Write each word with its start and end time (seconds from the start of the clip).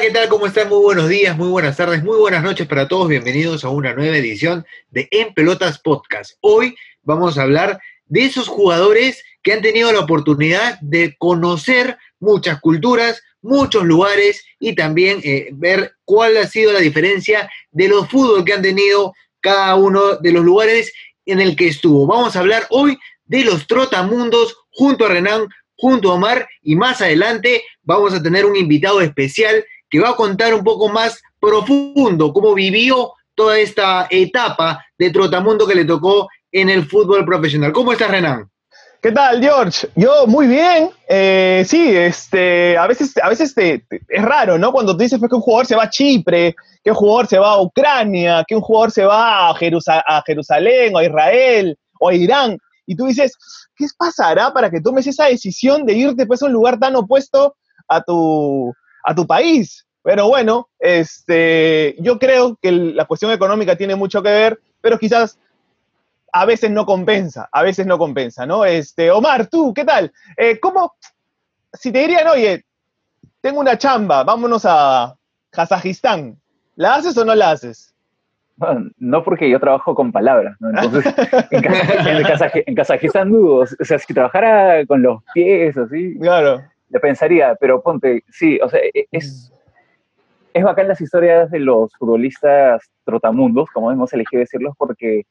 ¿qué 0.00 0.10
tal? 0.10 0.30
¿Cómo 0.30 0.46
están? 0.46 0.70
Muy 0.70 0.78
buenos 0.78 1.10
días, 1.10 1.36
muy 1.36 1.48
buenas 1.48 1.76
tardes, 1.76 2.02
muy 2.02 2.16
buenas 2.16 2.42
noches 2.42 2.66
para 2.66 2.88
todos. 2.88 3.06
Bienvenidos 3.06 3.64
a 3.64 3.68
una 3.68 3.92
nueva 3.92 4.16
edición 4.16 4.64
de 4.88 5.06
En 5.10 5.34
Pelotas 5.34 5.78
Podcast. 5.78 6.38
Hoy 6.40 6.74
vamos 7.02 7.36
a 7.36 7.42
hablar 7.42 7.78
de 8.06 8.24
esos 8.24 8.48
jugadores 8.48 9.22
que 9.42 9.52
han 9.52 9.60
tenido 9.60 9.92
la 9.92 10.00
oportunidad 10.00 10.80
de 10.80 11.14
conocer 11.18 11.98
muchas 12.18 12.62
culturas, 12.62 13.22
muchos 13.42 13.84
lugares 13.84 14.42
y 14.58 14.74
también 14.74 15.20
eh, 15.22 15.50
ver 15.52 15.92
cuál 16.06 16.38
ha 16.38 16.46
sido 16.46 16.72
la 16.72 16.80
diferencia 16.80 17.50
de 17.70 17.88
los 17.88 18.08
fútbol 18.08 18.42
que 18.46 18.54
han 18.54 18.62
tenido 18.62 19.12
cada 19.42 19.74
uno 19.74 20.16
de 20.16 20.32
los 20.32 20.42
lugares 20.42 20.94
en 21.26 21.40
el 21.40 21.54
que 21.56 21.68
estuvo. 21.68 22.06
Vamos 22.06 22.36
a 22.36 22.40
hablar 22.40 22.66
hoy 22.70 22.98
de 23.26 23.44
los 23.44 23.66
trotamundos 23.66 24.56
junto 24.70 25.04
a 25.04 25.08
Renan, 25.10 25.46
junto 25.76 26.10
a 26.10 26.14
Omar 26.14 26.48
y 26.62 26.74
más 26.74 27.02
adelante 27.02 27.62
vamos 27.82 28.14
a 28.14 28.22
tener 28.22 28.46
un 28.46 28.56
invitado 28.56 29.02
especial 29.02 29.62
que 29.90 30.00
va 30.00 30.10
a 30.10 30.16
contar 30.16 30.54
un 30.54 30.64
poco 30.64 30.88
más 30.88 31.20
profundo 31.40 32.32
cómo 32.32 32.54
vivió 32.54 33.12
toda 33.34 33.58
esta 33.58 34.06
etapa 34.10 34.84
de 34.98 35.10
trotamundo 35.10 35.66
que 35.66 35.74
le 35.74 35.84
tocó 35.84 36.28
en 36.52 36.68
el 36.68 36.86
fútbol 36.86 37.24
profesional. 37.24 37.72
¿Cómo 37.72 37.92
estás, 37.92 38.10
Renan? 38.10 38.48
¿Qué 39.02 39.12
tal, 39.12 39.40
George? 39.40 39.88
Yo 39.96 40.26
muy 40.26 40.46
bien. 40.46 40.90
Eh, 41.08 41.64
sí, 41.66 41.96
este, 41.96 42.76
a 42.76 42.86
veces, 42.86 43.16
a 43.16 43.30
veces 43.30 43.54
es 43.56 44.22
raro, 44.22 44.58
¿no? 44.58 44.72
Cuando 44.72 44.92
tú 44.92 45.02
dices 45.02 45.18
pues, 45.18 45.30
que 45.30 45.36
un 45.36 45.42
jugador 45.42 45.66
se 45.66 45.74
va 45.74 45.84
a 45.84 45.90
Chipre, 45.90 46.54
que 46.84 46.90
un 46.90 46.96
jugador 46.96 47.26
se 47.26 47.38
va 47.38 47.52
a 47.52 47.62
Ucrania, 47.62 48.44
que 48.46 48.54
un 48.54 48.60
jugador 48.60 48.90
se 48.90 49.04
va 49.06 49.48
a, 49.48 49.50
a 49.50 50.22
Jerusalén 50.26 50.94
o 50.94 50.98
a 50.98 51.04
Israel 51.04 51.78
o 51.98 52.10
a 52.10 52.14
Irán, 52.14 52.58
y 52.84 52.94
tú 52.94 53.06
dices, 53.06 53.32
¿qué 53.74 53.86
pasará 53.96 54.52
para 54.52 54.70
que 54.70 54.80
tomes 54.80 55.06
esa 55.06 55.26
decisión 55.26 55.86
de 55.86 55.94
irte 55.94 56.26
pues, 56.26 56.42
a 56.42 56.46
un 56.46 56.52
lugar 56.52 56.78
tan 56.78 56.94
opuesto 56.96 57.54
a 57.88 58.02
tu, 58.02 58.74
a 59.02 59.14
tu 59.14 59.26
país? 59.26 59.86
Pero 60.02 60.28
bueno, 60.28 60.68
este, 60.78 61.94
yo 61.98 62.18
creo 62.18 62.56
que 62.60 62.72
la 62.72 63.04
cuestión 63.04 63.32
económica 63.32 63.76
tiene 63.76 63.96
mucho 63.96 64.22
que 64.22 64.30
ver, 64.30 64.60
pero 64.80 64.98
quizás 64.98 65.38
a 66.32 66.44
veces 66.46 66.70
no 66.70 66.86
compensa, 66.86 67.48
a 67.52 67.62
veces 67.62 67.86
no 67.86 67.98
compensa, 67.98 68.46
¿no? 68.46 68.64
Este, 68.64 69.10
Omar, 69.10 69.48
tú, 69.48 69.74
¿qué 69.74 69.84
tal? 69.84 70.12
Eh, 70.36 70.58
¿Cómo, 70.58 70.94
si 71.72 71.92
te 71.92 72.00
dirían, 72.00 72.28
oye, 72.28 72.64
tengo 73.40 73.60
una 73.60 73.76
chamba, 73.76 74.24
vámonos 74.24 74.62
a 74.64 75.14
Kazajistán, 75.50 76.40
¿la 76.76 76.94
haces 76.94 77.16
o 77.18 77.24
no 77.24 77.34
la 77.34 77.50
haces? 77.50 77.94
no 78.98 79.24
porque 79.24 79.48
yo 79.48 79.58
trabajo 79.58 79.94
con 79.94 80.12
palabras, 80.12 80.54
¿no? 80.60 80.68
Entonces, 80.68 81.14
en, 82.66 82.74
Kazajistán 82.74 83.30
dudo, 83.30 83.64
o 83.80 83.84
sea, 83.84 83.98
si 83.98 84.12
trabajara 84.12 84.84
con 84.86 85.02
los 85.02 85.22
pies, 85.32 85.76
así, 85.78 86.18
claro. 86.18 86.62
Le 86.90 87.00
pensaría, 87.00 87.54
pero 87.54 87.82
ponte, 87.82 88.24
sí, 88.28 88.58
o 88.62 88.68
sea, 88.68 88.80
e, 88.80 89.06
es, 89.10 89.52
es 90.52 90.64
bacán 90.64 90.88
las 90.88 91.00
historias 91.00 91.50
de 91.50 91.60
los 91.60 91.92
futbolistas 91.96 92.90
trotamundos, 93.04 93.70
como 93.70 93.90
hemos 93.90 94.12
elegido 94.12 94.40
decirlos, 94.40 94.74
porque 94.76 95.24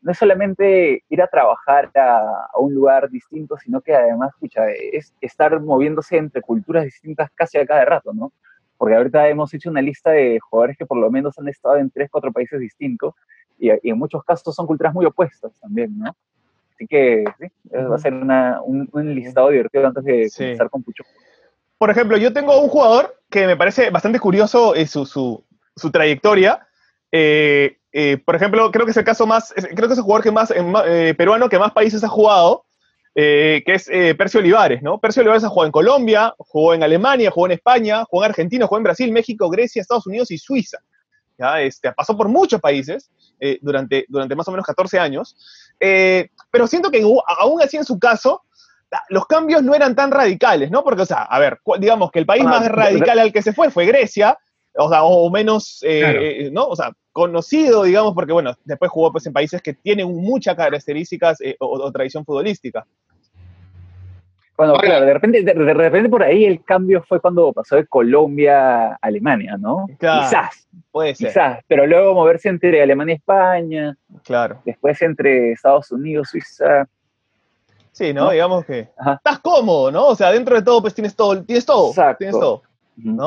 no 0.00 0.10
es 0.12 0.18
solamente 0.18 1.04
ir 1.08 1.22
a 1.22 1.28
trabajar 1.28 1.90
a, 1.94 2.48
un 2.58 2.74
lugar 2.74 3.08
distinto, 3.08 3.56
sino 3.58 3.80
que 3.80 3.94
además, 3.94 4.30
escucha, 4.34 4.68
es 4.70 5.14
estar 5.20 5.60
moviéndose 5.60 6.16
entre 6.16 6.42
culturas 6.42 6.84
distintas 6.84 7.30
casi 7.34 7.58
a 7.58 7.66
cada 7.66 7.84
rato, 7.84 8.12
¿no? 8.12 8.32
Porque 8.76 8.96
ahorita 8.96 9.28
hemos 9.28 9.54
hecho 9.54 9.70
una 9.70 9.80
lista 9.80 10.10
de 10.10 10.40
jugadores 10.40 10.76
que 10.76 10.86
por 10.86 10.98
lo 10.98 11.08
menos 11.10 11.38
han 11.38 11.46
estado 11.48 11.76
en 11.76 11.90
tres, 11.90 12.08
cuatro 12.10 12.32
países 12.32 12.58
distintos 12.58 13.14
y, 13.58 13.70
en 13.70 13.98
muchos 13.98 14.24
casos 14.24 14.54
son 14.54 14.66
culturas 14.66 14.92
muy 14.92 15.06
opuestas 15.06 15.52
también, 15.60 15.96
¿no? 15.96 16.16
Así 16.82 16.88
que 16.88 17.24
sí, 17.38 17.46
va 17.72 17.94
a 17.94 17.98
ser 17.98 18.12
un, 18.12 19.14
listado 19.14 19.50
divertido 19.50 19.86
antes 19.86 20.04
de 20.04 20.30
comenzar 20.36 20.68
con 20.68 20.82
Pucho. 20.82 21.04
Por 21.78 21.90
ejemplo, 21.90 22.16
yo 22.16 22.32
tengo 22.32 22.60
un 22.60 22.68
jugador 22.68 23.16
que 23.30 23.46
me 23.46 23.56
parece 23.56 23.90
bastante 23.90 24.18
curioso 24.18 24.74
eh, 24.74 24.86
su, 24.86 25.06
su, 25.06 25.44
su 25.76 25.90
trayectoria. 25.92 26.66
Eh, 27.12 27.76
eh, 27.92 28.18
por 28.24 28.34
ejemplo, 28.34 28.70
creo 28.72 28.84
que 28.84 28.90
es 28.90 28.96
el 28.96 29.04
caso 29.04 29.26
más, 29.26 29.52
creo 29.54 29.86
que 29.86 29.92
es 29.92 29.98
el 29.98 30.04
jugador 30.04 30.24
que 30.24 30.32
más, 30.32 30.52
eh, 30.52 31.14
peruano 31.16 31.48
que 31.48 31.58
más 31.58 31.72
países 31.72 32.02
ha 32.02 32.08
jugado, 32.08 32.64
que 33.14 33.62
es 33.66 33.86
Percio 34.16 34.40
Olivares, 34.40 34.82
¿no? 34.82 34.98
Percio 34.98 35.20
Olivares 35.20 35.44
ha 35.44 35.48
jugado 35.50 35.66
en 35.66 35.72
Colombia, 35.72 36.34
jugó 36.38 36.74
en 36.74 36.82
Alemania, 36.82 37.30
jugó 37.30 37.46
en 37.46 37.52
España, 37.52 38.04
jugó 38.08 38.24
en 38.24 38.30
Argentina, 38.30 38.66
jugó 38.66 38.78
en 38.78 38.84
Brasil, 38.84 39.12
México, 39.12 39.50
Grecia, 39.50 39.82
Estados 39.82 40.06
Unidos 40.06 40.30
y 40.30 40.38
Suiza. 40.38 40.78
¿ya? 41.38 41.60
Este, 41.60 41.92
pasó 41.92 42.16
por 42.16 42.28
muchos 42.28 42.60
países 42.60 43.10
durante, 43.60 44.06
durante 44.08 44.34
más 44.34 44.48
o 44.48 44.52
menos 44.52 44.64
14 44.64 44.98
años, 44.98 45.36
pero 46.50 46.66
siento 46.66 46.90
que 46.90 47.02
aún 47.38 47.62
así 47.62 47.76
en 47.76 47.84
su 47.84 47.98
caso, 47.98 48.42
los 49.08 49.26
cambios 49.26 49.62
no 49.62 49.74
eran 49.74 49.94
tan 49.94 50.10
radicales, 50.10 50.70
¿no? 50.70 50.84
Porque, 50.84 51.02
o 51.02 51.06
sea, 51.06 51.22
a 51.22 51.38
ver, 51.38 51.58
digamos 51.78 52.10
que 52.10 52.18
el 52.18 52.26
país 52.26 52.44
ah, 52.46 52.50
más 52.50 52.68
radical 52.68 53.18
al 53.18 53.32
que 53.32 53.42
se 53.42 53.52
fue 53.52 53.70
fue 53.70 53.86
Grecia, 53.86 54.38
o 54.76 54.88
sea, 54.88 55.04
o 55.04 55.30
menos, 55.30 55.82
eh, 55.82 56.46
eh, 56.46 56.50
¿no? 56.52 56.66
O 56.66 56.76
sea, 56.76 56.92
conocido, 57.12 57.84
digamos, 57.84 58.14
porque, 58.14 58.32
bueno, 58.32 58.54
después 58.64 58.90
jugó 58.90 59.12
pues 59.12 59.26
en 59.26 59.32
países 59.32 59.60
que 59.62 59.74
tienen 59.74 60.14
muchas 60.14 60.56
características 60.56 61.40
eh, 61.40 61.56
o, 61.58 61.90
tradición 61.92 62.24
futbolística. 62.24 62.86
Bueno, 64.56 64.74
claro, 64.74 65.06
de 65.06 65.14
repente, 65.14 65.42
de, 65.42 65.74
repente 65.74 66.08
por 66.08 66.22
ahí 66.22 66.44
el 66.44 66.62
cambio 66.62 67.02
fue 67.02 67.20
cuando 67.20 67.52
pasó 67.52 67.76
de 67.76 67.86
Colombia 67.86 68.92
a 68.92 68.98
Alemania, 69.00 69.56
¿no? 69.58 69.86
quizás. 69.98 70.68
Puede 70.90 71.14
ser. 71.14 71.28
Quizás, 71.28 71.64
pero 71.66 71.86
luego 71.86 72.14
moverse 72.14 72.50
entre 72.50 72.82
Alemania 72.82 73.14
y 73.14 73.16
España. 73.16 73.96
Claro. 74.24 74.60
Después 74.64 75.00
entre 75.00 75.52
Estados 75.52 75.90
Unidos, 75.90 76.28
Suiza. 76.30 76.86
Sí, 77.92 78.12
¿no? 78.12 78.30
Digamos 78.30 78.64
que 78.64 78.88
estás 79.16 79.38
cómodo, 79.40 79.90
¿no? 79.90 80.08
O 80.08 80.14
sea, 80.14 80.32
dentro 80.32 80.54
de 80.54 80.62
todo, 80.62 80.82
pues 80.82 80.94
tienes 80.94 81.16
todo, 81.16 81.42
tienes 81.44 81.64
todo. 81.64 81.90
Exacto. 81.90 82.18
Tienes 82.18 82.38
todo. 82.38 82.62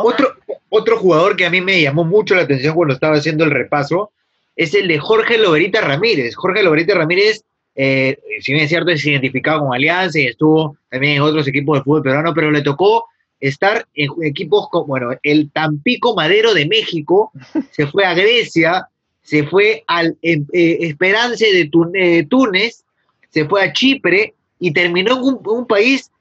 Otro, 0.04 0.28
otro 0.70 0.98
jugador 0.98 1.36
que 1.36 1.46
a 1.46 1.50
mí 1.50 1.60
me 1.60 1.82
llamó 1.82 2.04
mucho 2.04 2.36
la 2.36 2.44
atención 2.44 2.76
cuando 2.76 2.94
estaba 2.94 3.16
haciendo 3.16 3.44
el 3.44 3.52
repaso 3.52 4.12
es 4.56 4.74
el 4.74 4.88
de 4.88 5.00
Jorge 5.00 5.38
Loberita 5.38 5.82
Ramírez. 5.82 6.36
Jorge 6.36 6.64
Loberita 6.64 6.96
Ramírez, 6.96 7.44
eh, 7.76 8.18
si 8.42 8.54
bien 8.54 8.64
es 8.64 8.70
cierto, 8.70 8.92
es 8.92 9.06
identificado 9.06 9.60
con 9.60 9.74
Alianza 9.74 10.20
y 10.20 10.28
estuvo 10.28 10.78
también 10.90 11.18
en 11.18 11.22
otros 11.22 11.48
equipos 11.48 11.78
de 11.78 11.84
fútbol 11.84 12.04
peruano, 12.04 12.34
pero 12.34 12.52
le 12.52 12.62
tocó 12.62 13.06
estar 13.40 13.86
en 13.94 14.10
equipos 14.24 14.70
como, 14.70 14.86
bueno, 14.88 15.10
el 15.24 15.52
Tampico 15.52 16.16
Madero 16.16 16.54
de 16.54 16.68
México, 16.68 17.32
se 17.72 17.88
fue 17.88 18.06
a 18.06 18.14
Grecia, 18.14 18.88
se 19.22 19.44
fue 19.44 19.84
al 19.88 20.18
eh, 20.22 20.42
eh, 20.54 20.78
Esperance 20.82 21.46
de 21.46 22.26
Túnez, 22.26 22.84
se 23.30 23.46
fue 23.46 23.64
a 23.64 23.74
Chipre 23.74 24.34
y 24.60 24.72
terminó 24.72 25.18
en 25.18 25.40
un 25.44 25.68
país 25.68 26.12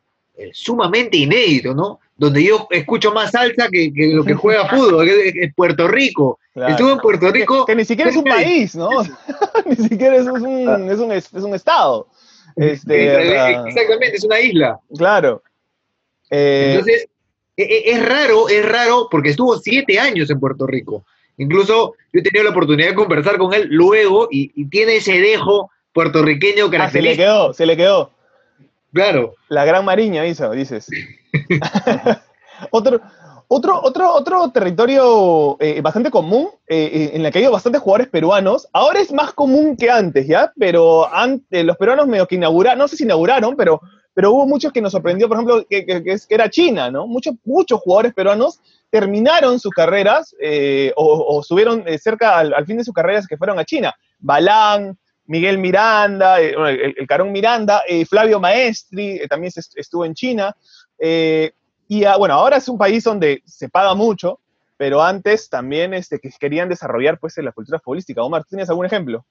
sumamente 0.52 1.16
inédito, 1.16 1.74
¿no? 1.74 2.00
donde 2.16 2.44
yo 2.44 2.66
escucho 2.70 3.12
más 3.12 3.32
salsa 3.32 3.68
que, 3.68 3.92
lo 4.12 4.24
que 4.24 4.34
juega 4.34 4.68
fútbol, 4.68 5.06
que 5.06 5.32
es 5.34 5.54
Puerto 5.54 5.88
Rico. 5.88 6.38
Estuvo 6.54 6.92
en 6.92 6.98
Puerto 6.98 7.30
Rico. 7.30 7.66
Que, 7.66 7.74
ni 7.74 7.84
siquiera 7.84 8.10
es 8.10 8.16
un 8.16 8.24
país, 8.24 8.76
¿no? 8.76 8.88
ni 9.66 9.76
siquiera 9.76 10.16
es 10.16 10.26
un, 10.26 10.90
es 10.90 10.98
un, 10.98 11.12
es 11.12 11.32
un 11.32 11.54
estado. 11.54 12.06
Este, 12.56 13.66
Exactamente, 13.66 14.16
es 14.16 14.24
una 14.24 14.40
isla. 14.40 14.78
Claro. 14.96 15.42
Eh, 16.30 16.74
Entonces, 16.74 17.08
e, 17.56 17.62
e, 17.62 17.90
es, 17.92 18.08
raro, 18.08 18.48
es 18.48 18.64
raro 18.64 19.08
porque 19.10 19.30
estuvo 19.30 19.58
siete 19.58 19.98
años 19.98 20.30
en 20.30 20.38
Puerto 20.38 20.66
Rico. 20.66 21.04
Incluso 21.36 21.94
yo 22.12 22.20
he 22.20 22.22
tenido 22.22 22.44
la 22.44 22.50
oportunidad 22.50 22.90
de 22.90 22.94
conversar 22.94 23.38
con 23.38 23.52
él 23.54 23.66
luego 23.70 24.28
y, 24.30 24.64
tiene 24.66 24.96
ese 24.96 25.18
dejo 25.18 25.70
puertorriqueño 25.92 26.70
característico. 26.70 26.82
Ah, 26.84 26.92
se 26.92 27.02
le 27.02 27.16
quedó, 27.16 27.52
se 27.52 27.66
le 27.66 27.76
quedó. 27.76 28.10
Claro. 28.94 29.34
La 29.48 29.64
gran 29.64 29.84
Mariña 29.84 30.24
hizo, 30.24 30.50
dices. 30.52 30.88
otro, 32.70 33.00
otro, 33.48 33.80
otro, 33.82 34.14
otro 34.14 34.50
territorio 34.50 35.56
eh, 35.60 35.80
bastante 35.82 36.10
común, 36.10 36.48
eh, 36.66 36.90
eh, 36.92 37.10
en 37.14 37.26
el 37.26 37.32
que 37.32 37.40
hay 37.40 37.46
bastantes 37.46 37.82
jugadores 37.82 38.08
peruanos, 38.08 38.66
ahora 38.72 39.00
es 39.00 39.12
más 39.12 39.34
común 39.34 39.76
que 39.76 39.90
antes, 39.90 40.26
¿ya? 40.26 40.52
Pero 40.58 41.12
antes, 41.12 41.64
los 41.64 41.76
peruanos 41.76 42.06
medio 42.06 42.26
que 42.26 42.36
inauguraron, 42.36 42.78
no 42.78 42.88
sé 42.88 42.96
si 42.96 43.04
inauguraron, 43.04 43.54
pero, 43.56 43.80
pero 44.14 44.32
hubo 44.32 44.46
muchos 44.46 44.72
que 44.72 44.80
nos 44.80 44.92
sorprendió, 44.92 45.28
por 45.28 45.36
ejemplo, 45.36 45.66
que, 45.68 45.84
que, 45.84 46.16
era 46.30 46.48
China, 46.48 46.90
¿no? 46.90 47.06
Muchos, 47.06 47.34
muchos 47.44 47.80
jugadores 47.80 48.14
peruanos 48.14 48.60
terminaron 48.90 49.58
sus 49.58 49.72
carreras 49.72 50.34
o, 50.96 51.42
subieron 51.42 51.84
cerca 52.00 52.38
al, 52.38 52.64
fin 52.64 52.78
de 52.78 52.84
sus 52.84 52.94
carreras 52.94 53.26
que 53.26 53.36
fueron 53.36 53.58
a 53.58 53.64
China. 53.64 53.92
Balán, 54.20 54.96
Miguel 55.26 55.58
Miranda, 55.58 56.40
el, 56.40 56.94
Carón 57.06 57.32
Miranda, 57.32 57.82
Flavio 58.08 58.40
Maestri, 58.40 59.20
también 59.28 59.52
estuvo 59.76 60.04
en 60.04 60.14
China. 60.14 60.54
Eh, 60.98 61.52
y 61.88 62.04
ah, 62.04 62.16
bueno, 62.16 62.34
ahora 62.34 62.56
es 62.56 62.68
un 62.68 62.78
país 62.78 63.04
donde 63.04 63.42
se 63.44 63.68
paga 63.68 63.94
mucho, 63.94 64.40
pero 64.76 65.02
antes 65.02 65.48
también 65.48 65.94
este, 65.94 66.18
que 66.18 66.30
querían 66.38 66.68
desarrollar 66.68 67.18
pues, 67.18 67.36
la 67.38 67.52
cultura 67.52 67.78
futbolística. 67.78 68.22
Omar, 68.22 68.44
¿tienes 68.44 68.68
algún 68.68 68.86
ejemplo? 68.86 69.24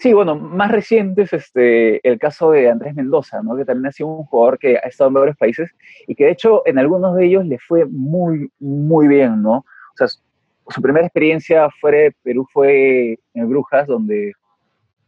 Sí, 0.00 0.14
bueno, 0.14 0.34
más 0.34 0.70
reciente 0.70 1.22
es 1.22 1.32
este, 1.34 2.08
el 2.08 2.18
caso 2.18 2.52
de 2.52 2.70
Andrés 2.70 2.94
Mendoza, 2.94 3.42
¿no? 3.42 3.54
que 3.54 3.66
también 3.66 3.86
ha 3.86 3.92
sido 3.92 4.08
un 4.08 4.24
jugador 4.24 4.58
que 4.58 4.78
ha 4.78 4.88
estado 4.88 5.08
en 5.08 5.14
varios 5.14 5.36
países 5.36 5.70
y 6.06 6.14
que 6.14 6.24
de 6.24 6.30
hecho 6.30 6.62
en 6.64 6.78
algunos 6.78 7.14
de 7.16 7.26
ellos 7.26 7.44
le 7.44 7.58
fue 7.58 7.84
muy, 7.84 8.50
muy 8.58 9.08
bien, 9.08 9.42
¿no? 9.42 9.56
O 9.58 9.96
sea, 9.96 10.06
su 10.72 10.82
primera 10.82 11.06
experiencia 11.06 11.68
fuera 11.80 11.98
de 11.98 12.12
Perú 12.22 12.46
fue 12.52 13.18
en 13.34 13.48
Brujas, 13.48 13.86
donde 13.86 14.32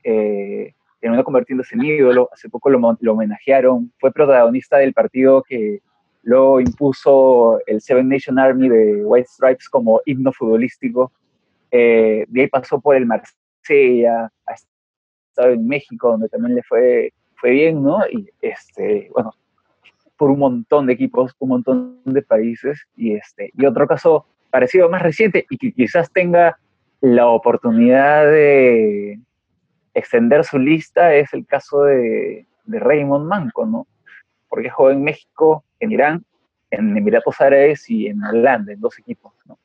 eh, 0.04 0.74
terminó 1.00 1.24
convirtiéndose 1.24 1.74
en 1.74 1.84
ídolo, 1.84 2.28
hace 2.32 2.48
poco 2.48 2.70
lo, 2.70 2.78
homenajearon, 2.78 3.92
fue 3.98 4.12
protagonista 4.12 4.78
del 4.78 4.92
partido 4.92 5.42
que, 5.42 5.80
luego 6.22 6.60
impuso 6.60 7.58
el 7.66 7.80
Seven 7.80 8.08
Nation 8.08 8.38
Army 8.38 8.68
de 8.68 9.04
White 9.04 9.28
Stripes 9.28 9.68
como 9.68 10.00
himno 10.06 10.32
futbolístico, 10.32 11.12
eh, 11.70 12.24
de 12.28 12.40
ahí 12.42 12.48
pasó 12.48 12.80
por 12.80 12.96
el 12.96 13.06
Marsella, 13.06 14.30
ha 14.46 14.52
estado 14.52 15.50
en 15.50 15.66
México, 15.66 16.10
donde 16.10 16.28
también 16.28 16.54
le 16.54 16.62
fue, 16.62 17.12
fue 17.34 17.50
bien, 17.50 17.82
¿no? 17.82 17.98
Y 18.08 18.30
este, 18.40 19.08
bueno, 19.12 19.32
por 20.16 20.30
un 20.30 20.38
montón 20.38 20.86
de 20.86 20.92
equipos, 20.92 21.34
un 21.38 21.48
montón 21.48 22.00
de 22.04 22.22
países, 22.22 22.86
y, 22.94 23.14
este, 23.14 23.50
y 23.56 23.66
otro 23.66 23.86
caso 23.86 24.26
parecido 24.52 24.88
más 24.88 25.02
reciente 25.02 25.46
y 25.50 25.56
que 25.58 25.72
quizás 25.72 26.12
tenga 26.12 26.58
la 27.00 27.26
oportunidad 27.26 28.26
de 28.26 29.18
extender 29.94 30.44
su 30.44 30.58
lista 30.58 31.14
es 31.14 31.32
el 31.34 31.46
caso 31.46 31.82
de, 31.82 32.46
de 32.64 32.78
Raymond 32.78 33.26
Manco, 33.26 33.66
¿no? 33.66 33.88
Porque 34.48 34.70
jugó 34.70 34.90
en 34.90 35.02
México, 35.02 35.64
en 35.80 35.90
Irán, 35.90 36.24
en 36.70 36.96
Emiratos 36.96 37.40
Árabes 37.40 37.88
y 37.90 38.06
en 38.06 38.22
Holanda, 38.22 38.72
en 38.72 38.80
dos 38.80 38.98
equipos, 38.98 39.32
¿no? 39.46 39.58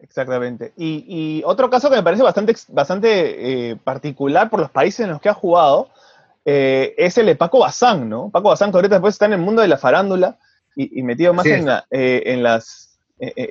Exactamente. 0.00 0.72
Y, 0.76 1.42
otro 1.44 1.68
caso 1.68 1.90
que 1.90 1.96
me 1.96 2.02
parece 2.02 2.22
bastante, 2.22 2.54
bastante 2.68 3.70
eh, 3.70 3.76
particular 3.76 4.48
por 4.48 4.60
los 4.60 4.70
países 4.70 5.00
en 5.00 5.10
los 5.10 5.20
que 5.20 5.28
ha 5.28 5.34
jugado 5.34 5.90
eh, 6.44 6.94
es 6.96 7.18
el 7.18 7.26
de 7.26 7.34
Paco 7.34 7.58
Bazán, 7.58 8.08
¿no? 8.08 8.30
Paco 8.30 8.48
Bazán, 8.48 8.70
que 8.70 8.78
ahorita 8.78 8.94
después 8.94 9.14
está 9.14 9.26
en 9.26 9.34
el 9.34 9.40
mundo 9.40 9.60
de 9.60 9.68
la 9.68 9.76
farándula 9.76 10.38
y, 10.76 11.02
metido 11.02 11.34
más 11.34 11.44
en, 11.46 11.68
eh, 11.90 12.22
en, 12.26 12.42
las, 12.44 12.87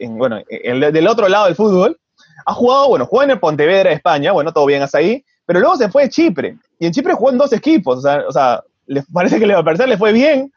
bueno, 0.10 0.42
del 0.50 1.08
otro 1.08 1.28
lado 1.28 1.46
del 1.46 1.56
fútbol. 1.56 2.00
Ha 2.46 2.54
jugado, 2.54 2.90
bueno, 2.90 3.06
jugó 3.06 3.24
en 3.24 3.32
el 3.32 3.40
Pontevedra, 3.40 3.92
España, 3.92 4.32
bueno, 4.32 4.54
todo 4.54 4.66
bien 4.66 4.82
hasta 4.82 5.00
ahí, 5.00 5.24
pero 5.46 5.60
luego 5.60 5.76
se 5.76 5.90
fue 5.90 6.04
a 6.04 6.10
Chipre. 6.10 6.58
Y 6.80 6.86
en 6.86 6.94
Chipre 6.94 7.14
jugó 7.14 7.32
en 7.32 7.38
dos 7.38 7.52
equipos, 7.54 8.00
o 8.00 8.02
sea, 8.02 8.24
o 8.28 8.32
sea 8.32 8.64
le, 8.86 9.04
parece 9.14 9.40
que 9.40 9.46
le, 9.46 9.54
a 9.54 9.62
le 9.62 9.98
fue 9.98 10.14
bien, 10.14 10.52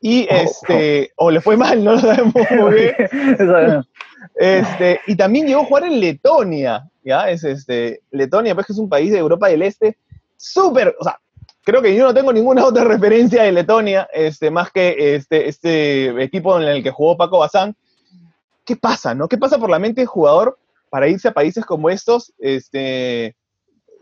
y 0.00 0.26
oh, 0.30 0.34
este, 0.34 1.12
o 1.16 1.30
le 1.30 1.40
fue 1.40 1.56
mal, 1.56 1.82
no 1.84 1.92
lo 1.92 1.98
sabemos 1.98 2.34
muy 2.50 2.72
bien. 2.74 2.94
este, 4.36 5.00
y 5.06 5.16
también 5.16 5.46
llegó 5.46 5.62
a 5.62 5.66
jugar 5.66 5.84
en 5.84 6.00
Letonia, 6.00 6.88
¿ya? 7.04 7.30
Es 7.30 7.44
este, 7.44 8.00
Letonia, 8.10 8.54
pues 8.54 8.66
que 8.66 8.72
es 8.72 8.78
un 8.78 8.88
país 8.88 9.12
de 9.12 9.18
Europa 9.18 9.48
del 9.48 9.62
Este, 9.62 9.98
súper, 10.36 10.94
o 10.98 11.04
sea, 11.04 11.18
creo 11.64 11.82
que 11.82 11.94
yo 11.94 12.06
no 12.06 12.14
tengo 12.14 12.32
ninguna 12.32 12.64
otra 12.64 12.84
referencia 12.84 13.42
de 13.42 13.52
Letonia, 13.52 14.08
este, 14.12 14.50
más 14.50 14.70
que 14.70 15.14
este, 15.14 15.48
este 15.48 16.22
equipo 16.22 16.58
en 16.58 16.68
el 16.68 16.82
que 16.82 16.90
jugó 16.90 17.16
Paco 17.16 17.38
Bazán. 17.38 17.76
¿Qué 18.70 18.76
pasa, 18.76 19.16
no? 19.16 19.26
¿Qué 19.26 19.36
pasa 19.36 19.58
por 19.58 19.68
la 19.68 19.80
mente 19.80 20.00
del 20.00 20.06
jugador 20.06 20.56
para 20.90 21.08
irse 21.08 21.26
a 21.26 21.32
países 21.32 21.66
como 21.66 21.90
estos? 21.90 22.32
Este, 22.38 23.34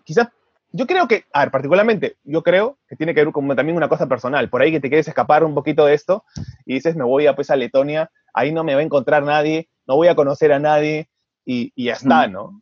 quizás 0.05 0.29
yo 0.73 0.87
creo 0.87 1.09
que, 1.09 1.25
a 1.33 1.41
ver, 1.41 1.51
particularmente, 1.51 2.19
yo 2.23 2.43
creo 2.43 2.77
que 2.87 2.95
tiene 2.95 3.15
que 3.15 3.25
ver 3.25 3.33
con 3.33 3.49
también 3.57 3.79
una 3.79 3.89
cosa 3.89 4.07
personal. 4.07 4.51
Por 4.51 4.61
ahí 4.61 4.71
que 4.71 4.81
te 4.81 4.91
quieres 4.91 5.09
escapar 5.09 5.43
un 5.43 5.55
poquito 5.55 5.87
de 5.87 5.95
esto 5.95 6.23
y 6.67 6.75
dices, 6.75 6.97
me 6.97 7.05
voy 7.05 7.27
a, 7.27 7.35
pues, 7.35 7.51
a 7.51 7.57
Letonia, 7.57 8.11
ahí 8.35 8.53
no 8.53 8.63
me 8.63 8.75
va 8.75 8.81
a 8.81 8.85
encontrar 8.85 9.23
nadie, 9.23 9.71
no 9.87 9.97
voy 9.97 10.09
a 10.09 10.15
conocer 10.15 10.53
a 10.53 10.59
nadie 10.59 11.09
y, 11.47 11.73
y 11.75 11.87
ya 11.87 11.95
está, 11.95 12.27
¿no? 12.27 12.61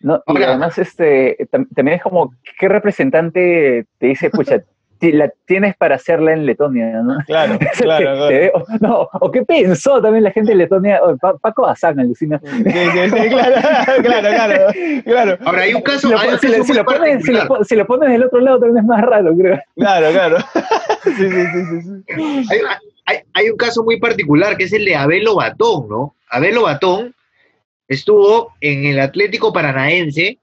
No, 0.00 0.24
y 0.26 0.42
además, 0.42 0.76
este, 0.76 1.38
también 1.52 1.98
es 1.98 2.02
como, 2.02 2.34
¿qué 2.58 2.68
representante 2.68 3.86
te 3.98 4.06
dice, 4.08 4.28
pucha, 4.30 4.64
la 5.00 5.30
tienes 5.44 5.76
para 5.76 5.96
hacerla 5.96 6.32
en 6.32 6.46
Letonia, 6.46 7.02
¿no? 7.02 7.18
Claro, 7.26 7.58
claro. 7.78 8.28
claro. 8.28 8.64
no, 8.80 9.08
o 9.12 9.30
qué 9.30 9.42
pensó 9.42 10.00
también 10.00 10.24
la 10.24 10.30
gente 10.30 10.52
de 10.52 10.58
Letonia, 10.58 11.00
Paco 11.40 11.66
Azán, 11.66 12.00
alucina. 12.00 12.40
Sí, 12.42 12.64
sí, 12.64 12.64
sí, 12.64 13.28
claro, 13.28 13.54
claro, 14.02 14.28
claro, 14.28 14.72
claro. 15.04 15.38
Ahora, 15.44 15.62
hay 15.62 15.74
un 15.74 15.82
caso, 15.82 16.08
si, 16.08 16.08
lo, 16.08 16.64
si, 16.64 16.72
lo 16.72 16.84
pones, 16.84 17.24
si, 17.24 17.76
lo, 17.76 17.86
pones, 17.86 18.10
del 18.10 18.24
otro 18.24 18.40
lado 18.40 18.60
también 18.60 18.78
es 18.78 18.84
más 18.84 19.02
raro, 19.02 19.36
creo. 19.36 19.60
Claro, 19.76 20.10
claro. 20.10 20.36
Sí, 21.04 21.12
sí, 21.12 21.28
sí, 21.30 21.82
sí. 21.82 22.14
Hay, 22.50 22.58
hay, 23.06 23.18
hay, 23.32 23.48
un 23.48 23.56
caso 23.56 23.84
muy 23.84 24.00
particular 24.00 24.56
que 24.56 24.64
es 24.64 24.72
el 24.72 24.84
de 24.84 24.96
Abelo 24.96 25.36
Batón, 25.36 25.88
¿no? 25.88 26.16
Abelo 26.28 26.62
Batón 26.62 27.14
estuvo 27.86 28.52
en 28.60 28.86
el 28.86 28.98
Atlético 28.98 29.52
Paranaense, 29.52 30.38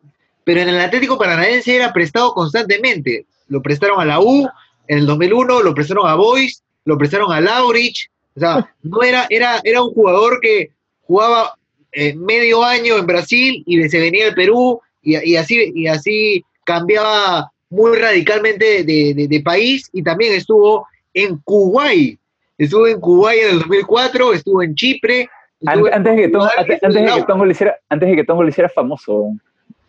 pero 0.45 0.61
en 0.61 0.69
el 0.69 0.79
Atlético 0.79 1.17
Paranaense 1.17 1.75
era 1.75 1.91
prestado 1.91 2.33
constantemente 2.33 3.25
lo 3.47 3.61
prestaron 3.61 3.99
a 3.99 4.05
la 4.05 4.19
U 4.19 4.47
en 4.87 4.97
el 4.99 5.05
2001, 5.05 5.61
lo 5.61 5.73
prestaron 5.73 6.07
a 6.07 6.15
Boys, 6.15 6.63
lo 6.85 6.97
prestaron 6.97 7.31
a 7.31 7.41
Laurich, 7.41 8.09
o 8.35 8.39
sea, 8.39 8.69
no 8.83 9.03
era, 9.03 9.25
era, 9.29 9.59
era 9.63 9.83
un 9.83 9.93
jugador 9.93 10.39
que 10.41 10.71
jugaba 11.03 11.55
eh, 11.91 12.15
medio 12.15 12.63
año 12.63 12.97
en 12.97 13.05
Brasil 13.05 13.63
y 13.65 13.87
se 13.89 13.99
venía 13.99 14.27
al 14.27 14.33
Perú 14.33 14.81
y, 15.01 15.35
así, 15.35 15.71
y 15.75 15.87
así 15.87 16.43
cambiaba 16.63 17.51
muy 17.69 17.97
radicalmente 17.97 18.83
de, 18.83 19.41
país 19.43 19.89
y 19.91 20.01
también 20.01 20.33
estuvo 20.33 20.87
en 21.13 21.37
Kuwait, 21.39 22.17
estuvo 22.57 22.87
en 22.87 22.99
Kuwait 22.99 23.43
en 23.43 23.49
el 23.49 23.59
2004, 23.59 24.33
estuvo 24.33 24.63
en 24.63 24.75
Chipre. 24.75 25.29
Antes, 25.65 26.03
de 26.03 26.21
que 26.23 26.29
Tongo, 26.29 26.49
antes, 26.57 26.79
que 26.81 27.23
Tongo 27.27 27.45
lo 27.45 27.51
hiciera, 27.51 27.77
antes 27.89 28.09
de 28.09 28.15
que 28.15 28.23
Tongo 28.23 28.43
lo 28.43 28.49
hiciera 28.49 28.69
famoso 28.69 29.33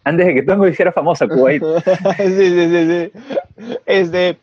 antes 0.04 0.26
de 0.26 0.34
que 0.34 0.42
Tongo 0.42 0.68
hiciera 0.68 0.92
famosa 0.92 1.26
Kuwait. 1.26 1.62
sí, 2.18 2.50
sí, 2.50 2.86
sí. 2.86 3.12
Este, 3.86 4.38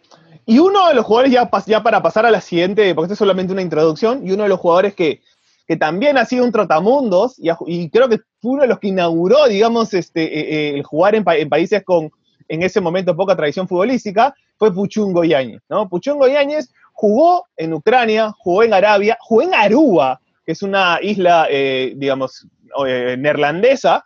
y 0.45 0.59
uno 0.59 0.87
de 0.87 0.95
los 0.95 1.05
jugadores, 1.05 1.31
ya, 1.31 1.49
ya 1.67 1.83
para 1.83 2.01
pasar 2.01 2.25
a 2.25 2.31
la 2.31 2.41
siguiente, 2.41 2.93
porque 2.95 3.05
esto 3.05 3.13
es 3.13 3.19
solamente 3.19 3.53
una 3.53 3.61
introducción, 3.61 4.27
y 4.27 4.31
uno 4.31 4.43
de 4.43 4.49
los 4.49 4.59
jugadores 4.59 4.95
que, 4.95 5.21
que 5.67 5.77
también 5.77 6.17
ha 6.17 6.25
sido 6.25 6.43
un 6.43 6.51
trotamundos, 6.51 7.35
y, 7.37 7.89
creo 7.89 8.09
que 8.09 8.19
fue 8.41 8.51
uno 8.51 8.63
de 8.63 8.67
los 8.67 8.79
que 8.79 8.87
inauguró, 8.87 9.47
digamos, 9.47 9.93
este, 9.93 10.23
eh, 10.23 10.69
eh, 10.69 10.75
el 10.75 10.83
jugar 10.83 11.15
en, 11.15 11.23
países 11.23 11.83
con, 11.83 12.11
en 12.47 12.63
ese 12.63 12.81
momento, 12.81 13.15
poca 13.15 13.35
tradición 13.35 13.67
futbolística, 13.67 14.33
fue 14.57 14.73
Puchungo 14.73 15.23
Yáñez, 15.23 15.61
¿no? 15.69 15.87
Puchungo 15.87 16.27
Yáñez 16.27 16.71
jugó 16.93 17.45
en 17.55 17.73
Ucrania, 17.73 18.33
jugó 18.37 18.63
en 18.63 18.73
Arabia, 18.73 19.17
jugó 19.21 19.43
en 19.43 19.53
Aruba, 19.53 20.19
que 20.45 20.51
es 20.51 20.63
una 20.63 20.99
isla, 21.01 21.47
eh, 21.49 21.93
digamos, 21.95 22.47
neerlandesa, 22.85 24.05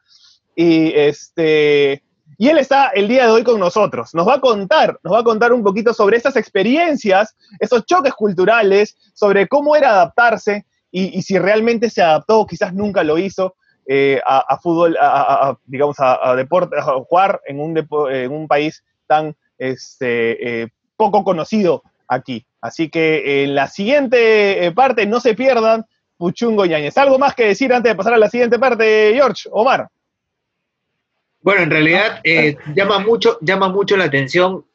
y, 0.55 0.93
este, 0.95 2.03
y 2.37 2.49
él 2.49 2.57
está 2.57 2.89
el 2.89 3.07
día 3.07 3.25
de 3.25 3.31
hoy 3.31 3.43
con 3.43 3.59
nosotros. 3.59 4.13
Nos 4.13 4.27
va 4.27 4.35
a 4.35 4.41
contar, 4.41 4.99
nos 5.03 5.13
va 5.13 5.19
a 5.19 5.23
contar 5.23 5.53
un 5.53 5.63
poquito 5.63 5.93
sobre 5.93 6.17
esas 6.17 6.35
experiencias, 6.35 7.35
esos 7.59 7.85
choques 7.85 8.13
culturales, 8.13 8.97
sobre 9.13 9.47
cómo 9.47 9.75
era 9.75 9.91
adaptarse 9.91 10.65
y, 10.91 11.21
si 11.23 11.37
realmente 11.37 11.89
se 11.89 12.01
adaptó, 12.01 12.45
quizás 12.45 12.73
nunca 12.73 13.03
lo 13.03 13.17
hizo, 13.17 13.55
eh, 13.85 14.21
a, 14.25 14.57
fútbol, 14.59 14.95
a, 14.99 15.57
digamos, 15.65 15.97
a, 15.99 16.35
deporte, 16.35 16.77
a 16.77 16.83
jugar 16.83 17.41
en 17.45 17.59
un, 17.59 17.77
en 18.09 18.31
un 18.31 18.47
país 18.47 18.81
tan 19.05 19.35
este, 19.57 20.61
eh, 20.63 20.69
poco 20.95 21.25
conocido 21.25 21.83
aquí. 22.07 22.45
Así 22.61 22.89
que 22.89 23.43
en 23.43 23.55
la 23.55 23.67
siguiente 23.67 24.65
eh, 24.65 24.71
parte, 24.71 25.05
no 25.05 25.19
se 25.19 25.33
pierdan, 25.33 25.85
Puchungo 26.17 26.65
Yañez. 26.65 26.97
¿Algo 26.97 27.19
más 27.19 27.35
que 27.35 27.47
decir 27.47 27.73
antes 27.73 27.91
de 27.91 27.95
pasar 27.97 28.13
a 28.13 28.17
la 28.17 28.29
siguiente 28.29 28.57
parte, 28.57 29.11
George? 29.13 29.49
Omar. 29.51 29.89
Bueno, 31.45 31.61
en 31.61 31.69
realidad 31.69 32.21
eh, 32.23 32.57
llama, 32.75 32.97
mucho, 32.97 33.37
llama 33.39 33.69
mucho 33.69 33.95
la 33.95 34.05
atención 34.05 34.65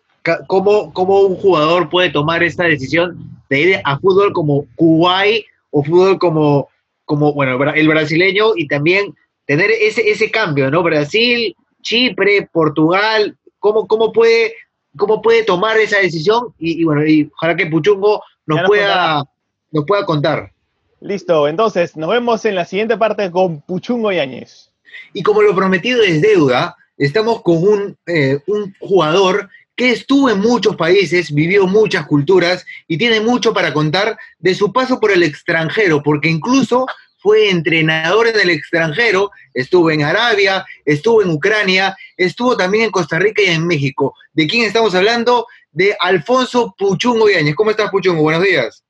cómo, 0.47 0.93
cómo 0.93 1.23
un 1.23 1.35
jugador 1.35 1.91
puede 1.91 2.11
tomar 2.11 2.45
esta 2.45 2.63
decisión 2.63 3.19
de 3.49 3.61
ir 3.61 3.81
a 3.83 3.99
fútbol 3.99 4.33
como 4.33 4.67
Kuwait 4.77 5.47
o 5.73 5.83
fútbol 5.83 6.21
como, 6.21 6.69
como 7.07 7.33
bueno, 7.33 7.59
el 7.75 7.89
brasileño 7.89 8.53
y 8.55 8.69
también 8.69 9.17
tener 9.47 9.69
ese, 9.73 10.09
ese 10.09 10.31
cambio, 10.31 10.71
¿no? 10.71 10.85
Brasil, 10.85 11.57
Chipre, 11.83 12.49
Portugal, 12.53 13.37
¿cómo, 13.59 13.89
cómo, 13.89 14.13
puede, 14.13 14.55
cómo 14.97 15.21
puede 15.21 15.43
tomar 15.43 15.77
esa 15.77 15.99
decisión? 15.99 16.55
Y, 16.57 16.85
bueno, 16.85 17.05
y 17.05 17.29
ojalá 17.35 17.57
que 17.57 17.67
Puchungo 17.67 18.23
nos, 18.47 18.63
pueda, 18.63 19.25
nos 19.73 19.85
pueda 19.87 20.07
contar. 20.07 20.53
Listo, 21.01 21.49
entonces 21.49 21.97
nos 21.97 22.11
vemos 22.11 22.45
en 22.45 22.55
la 22.55 22.65
siguiente 22.65 22.97
parte 22.97 23.29
con 23.33 23.61
Puchungo 23.61 24.13
Yáñez. 24.13 24.70
Y 25.13 25.23
como 25.23 25.43
lo 25.43 25.55
prometido 25.55 26.03
es 26.03 26.21
deuda, 26.21 26.77
estamos 26.97 27.43
con 27.43 27.63
un, 27.63 27.99
eh, 28.07 28.39
un 28.47 28.75
jugador 28.81 29.49
que 29.75 29.93
estuvo 29.93 30.29
en 30.29 30.41
muchos 30.41 30.77
países, 30.77 31.33
vivió 31.33 31.67
muchas 31.67 32.07
culturas 32.07 32.67
y 32.87 32.99
tiene 32.99 33.21
mucho 33.21 33.55
para 33.55 33.73
contar 33.73 34.19
de 34.39 34.55
su 34.55 34.73
paso 34.73 35.01
por 35.01 35.11
el 35.11 35.23
extranjero, 35.23 36.03
porque 36.03 36.29
incluso 36.29 36.87
fue 37.17 37.51
entrenador 37.51 38.27
en 38.27 38.39
el 38.39 38.51
extranjero, 38.51 39.31
estuvo 39.55 39.91
en 39.91 40.03
Arabia, 40.03 40.67
estuvo 40.85 41.23
en 41.23 41.31
Ucrania, 41.31 41.97
estuvo 42.17 42.57
también 42.57 42.85
en 42.85 42.91
Costa 42.91 43.19
Rica 43.19 43.43
y 43.43 43.47
en 43.47 43.67
México. 43.67 44.15
¿De 44.33 44.47
quién 44.47 44.67
estamos 44.67 44.95
hablando? 44.95 45.47
De 45.71 45.97
Alfonso 45.99 46.75
Puchungo 46.79 47.31
Yáñez. 47.31 47.55
¿Cómo 47.55 47.71
estás, 47.71 47.91
Puchungo? 47.91 48.23
Buenos 48.23 48.43
días. 48.43 48.85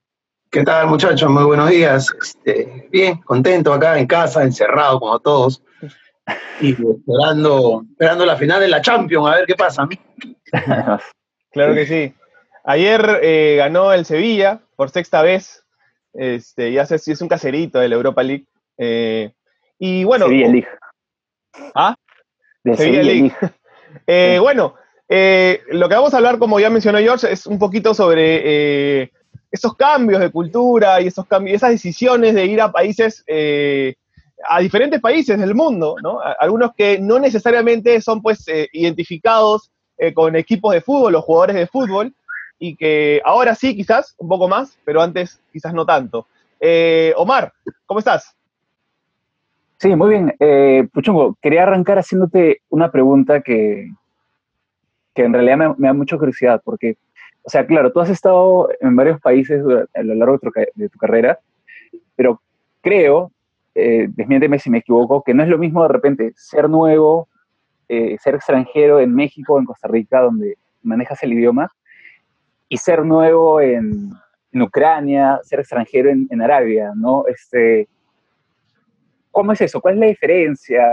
¿Qué 0.53 0.63
tal, 0.63 0.87
muchachos? 0.87 1.29
Muy 1.29 1.45
buenos 1.45 1.69
días. 1.69 2.13
Este, 2.21 2.89
bien, 2.91 3.21
contento 3.21 3.71
acá 3.71 3.97
en 3.97 4.05
casa, 4.05 4.43
encerrado 4.43 4.99
como 4.99 5.17
todos 5.21 5.63
y 6.59 6.71
esperando, 6.71 7.85
esperando 7.89 8.25
la 8.25 8.35
final 8.35 8.59
de 8.59 8.67
la 8.67 8.81
Champions, 8.81 9.27
a 9.29 9.35
ver 9.37 9.45
qué 9.45 9.55
pasa. 9.55 9.87
claro 11.51 11.73
que 11.73 11.85
sí. 11.85 12.13
Ayer 12.65 13.21
eh, 13.23 13.55
ganó 13.59 13.93
el 13.93 14.03
Sevilla 14.03 14.59
por 14.75 14.89
sexta 14.89 15.21
vez. 15.21 15.63
Este, 16.11 16.73
ya 16.73 16.85
sé 16.85 16.99
si 16.99 17.13
es 17.13 17.21
un 17.21 17.29
caserito 17.29 17.79
de 17.79 17.87
la 17.87 17.95
Europa 17.95 18.21
League. 18.21 18.45
Eh, 18.77 19.31
y 19.79 20.03
bueno. 20.03 20.25
Sevilla 20.25 20.47
League. 20.49 20.67
¿Ah? 21.73 21.95
De 22.65 22.75
Sevilla, 22.75 23.03
League. 23.03 23.31
Eh, 24.07 24.37
bueno, 24.39 24.75
lo 25.09 25.89
que 25.89 25.95
vamos 25.95 26.13
a 26.13 26.17
hablar, 26.17 26.39
como 26.39 26.61
ya 26.61 26.69
mencionó 26.69 26.97
George, 26.99 27.29
es 27.29 27.45
un 27.45 27.59
poquito 27.59 27.93
sobre 27.93 29.11
esos 29.51 29.75
cambios 29.75 30.21
de 30.21 30.31
cultura 30.31 31.01
y 31.01 31.07
esos 31.07 31.25
cambios, 31.25 31.57
esas 31.57 31.71
decisiones 31.71 32.33
de 32.33 32.45
ir 32.45 32.61
a 32.61 32.71
países, 32.71 33.23
eh, 33.27 33.95
a 34.47 34.59
diferentes 34.61 35.01
países 35.01 35.37
del 35.37 35.53
mundo, 35.53 35.95
¿no? 36.01 36.19
Algunos 36.39 36.73
que 36.73 36.97
no 36.99 37.19
necesariamente 37.19 37.99
son 38.01 38.21
pues 38.21 38.47
eh, 38.47 38.69
identificados 38.71 39.69
eh, 39.97 40.13
con 40.13 40.35
equipos 40.35 40.73
de 40.73 40.81
fútbol 40.81 41.15
o 41.15 41.21
jugadores 41.21 41.57
de 41.57 41.67
fútbol 41.67 42.15
y 42.57 42.75
que 42.75 43.21
ahora 43.25 43.53
sí 43.53 43.75
quizás 43.75 44.15
un 44.17 44.29
poco 44.29 44.47
más, 44.47 44.77
pero 44.85 45.01
antes 45.01 45.41
quizás 45.51 45.73
no 45.73 45.85
tanto. 45.85 46.27
Omar, 47.15 47.51
¿cómo 47.87 47.99
estás? 47.99 48.35
Sí, 49.79 49.95
muy 49.95 50.09
bien. 50.09 50.89
Puchungo, 50.93 51.35
quería 51.41 51.63
arrancar 51.63 51.97
haciéndote 51.97 52.61
una 52.69 52.91
pregunta 52.91 53.41
que, 53.41 53.89
que 55.15 55.23
en 55.23 55.33
realidad 55.33 55.57
me, 55.57 55.69
me 55.75 55.87
da 55.87 55.93
mucha 55.93 56.17
curiosidad, 56.17 56.61
porque 56.63 56.97
o 57.43 57.49
sea, 57.49 57.65
claro, 57.65 57.91
tú 57.91 57.99
has 57.99 58.09
estado 58.09 58.69
en 58.79 58.95
varios 58.95 59.19
países 59.19 59.63
a 59.93 60.03
lo 60.03 60.15
largo 60.15 60.37
de 60.37 60.89
tu, 60.89 60.99
carrera, 60.99 61.39
pero 62.15 62.41
creo, 62.81 63.31
eh, 63.73 64.07
desmiénteme 64.09 64.59
si 64.59 64.69
me 64.69 64.79
equivoco, 64.79 65.23
que 65.23 65.33
no 65.33 65.43
es 65.43 65.49
lo 65.49 65.57
mismo 65.57 65.81
de 65.81 65.89
repente 65.89 66.33
ser 66.35 66.69
nuevo, 66.69 67.27
eh, 67.89 68.15
ser 68.19 68.35
extranjero 68.35 68.99
en 68.99 69.15
México, 69.15 69.57
en 69.57 69.65
Costa 69.65 69.87
Rica, 69.87 70.21
donde 70.21 70.57
manejas 70.83 71.21
el 71.23 71.33
idioma, 71.33 71.71
y 72.69 72.77
ser 72.77 73.03
nuevo 73.03 73.59
en, 73.59 74.11
Ucrania, 74.53 75.39
ser 75.43 75.61
extranjero 75.61 76.09
en, 76.09 76.41
Arabia, 76.41 76.91
¿no? 76.95 77.25
Este, 77.25 77.87
¿Cómo 79.31 79.53
es 79.53 79.61
eso? 79.61 79.79
¿Cuál 79.79 79.95
es 79.95 79.99
la 80.01 80.05
diferencia? 80.07 80.83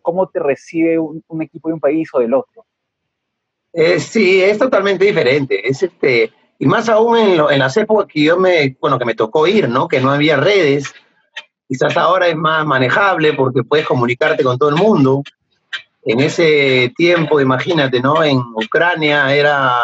¿Cómo 0.00 0.26
te 0.26 0.40
recibe 0.40 0.98
un 0.98 1.42
equipo 1.42 1.68
de 1.68 1.74
un 1.74 1.80
país 1.80 2.08
o 2.14 2.20
del 2.20 2.32
otro? 2.32 2.64
Eh, 3.74 3.98
sí, 3.98 4.40
es 4.40 4.58
totalmente 4.58 5.04
diferente. 5.04 5.68
Es 5.68 5.82
este, 5.82 6.32
y 6.58 6.66
más 6.66 6.88
aún 6.88 7.18
en, 7.18 7.40
en, 7.50 7.58
las 7.58 7.76
épocas 7.76 8.06
que 8.06 8.22
yo 8.22 8.36
me, 8.36 8.76
bueno, 8.80 8.98
que 8.98 9.04
me 9.04 9.14
tocó 9.14 9.46
ir, 9.46 9.68
¿no? 9.68 9.88
Que 9.88 10.00
no 10.00 10.10
había 10.10 10.36
redes. 10.36 10.94
Quizás 11.68 11.96
ahora 11.96 12.28
es 12.28 12.36
más 12.36 12.64
manejable 12.64 13.32
porque 13.32 13.64
puedes 13.64 13.86
comunicarte 13.86 14.44
con 14.44 14.58
todo 14.58 14.68
el 14.68 14.76
mundo. 14.76 15.22
En 16.04 16.20
ese 16.20 16.92
tiempo, 16.96 17.40
imagínate, 17.40 18.00
¿no? 18.00 18.22
En 18.22 18.38
Ucrania 18.38 19.34
era, 19.34 19.80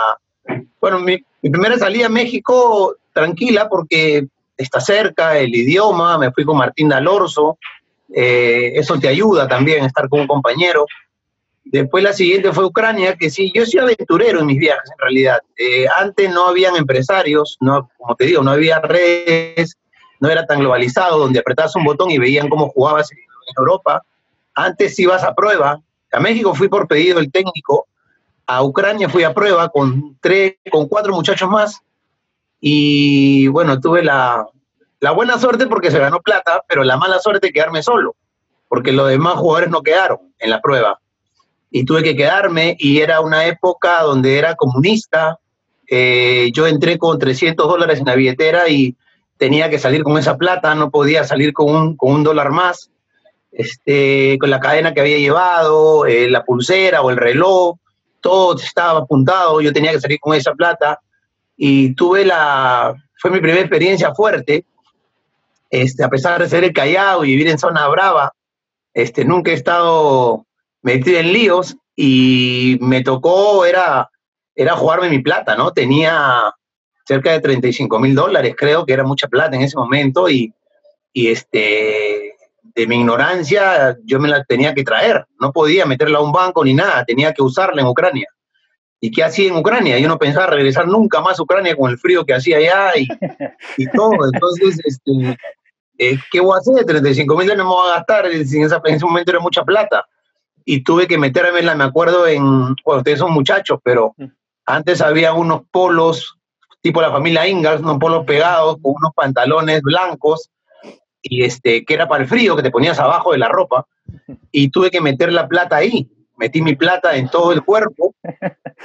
bueno, 0.80 1.00
mi, 1.00 1.24
primera 1.40 1.78
salida 1.78 2.06
a 2.06 2.10
México 2.10 2.96
tranquila 3.12 3.68
porque 3.68 4.26
está 4.56 4.80
cerca, 4.80 5.38
el 5.38 5.54
idioma, 5.54 6.18
me 6.18 6.30
fui 6.30 6.44
con 6.44 6.58
Martín 6.58 6.90
Dalorzo, 6.90 7.56
eh, 8.14 8.72
eso 8.74 8.98
te 8.98 9.08
ayuda 9.08 9.48
también, 9.48 9.84
estar 9.84 10.08
con 10.10 10.20
un 10.20 10.26
compañero. 10.26 10.84
Después 11.64 12.02
la 12.02 12.12
siguiente 12.12 12.52
fue 12.52 12.64
Ucrania, 12.64 13.16
que 13.16 13.30
sí, 13.30 13.52
yo 13.54 13.64
soy 13.64 13.80
aventurero 13.80 14.40
en 14.40 14.46
mis 14.46 14.58
viajes 14.58 14.90
en 14.90 14.98
realidad. 14.98 15.38
Eh, 15.56 15.86
antes 15.96 16.30
no 16.30 16.48
habían 16.48 16.74
empresarios, 16.76 17.56
no, 17.60 17.88
como 17.96 18.16
te 18.16 18.26
digo, 18.26 18.42
no 18.42 18.50
había 18.50 18.80
redes, 18.80 19.76
no 20.20 20.28
era 20.28 20.46
tan 20.46 20.60
globalizado, 20.60 21.18
donde 21.18 21.38
apretabas 21.38 21.76
un 21.76 21.84
botón 21.84 22.10
y 22.10 22.18
veían 22.18 22.48
cómo 22.48 22.70
jugabas 22.70 23.12
en 23.12 23.18
Europa. 23.56 24.02
Antes 24.54 24.98
ibas 24.98 25.22
a 25.22 25.34
prueba. 25.34 25.80
A 26.12 26.18
México 26.18 26.54
fui 26.54 26.68
por 26.68 26.88
pedido 26.88 27.18
del 27.18 27.30
técnico, 27.30 27.86
a 28.46 28.64
Ucrania 28.64 29.08
fui 29.08 29.22
a 29.22 29.32
prueba 29.32 29.68
con 29.68 30.18
tres, 30.20 30.56
con 30.72 30.88
cuatro 30.88 31.14
muchachos 31.14 31.48
más. 31.48 31.80
Y 32.58 33.46
bueno, 33.46 33.78
tuve 33.78 34.02
la, 34.02 34.44
la 34.98 35.12
buena 35.12 35.38
suerte 35.38 35.68
porque 35.68 35.92
se 35.92 36.00
ganó 36.00 36.20
plata, 36.20 36.64
pero 36.66 36.82
la 36.82 36.96
mala 36.96 37.20
suerte 37.20 37.52
quedarme 37.52 37.84
solo, 37.84 38.16
porque 38.66 38.90
los 38.90 39.08
demás 39.08 39.34
jugadores 39.34 39.70
no 39.70 39.82
quedaron 39.82 40.18
en 40.40 40.50
la 40.50 40.60
prueba 40.60 40.98
y 41.70 41.84
tuve 41.84 42.02
que 42.02 42.16
quedarme 42.16 42.76
y 42.78 43.00
era 43.00 43.20
una 43.20 43.46
época 43.46 44.02
donde 44.02 44.38
era 44.38 44.56
comunista. 44.56 45.38
Eh, 45.88 46.50
yo 46.52 46.66
entré 46.66 46.98
con 46.98 47.18
300 47.18 47.66
dólares 47.66 48.00
en 48.00 48.06
la 48.06 48.16
billetera 48.16 48.68
y 48.68 48.96
tenía 49.36 49.70
que 49.70 49.78
salir 49.78 50.02
con 50.02 50.18
esa 50.18 50.36
plata, 50.36 50.74
no 50.74 50.90
podía 50.90 51.24
salir 51.24 51.52
con 51.52 51.74
un, 51.74 51.96
con 51.96 52.12
un 52.12 52.22
dólar 52.24 52.50
más, 52.50 52.90
este, 53.52 54.36
con 54.38 54.50
la 54.50 54.60
cadena 54.60 54.92
que 54.92 55.00
había 55.00 55.18
llevado, 55.18 56.06
eh, 56.06 56.28
la 56.28 56.44
pulsera 56.44 57.02
o 57.02 57.10
el 57.10 57.16
reloj, 57.16 57.76
todo 58.20 58.56
estaba 58.56 59.00
apuntado, 59.00 59.60
yo 59.60 59.72
tenía 59.72 59.92
que 59.92 60.00
salir 60.00 60.20
con 60.20 60.34
esa 60.34 60.52
plata 60.52 61.00
y 61.56 61.94
tuve 61.94 62.24
la, 62.24 62.94
fue 63.18 63.30
mi 63.30 63.40
primera 63.40 63.60
experiencia 63.60 64.14
fuerte, 64.14 64.64
este, 65.70 66.04
a 66.04 66.08
pesar 66.08 66.42
de 66.42 66.48
ser 66.48 66.64
el 66.64 66.72
Callao 66.72 67.24
y 67.24 67.28
vivir 67.28 67.48
en 67.48 67.58
zona 67.58 67.88
brava, 67.88 68.32
este, 68.92 69.24
nunca 69.24 69.52
he 69.52 69.54
estado 69.54 70.44
metí 70.82 71.16
en 71.16 71.32
líos 71.32 71.76
y 71.96 72.78
me 72.80 73.02
tocó, 73.02 73.64
era, 73.64 74.10
era 74.54 74.76
jugarme 74.76 75.10
mi 75.10 75.20
plata, 75.20 75.54
¿no? 75.56 75.72
Tenía 75.72 76.52
cerca 77.06 77.32
de 77.32 77.40
35 77.40 77.98
mil 77.98 78.14
dólares, 78.14 78.54
creo 78.56 78.86
que 78.86 78.92
era 78.92 79.04
mucha 79.04 79.28
plata 79.28 79.56
en 79.56 79.62
ese 79.62 79.76
momento 79.76 80.28
y, 80.30 80.52
y 81.12 81.28
este, 81.28 82.36
de 82.62 82.86
mi 82.86 83.00
ignorancia 83.00 83.98
yo 84.04 84.20
me 84.20 84.28
la 84.28 84.44
tenía 84.44 84.74
que 84.74 84.84
traer, 84.84 85.26
no 85.40 85.52
podía 85.52 85.86
meterla 85.86 86.18
a 86.18 86.22
un 86.22 86.32
banco 86.32 86.64
ni 86.64 86.74
nada, 86.74 87.04
tenía 87.04 87.32
que 87.32 87.42
usarla 87.42 87.82
en 87.82 87.88
Ucrania. 87.88 88.28
¿Y 89.02 89.10
qué 89.10 89.24
hacía 89.24 89.48
en 89.48 89.56
Ucrania? 89.56 89.98
Yo 89.98 90.08
no 90.08 90.18
pensaba 90.18 90.46
regresar 90.48 90.86
nunca 90.86 91.22
más 91.22 91.38
a 91.38 91.42
Ucrania 91.42 91.74
con 91.74 91.90
el 91.90 91.98
frío 91.98 92.24
que 92.24 92.34
hacía 92.34 92.58
allá 92.58 92.92
y, 92.96 93.08
y 93.78 93.86
todo. 93.92 94.12
Entonces, 94.30 94.78
este, 94.84 95.38
eh, 95.96 96.18
¿qué 96.30 96.40
voy 96.40 96.54
a 96.54 96.58
hacer? 96.58 96.84
35 96.84 97.34
mil 97.34 97.46
dólares 97.46 97.64
no 97.64 97.70
me 97.70 97.74
voy 97.76 97.90
a 97.90 97.94
gastar, 97.94 98.26
en 98.26 98.42
ese 98.42 99.04
momento 99.06 99.30
era 99.30 99.40
mucha 99.40 99.64
plata 99.64 100.06
y 100.64 100.82
tuve 100.82 101.06
que 101.06 101.18
meterme, 101.18 101.62
la, 101.62 101.74
me 101.74 101.84
acuerdo, 101.84 102.26
en, 102.26 102.42
bueno, 102.84 102.98
ustedes 102.98 103.18
son 103.18 103.32
muchachos, 103.32 103.78
pero 103.82 104.14
mm. 104.16 104.24
antes 104.66 105.00
había 105.00 105.32
unos 105.32 105.62
polos, 105.70 106.38
tipo 106.80 107.00
la 107.00 107.10
familia 107.10 107.46
Ingalls, 107.48 107.82
unos 107.82 107.98
polos 107.98 108.24
pegados 108.24 108.76
con 108.82 108.94
unos 108.96 109.12
pantalones 109.14 109.82
blancos, 109.82 110.50
y 111.22 111.44
este, 111.44 111.84
que 111.84 111.94
era 111.94 112.08
para 112.08 112.22
el 112.22 112.28
frío, 112.28 112.56
que 112.56 112.62
te 112.62 112.70
ponías 112.70 112.98
abajo 112.98 113.32
de 113.32 113.38
la 113.38 113.48
ropa, 113.48 113.86
y 114.52 114.70
tuve 114.70 114.90
que 114.90 115.00
meter 115.00 115.32
la 115.32 115.48
plata 115.48 115.76
ahí. 115.76 116.08
Metí 116.36 116.62
mi 116.62 116.74
plata 116.74 117.16
en 117.16 117.28
todo 117.28 117.52
el 117.52 117.62
cuerpo 117.62 118.14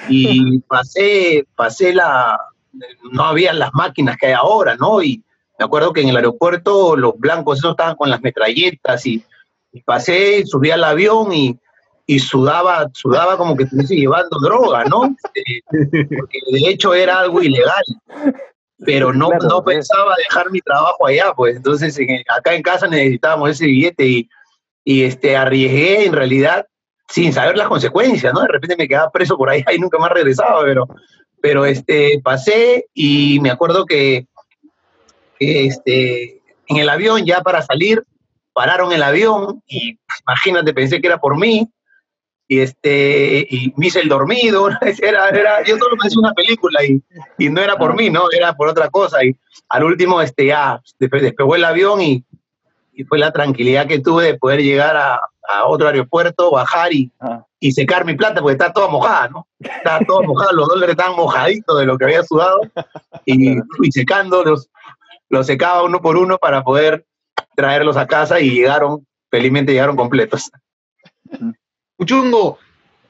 y 0.09 0.59
pasé, 0.67 1.45
pasé 1.55 1.93
la, 1.93 2.37
no 3.11 3.23
había 3.23 3.53
las 3.53 3.73
máquinas 3.73 4.17
que 4.17 4.27
hay 4.27 4.33
ahora, 4.33 4.75
¿no? 4.75 5.01
Y 5.01 5.23
me 5.57 5.63
acuerdo 5.63 5.93
que 5.93 6.01
en 6.01 6.09
el 6.09 6.17
aeropuerto 6.17 6.97
los 6.97 7.17
blancos 7.17 7.59
esos 7.59 7.71
estaban 7.71 7.95
con 7.95 8.09
las 8.09 8.21
metralletas 8.21 9.05
y, 9.05 9.23
y 9.71 9.81
pasé, 9.81 10.45
subí 10.45 10.71
al 10.71 10.83
avión 10.83 11.31
y 11.31 11.57
y 12.07 12.19
sudaba, 12.19 12.89
sudaba 12.93 13.37
como 13.37 13.55
que 13.55 13.63
estuviese 13.63 13.95
llevando 13.95 14.39
droga, 14.39 14.83
¿no? 14.85 15.15
Eh, 15.35 15.61
porque 16.17 16.39
de 16.51 16.69
hecho 16.69 16.93
era 16.93 17.19
algo 17.19 17.41
ilegal. 17.41 17.83
Pero 18.85 19.13
no, 19.13 19.29
no 19.29 19.63
pensaba 19.63 20.13
dejar 20.17 20.51
mi 20.51 20.59
trabajo 20.59 21.07
allá, 21.07 21.33
pues 21.35 21.55
entonces 21.55 21.97
acá 22.27 22.53
en 22.53 22.61
casa 22.61 22.87
necesitábamos 22.87 23.51
ese 23.51 23.65
billete 23.65 24.05
y, 24.05 24.29
y 24.83 25.03
este, 25.03 25.37
arriesgué 25.37 26.05
en 26.05 26.13
realidad 26.13 26.67
sin 27.07 27.31
saber 27.31 27.57
las 27.57 27.69
consecuencias, 27.69 28.33
¿no? 28.33 28.41
De 28.41 28.49
repente 28.49 28.75
me 28.77 28.87
quedaba 28.87 29.11
preso 29.11 29.37
por 29.37 29.49
allá 29.49 29.65
y 29.73 29.79
nunca 29.79 29.97
más 29.97 30.11
regresaba, 30.11 30.61
pero, 30.63 30.87
pero 31.41 31.65
este, 31.65 32.19
pasé 32.23 32.85
y 32.93 33.39
me 33.39 33.49
acuerdo 33.49 33.85
que, 33.85 34.27
que 35.39 35.67
este, 35.67 36.41
en 36.67 36.77
el 36.77 36.89
avión 36.89 37.25
ya 37.25 37.41
para 37.41 37.61
salir 37.61 38.03
pararon 38.53 38.91
el 38.91 39.03
avión 39.03 39.61
y 39.67 39.95
pues, 39.95 40.19
imagínate, 40.27 40.73
pensé 40.73 41.01
que 41.01 41.07
era 41.07 41.19
por 41.19 41.37
mí 41.37 41.69
y 42.47 42.59
este 42.59 43.47
y 43.49 43.73
me 43.75 43.87
hice 43.87 44.01
el 44.01 44.09
dormido 44.09 44.69
era, 45.01 45.29
era 45.29 45.63
yo 45.63 45.77
solo 45.77 45.95
me 46.01 46.07
hice 46.07 46.19
una 46.19 46.33
película 46.33 46.83
y, 46.83 47.01
y, 47.37 47.49
no 47.49 47.61
era 47.61 47.75
por 47.75 47.95
mí 47.95 48.09
no 48.09 48.27
era 48.31 48.53
por 48.53 48.67
otra 48.67 48.89
cosa 48.89 49.23
y 49.23 49.35
al 49.69 49.83
último 49.83 50.21
este 50.21 50.47
ya 50.47 50.81
despegó 50.99 51.55
el 51.55 51.65
avión 51.65 52.01
y, 52.01 52.23
y 52.93 53.03
fue 53.03 53.17
la 53.17 53.31
tranquilidad 53.31 53.87
que 53.87 53.99
tuve 53.99 54.25
de 54.25 54.37
poder 54.37 54.61
llegar 54.61 54.95
a, 54.95 55.19
a 55.47 55.65
otro 55.65 55.87
aeropuerto 55.87 56.51
bajar 56.51 56.93
y, 56.93 57.11
ah. 57.19 57.43
y 57.59 57.71
secar 57.71 58.05
mi 58.05 58.15
plata 58.15 58.41
porque 58.41 58.53
está 58.53 58.71
toda 58.71 58.89
mojada 58.89 59.29
no 59.29 59.47
está 59.59 59.99
toda 60.05 60.27
mojada 60.27 60.51
los 60.53 60.67
dólares 60.67 60.91
estaban 60.91 61.15
mojaditos 61.15 61.79
de 61.79 61.85
lo 61.85 61.97
que 61.97 62.05
había 62.05 62.23
sudado 62.23 62.61
y 63.25 63.55
fui 63.77 63.91
secando 63.91 64.43
los 64.43 64.69
los 65.29 65.47
secaba 65.47 65.83
uno 65.83 65.99
por 65.99 66.15
uno 66.15 66.37
para 66.37 66.63
poder 66.63 67.05
traerlos 67.55 67.97
a 67.97 68.05
casa 68.05 68.39
y 68.39 68.51
llegaron 68.51 69.05
felizmente 69.31 69.71
llegaron 69.71 69.95
completos 69.95 70.51
Uchungo, 71.97 72.59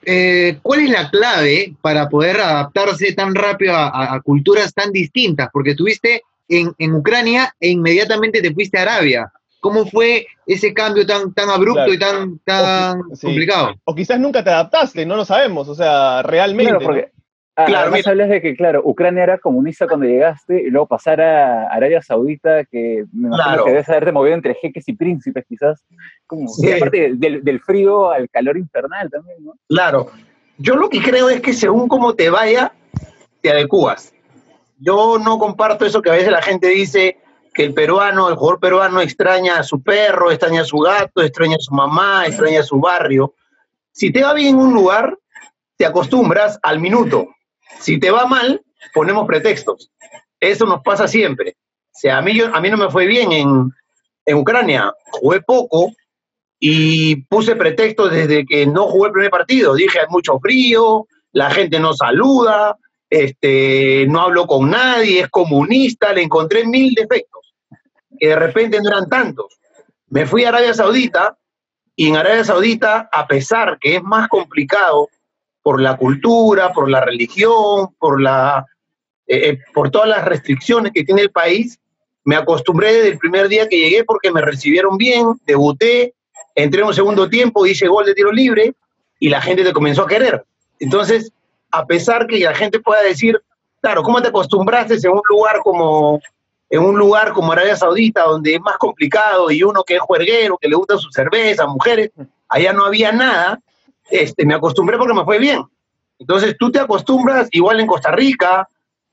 eh, 0.05 0.59
¿cuál 0.61 0.81
es 0.81 0.89
la 0.89 1.09
clave 1.09 1.73
para 1.81 2.07
poder 2.07 2.39
adaptarse 2.39 3.13
tan 3.13 3.33
rápido 3.33 3.73
a, 3.75 4.21
culturas 4.23 4.73
tan 4.73 4.91
distintas? 4.91 5.49
Porque 5.51 5.71
estuviste 5.71 6.21
en, 6.47 6.93
Ucrania 6.93 7.53
e 7.59 7.69
inmediatamente 7.69 8.41
te 8.41 8.53
fuiste 8.53 8.77
a 8.77 8.83
Arabia. 8.83 9.31
¿Cómo 9.59 9.87
fue 9.87 10.27
ese 10.45 10.75
cambio 10.75 11.07
tan, 11.07 11.33
tan 11.33 11.49
abrupto 11.49 11.91
y 11.91 11.97
tan, 11.97 12.37
tan 12.45 13.01
complicado? 13.19 13.73
O 13.83 13.95
quizás 13.95 14.19
nunca 14.19 14.43
te 14.43 14.51
adaptaste, 14.51 15.05
no 15.07 15.15
lo 15.15 15.25
sabemos, 15.25 15.67
o 15.67 15.73
sea, 15.73 16.21
realmente. 16.21 17.11
Claro, 17.55 17.77
además 17.77 18.07
hablas 18.07 18.29
de 18.29 18.41
que, 18.41 18.55
claro, 18.55 18.81
Ucrania 18.83 19.23
era 19.23 19.37
comunista 19.37 19.87
cuando 19.87 20.05
llegaste 20.05 20.63
y 20.63 20.69
luego 20.69 20.87
pasar 20.87 21.21
a 21.21 21.67
Arabia 21.67 22.01
Saudita, 22.01 22.65
que 22.65 23.05
me 23.13 23.27
imagino 23.27 23.63
que 23.63 23.71
debes 23.71 23.89
haberte 23.89 24.11
movido 24.11 24.35
entre 24.35 24.55
jeques 24.55 24.87
y 24.87 24.93
príncipes, 24.93 25.45
quizás. 25.47 25.83
Como, 26.27 26.49
aparte 26.75 27.13
del, 27.15 27.59
frío 27.61 28.11
al 28.11 28.29
calor 28.29 28.57
infernal 28.57 29.09
también, 29.09 29.43
¿no? 29.43 29.53
Claro. 29.67 30.11
Yo 30.57 30.75
lo 30.75 30.89
que 30.89 31.01
creo 31.01 31.29
es 31.29 31.41
que 31.41 31.53
según 31.53 31.87
cómo 31.87 32.13
te 32.13 32.29
vaya, 32.29 32.73
te 33.41 33.51
adecuas. 33.51 34.13
Yo 34.79 35.17
no 35.17 35.37
comparto 35.37 35.85
eso 35.85 36.01
que 36.01 36.09
a 36.09 36.13
veces 36.13 36.31
la 36.31 36.41
gente 36.41 36.67
dice 36.67 37.17
que 37.53 37.63
el 37.63 37.73
peruano, 37.73 38.29
el 38.29 38.35
jugador 38.35 38.59
peruano 38.59 39.01
extraña 39.01 39.59
a 39.59 39.63
su 39.63 39.81
perro, 39.81 40.29
extraña 40.29 40.61
a 40.61 40.65
su 40.65 40.77
gato, 40.79 41.21
extraña 41.21 41.55
a 41.55 41.59
su 41.59 41.73
mamá, 41.73 42.25
extraña 42.27 42.59
a 42.59 42.63
su 42.63 42.79
barrio. 42.79 43.33
Si 43.91 44.11
te 44.11 44.23
va 44.23 44.33
bien 44.33 44.55
en 44.55 44.61
un 44.61 44.73
lugar, 44.73 45.17
te 45.77 45.85
acostumbras 45.85 46.59
al 46.61 46.79
minuto. 46.79 47.27
Si 47.79 47.99
te 47.99 48.11
va 48.11 48.25
mal, 48.25 48.61
ponemos 48.93 49.27
pretextos. 49.27 49.91
Eso 50.39 50.65
nos 50.65 50.81
pasa 50.81 51.07
siempre. 51.07 51.55
O 51.93 51.97
sea, 51.97 52.17
a 52.17 52.21
mí, 52.21 52.39
a 52.41 52.59
mí 52.59 52.69
no 52.69 52.77
me 52.77 52.89
fue 52.89 53.05
bien 53.05 53.31
en, 53.31 53.71
en 54.25 54.37
Ucrania. 54.37 54.93
Jugué 55.11 55.41
poco 55.41 55.91
y 56.59 57.17
puse 57.27 57.55
pretextos 57.55 58.11
desde 58.11 58.45
que 58.45 58.65
no 58.65 58.87
jugué 58.87 59.07
el 59.07 59.13
primer 59.13 59.31
partido. 59.31 59.75
Dije, 59.75 59.99
hay 59.99 60.07
mucho 60.09 60.39
frío, 60.39 61.07
la 61.31 61.51
gente 61.51 61.79
no 61.79 61.93
saluda, 61.93 62.77
este, 63.09 64.05
no 64.07 64.21
hablo 64.21 64.47
con 64.47 64.69
nadie, 64.69 65.21
es 65.21 65.29
comunista, 65.29 66.13
le 66.13 66.23
encontré 66.23 66.65
mil 66.65 66.93
defectos, 66.93 67.53
que 68.17 68.27
de 68.27 68.35
repente 68.35 68.81
no 68.81 68.89
eran 68.89 69.07
tantos. 69.09 69.57
Me 70.07 70.25
fui 70.25 70.43
a 70.43 70.49
Arabia 70.49 70.73
Saudita 70.73 71.37
y 71.95 72.09
en 72.09 72.17
Arabia 72.17 72.43
Saudita, 72.43 73.09
a 73.11 73.27
pesar 73.27 73.77
que 73.79 73.97
es 73.97 74.03
más 74.03 74.27
complicado 74.27 75.09
por 75.65 75.81
la 75.81 75.97
cultura, 75.97 76.71
por 76.73 76.91
la 76.91 77.01
religión, 77.01 77.87
por, 77.97 78.21
la, 78.21 78.67
eh, 79.25 79.49
eh, 79.49 79.59
por 79.73 79.89
todas 79.89 80.07
las 80.07 80.23
restricciones 80.23 80.91
que 80.93 81.03
tiene 81.03 81.23
el 81.23 81.31
país, 81.31 81.79
me 82.23 82.35
acostumbré 82.35 82.93
desde 82.93 83.07
el 83.07 83.17
primer 83.17 83.47
día 83.47 83.67
que 83.67 83.79
llegué 83.79 84.03
porque 84.03 84.31
me 84.31 84.41
recibieron 84.41 84.95
bien, 84.95 85.25
debuté, 85.47 86.13
entré 86.53 86.81
en 86.81 86.87
un 86.89 86.93
segundo 86.93 87.27
tiempo, 87.27 87.65
hice 87.65 87.87
gol 87.87 88.05
de 88.05 88.13
tiro 88.13 88.31
libre 88.31 88.75
y 89.19 89.29
la 89.29 89.41
gente 89.41 89.63
te 89.63 89.73
comenzó 89.73 90.03
a 90.03 90.07
querer. 90.07 90.45
Entonces, 90.79 91.31
a 91.71 91.83
pesar 91.87 92.27
que 92.27 92.37
la 92.41 92.53
gente 92.53 92.79
pueda 92.79 93.01
decir, 93.01 93.41
claro, 93.81 94.03
¿cómo 94.03 94.21
te 94.21 94.27
acostumbraste 94.27 94.93
en 95.03 95.13
un 95.13 95.21
lugar 95.27 95.61
como 95.63 96.21
en 96.69 96.79
un 96.83 96.95
lugar 96.95 97.33
como 97.33 97.53
Arabia 97.53 97.75
Saudita, 97.75 98.21
donde 98.21 98.53
es 98.53 98.61
más 98.61 98.77
complicado 98.77 99.49
y 99.49 99.63
uno 99.63 99.83
que 99.83 99.95
es 99.95 100.01
juerguero, 100.01 100.59
que 100.59 100.67
le 100.67 100.75
gusta 100.75 100.99
su 100.99 101.09
cerveza, 101.09 101.65
mujeres, 101.65 102.11
allá 102.49 102.71
no 102.71 102.85
había 102.85 103.11
nada, 103.11 103.59
este, 104.09 104.45
me 104.45 104.55
acostumbré 104.55 104.97
porque 104.97 105.13
me 105.13 105.23
fue 105.23 105.39
bien. 105.39 105.63
Entonces 106.19 106.55
tú 106.57 106.71
te 106.71 106.79
acostumbras, 106.79 107.47
igual 107.51 107.79
en 107.79 107.87
Costa 107.87 108.11
Rica, 108.11 108.67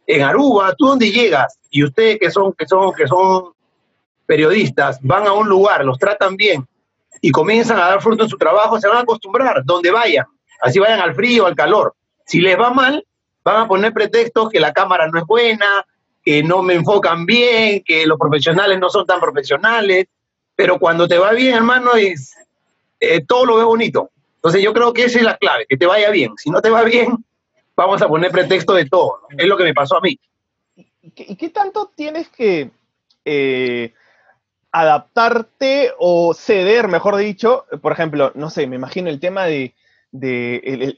en 0.07 0.23
Aruba, 0.23 0.75
tú 0.77 0.87
donde 0.87 1.11
llegas, 1.11 1.59
y 1.71 1.85
ustedes 1.85 2.19
que 2.19 2.31
son, 2.31 2.53
que 2.53 2.67
son, 2.67 2.93
que 2.93 3.07
son 3.07 3.53
periodistas, 4.27 4.99
van 5.03 5.27
a 5.27 5.33
un 5.33 5.49
lugar, 5.49 5.85
los 5.85 5.99
tratan 5.99 6.37
bien 6.37 6.67
y 7.21 7.31
comienzan 7.31 7.79
a 7.79 7.87
dar 7.87 8.03
fruto 8.03 8.25
en 8.25 8.29
su 8.29 8.37
trabajo, 8.37 8.81
se 8.81 8.89
van 8.89 8.99
a 8.99 9.01
acostumbrar, 9.01 9.65
donde 9.65 9.91
vayan, 9.91 10.27
así 10.61 10.79
vayan 10.79 11.01
al 11.01 11.15
frío, 11.15 11.47
al 11.47 11.55
calor. 11.55 11.95
Si 12.27 12.41
les 12.41 12.59
va 12.59 12.71
mal, 12.71 13.05
van 13.45 13.63
a 13.63 13.69
poner 13.69 13.93
pretextos 13.93 14.51
que 14.51 14.61
la 14.61 14.73
cámara 14.73 15.09
no 15.09 15.19
es 15.19 15.25
buena, 15.25 15.85
que 16.23 16.43
no 16.43 16.63
me 16.63 16.75
enfocan 16.75 17.27
bien, 17.27 17.83
que 17.85 18.07
los 18.07 18.19
profesionales 18.19 18.79
no 18.79 18.89
son 18.89 19.07
tan 19.07 19.21
profesionales, 19.21 20.07
pero 20.55 20.79
cuando 20.79 21.09
te 21.09 21.19
va 21.19 21.33
bien, 21.33 21.55
hermano, 21.55 21.95
es, 21.95 22.35
eh, 23.01 23.25
todo 23.25 23.45
lo 23.47 23.57
ve 23.57 23.65
bonito. 23.65 24.11
Entonces 24.43 24.61
yo 24.61 24.75
creo 24.75 24.93
que 24.93 25.05
esa 25.05 25.19
es 25.19 25.25
la 25.25 25.37
clave, 25.37 25.67
que 25.69 25.77
te 25.77 25.87
vaya 25.87 26.11
bien. 26.11 26.33
Si 26.37 26.51
no 26.51 26.61
te 26.61 26.69
va 26.69 26.83
bien, 26.83 27.25
vamos 27.77 28.03
a 28.03 28.09
poner 28.09 28.33
pretexto 28.33 28.75
de 28.75 28.87
todo. 28.87 29.21
Es 29.39 29.47
lo 29.47 29.57
que 29.57 29.63
me 29.63 29.73
pasó 29.73 29.99
a 29.99 30.01
mí. 30.01 30.19
¿Y 30.75 31.37
qué, 31.37 31.49
tanto 31.51 31.93
tienes 31.95 32.29
que 32.29 32.73
eh, 33.25 33.95
adaptarte 34.73 35.93
o 35.97 36.35
ceder, 36.35 36.89
mejor 36.89 37.17
dicho? 37.19 37.67
Por 37.81 37.93
ejemplo, 37.93 38.33
no 38.35 38.51
sé, 38.51 38.67
me 38.67 38.75
imagino 38.75 39.11
el 39.11 39.21
tema 39.21 39.45
de 39.45 39.75
de, 40.13 40.95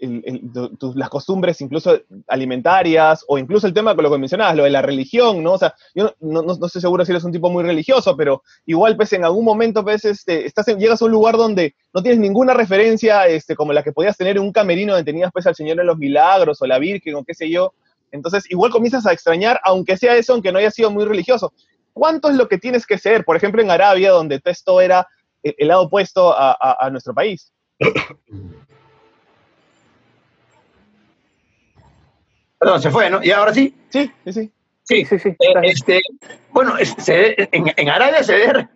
las 0.96 1.08
costumbres 1.08 1.60
incluso 1.60 2.00
alimentarias 2.26 3.24
o 3.28 3.38
incluso 3.38 3.68
el 3.68 3.72
tema 3.72 3.94
con 3.94 4.02
lo 4.02 4.10
que 4.10 4.18
mencionabas, 4.18 4.56
lo 4.56 4.64
de 4.64 4.70
la 4.70 4.82
religión, 4.82 5.42
¿no? 5.42 5.52
O 5.52 5.58
sea, 5.58 5.74
yo 5.94 6.14
no, 6.20 6.42
no, 6.42 6.52
estoy 6.52 6.80
seguro 6.80 7.04
si 7.04 7.12
eres 7.12 7.22
un 7.22 7.30
tipo 7.30 7.48
muy 7.48 7.62
religioso, 7.62 8.16
pero 8.16 8.42
igual 8.66 8.96
pues 8.96 9.12
en 9.12 9.24
algún 9.24 9.44
momento 9.44 9.84
pues 9.84 10.04
este, 10.04 10.50
llegas 10.76 11.00
a 11.00 11.04
un 11.04 11.12
lugar 11.12 11.36
donde 11.36 11.76
no 11.94 12.02
tienes 12.02 12.18
ninguna 12.18 12.54
referencia 12.54 13.28
este, 13.28 13.54
como 13.54 13.72
la 13.72 13.84
que 13.84 13.92
podías 13.92 14.16
tener 14.16 14.36
en 14.36 14.42
un 14.42 14.52
camerino 14.52 14.94
donde 14.94 15.10
tenías 15.10 15.30
pues 15.32 15.46
al 15.46 15.54
Señor 15.54 15.76
de 15.76 15.84
los 15.84 15.96
Milagros 15.96 16.60
o 16.60 16.66
la 16.66 16.80
Virgen 16.80 17.14
o 17.14 17.24
qué 17.24 17.34
sé 17.34 17.48
yo. 17.48 17.72
Entonces 18.10 18.50
igual 18.50 18.72
comienzas 18.72 19.06
a 19.06 19.12
extrañar, 19.12 19.60
aunque 19.62 19.96
sea 19.96 20.16
eso, 20.16 20.32
aunque 20.32 20.50
no 20.50 20.58
haya 20.58 20.72
sido 20.72 20.90
muy 20.90 21.04
religioso. 21.04 21.52
¿Cuánto 21.92 22.28
es 22.28 22.34
lo 22.34 22.48
que 22.48 22.58
tienes 22.58 22.84
que 22.84 22.98
ser? 22.98 23.24
Por 23.24 23.36
ejemplo, 23.36 23.62
en 23.62 23.70
Arabia, 23.70 24.10
donde 24.10 24.40
esto 24.44 24.80
era 24.80 25.06
el, 25.44 25.68
lado 25.68 25.82
opuesto 25.82 26.34
a, 26.36 26.76
a 26.80 26.90
nuestro 26.90 27.14
país. 27.14 27.52
Perdón, 32.58 32.82
se 32.82 32.90
fue, 32.90 33.10
¿no? 33.10 33.22
¿Y 33.22 33.30
ahora 33.30 33.52
sí? 33.52 33.74
Sí, 33.90 34.10
sí, 34.24 34.32
sí. 34.32 34.52
Sí, 34.84 35.04
sí, 35.06 35.18
sí. 35.18 35.28
Eh, 35.30 35.54
este, 35.62 36.00
bueno, 36.50 36.74
en, 36.78 37.88
Arabia 37.88 38.22
ceder, 38.22 38.68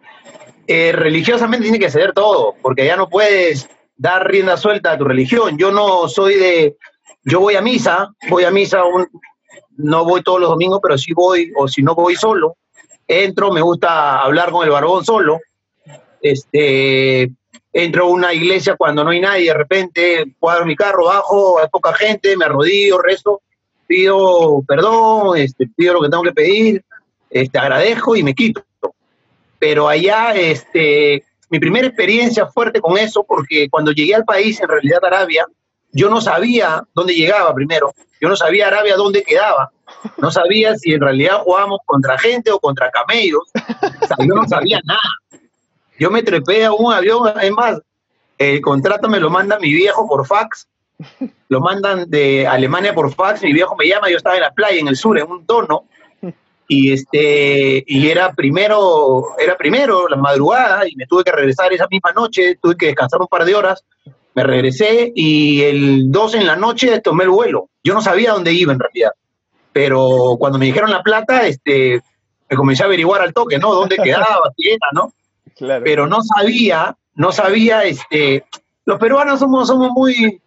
eh, 0.66 0.92
religiosamente 0.92 1.64
tiene 1.64 1.78
que 1.78 1.90
ceder 1.90 2.12
todo, 2.12 2.54
porque 2.62 2.86
ya 2.86 2.96
no 2.96 3.08
puedes 3.08 3.68
dar 3.96 4.26
rienda 4.26 4.56
suelta 4.56 4.92
a 4.92 4.98
tu 4.98 5.04
religión. 5.04 5.58
Yo 5.58 5.70
no 5.70 6.08
soy 6.08 6.36
de, 6.36 6.76
yo 7.24 7.40
voy 7.40 7.56
a 7.56 7.60
misa, 7.60 8.14
voy 8.30 8.44
a 8.44 8.50
misa, 8.50 8.82
no 9.76 10.04
voy 10.04 10.22
todos 10.22 10.40
los 10.40 10.50
domingos, 10.50 10.80
pero 10.82 10.96
sí 10.96 11.12
voy, 11.12 11.52
o 11.56 11.68
si 11.68 11.82
no 11.82 11.94
voy 11.94 12.16
solo, 12.16 12.56
entro, 13.06 13.52
me 13.52 13.60
gusta 13.60 14.20
hablar 14.20 14.50
con 14.50 14.64
el 14.64 14.70
barbón 14.70 15.04
solo, 15.04 15.40
este, 16.22 17.30
entro 17.72 18.04
a 18.04 18.08
una 18.08 18.32
iglesia 18.32 18.76
cuando 18.76 19.04
no 19.04 19.10
hay 19.10 19.20
nadie, 19.20 19.48
de 19.48 19.54
repente 19.54 20.34
cuadro 20.38 20.64
mi 20.64 20.74
carro, 20.74 21.04
bajo, 21.04 21.58
hay 21.58 21.68
poca 21.68 21.92
gente, 21.92 22.36
me 22.36 22.46
arrodillo, 22.46 22.98
rezo, 22.98 23.42
pido 23.88 24.62
perdón, 24.68 25.36
este, 25.36 25.66
pido 25.74 25.94
lo 25.94 26.02
que 26.02 26.08
tengo 26.08 26.22
que 26.22 26.32
pedir, 26.32 26.84
este, 27.30 27.58
agradezco 27.58 28.14
y 28.14 28.22
me 28.22 28.34
quito. 28.34 28.62
Pero 29.58 29.88
allá, 29.88 30.34
este, 30.34 31.24
mi 31.50 31.58
primera 31.58 31.88
experiencia 31.88 32.46
fuerte 32.46 32.80
con 32.80 32.96
eso, 32.96 33.24
porque 33.26 33.68
cuando 33.68 33.90
llegué 33.90 34.14
al 34.14 34.24
país, 34.24 34.60
en 34.60 34.68
realidad 34.68 35.04
Arabia, 35.04 35.46
yo 35.90 36.08
no 36.10 36.20
sabía 36.20 36.84
dónde 36.94 37.14
llegaba 37.14 37.52
primero, 37.54 37.92
yo 38.20 38.28
no 38.28 38.36
sabía 38.36 38.68
Arabia 38.68 38.96
dónde 38.96 39.22
quedaba, 39.22 39.70
no 40.18 40.30
sabía 40.30 40.76
si 40.76 40.92
en 40.92 41.00
realidad 41.00 41.40
jugábamos 41.42 41.80
contra 41.86 42.18
gente 42.18 42.52
o 42.52 42.60
contra 42.60 42.90
camellos, 42.90 43.42
yo 44.18 44.34
no 44.34 44.46
sabía 44.46 44.80
nada. 44.84 45.00
Yo 45.98 46.10
me 46.10 46.22
trepé 46.22 46.64
a 46.64 46.72
un 46.72 46.92
avión, 46.92 47.26
además, 47.26 47.80
el 48.36 48.60
contrato 48.60 49.08
me 49.08 49.18
lo 49.18 49.30
manda 49.30 49.58
mi 49.58 49.72
viejo 49.72 50.06
por 50.06 50.24
fax, 50.24 50.68
lo 51.48 51.60
mandan 51.60 52.10
de 52.10 52.46
Alemania 52.46 52.94
por 52.94 53.12
fax, 53.12 53.42
mi 53.42 53.52
viejo 53.52 53.76
me 53.76 53.86
llama, 53.86 54.10
yo 54.10 54.16
estaba 54.16 54.36
en 54.36 54.42
la 54.42 54.52
playa, 54.52 54.78
en 54.78 54.88
el 54.88 54.96
sur, 54.96 55.18
en 55.18 55.30
un 55.30 55.46
tono, 55.46 55.84
y 56.68 56.92
este 56.92 57.82
y 57.86 58.08
era 58.08 58.32
primero 58.32 59.28
era 59.38 59.56
primero 59.56 60.06
la 60.06 60.16
madrugada 60.16 60.86
y 60.86 60.94
me 60.96 61.06
tuve 61.06 61.24
que 61.24 61.32
regresar 61.32 61.72
esa 61.72 61.88
misma 61.90 62.12
noche 62.12 62.58
tuve 62.60 62.76
que 62.76 62.86
descansar 62.86 63.20
un 63.22 63.26
par 63.26 63.46
de 63.46 63.54
horas 63.54 63.82
me 64.34 64.44
regresé 64.44 65.10
y 65.16 65.62
el 65.62 66.12
2 66.12 66.34
en 66.34 66.46
la 66.46 66.54
noche 66.54 67.00
tomé 67.00 67.24
el 67.24 67.30
vuelo. 67.30 67.70
Yo 67.82 67.92
no 67.94 68.00
sabía 68.00 68.32
dónde 68.32 68.52
iba 68.52 68.72
en 68.72 68.78
realidad 68.78 69.12
pero 69.72 70.36
cuando 70.38 70.58
me 70.58 70.66
dijeron 70.66 70.90
la 70.90 71.02
plata 71.02 71.46
este 71.46 72.02
me 72.50 72.56
comencé 72.56 72.82
a 72.82 72.86
averiguar 72.86 73.22
al 73.22 73.32
toque 73.32 73.58
no 73.58 73.72
dónde 73.72 73.96
quedaba 73.96 74.52
qué 74.54 74.74
era 74.74 74.88
no 74.92 75.12
pero 75.82 76.06
no 76.06 76.18
sabía 76.22 76.94
no 77.14 77.32
sabía 77.32 77.84
este 77.84 78.44
los 78.84 78.98
peruanos 78.98 79.40
somos 79.40 79.68
somos 79.68 79.90
muy 79.92 80.38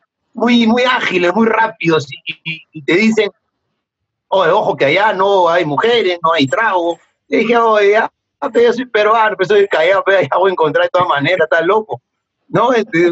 muy, 0.41 0.65
muy 0.65 0.81
ágiles, 0.81 1.33
muy 1.35 1.47
rápidos 1.47 2.07
y, 2.09 2.81
te 2.81 2.93
dicen, 2.95 3.29
ojo 4.27 4.75
que 4.75 4.85
allá 4.85 5.13
no 5.13 5.47
hay 5.47 5.65
mujeres, 5.65 6.17
no 6.23 6.33
hay 6.33 6.47
trago. 6.47 6.99
Y 7.29 7.37
dije, 7.37 7.57
oye, 7.57 7.91
ya, 7.91 8.11
yo 8.51 8.73
soy 8.73 8.85
peruano, 8.87 9.35
pero 9.37 9.47
soy 9.47 9.67
callado, 9.67 10.01
pero 10.03 10.19
ya 10.19 10.37
voy 10.39 10.49
a 10.49 10.53
encontrar 10.53 10.85
de 10.85 10.89
todas 10.89 11.07
maneras, 11.07 11.41
está 11.43 11.61
loco. 11.61 12.01
¿No? 12.47 12.73
Este, 12.73 13.11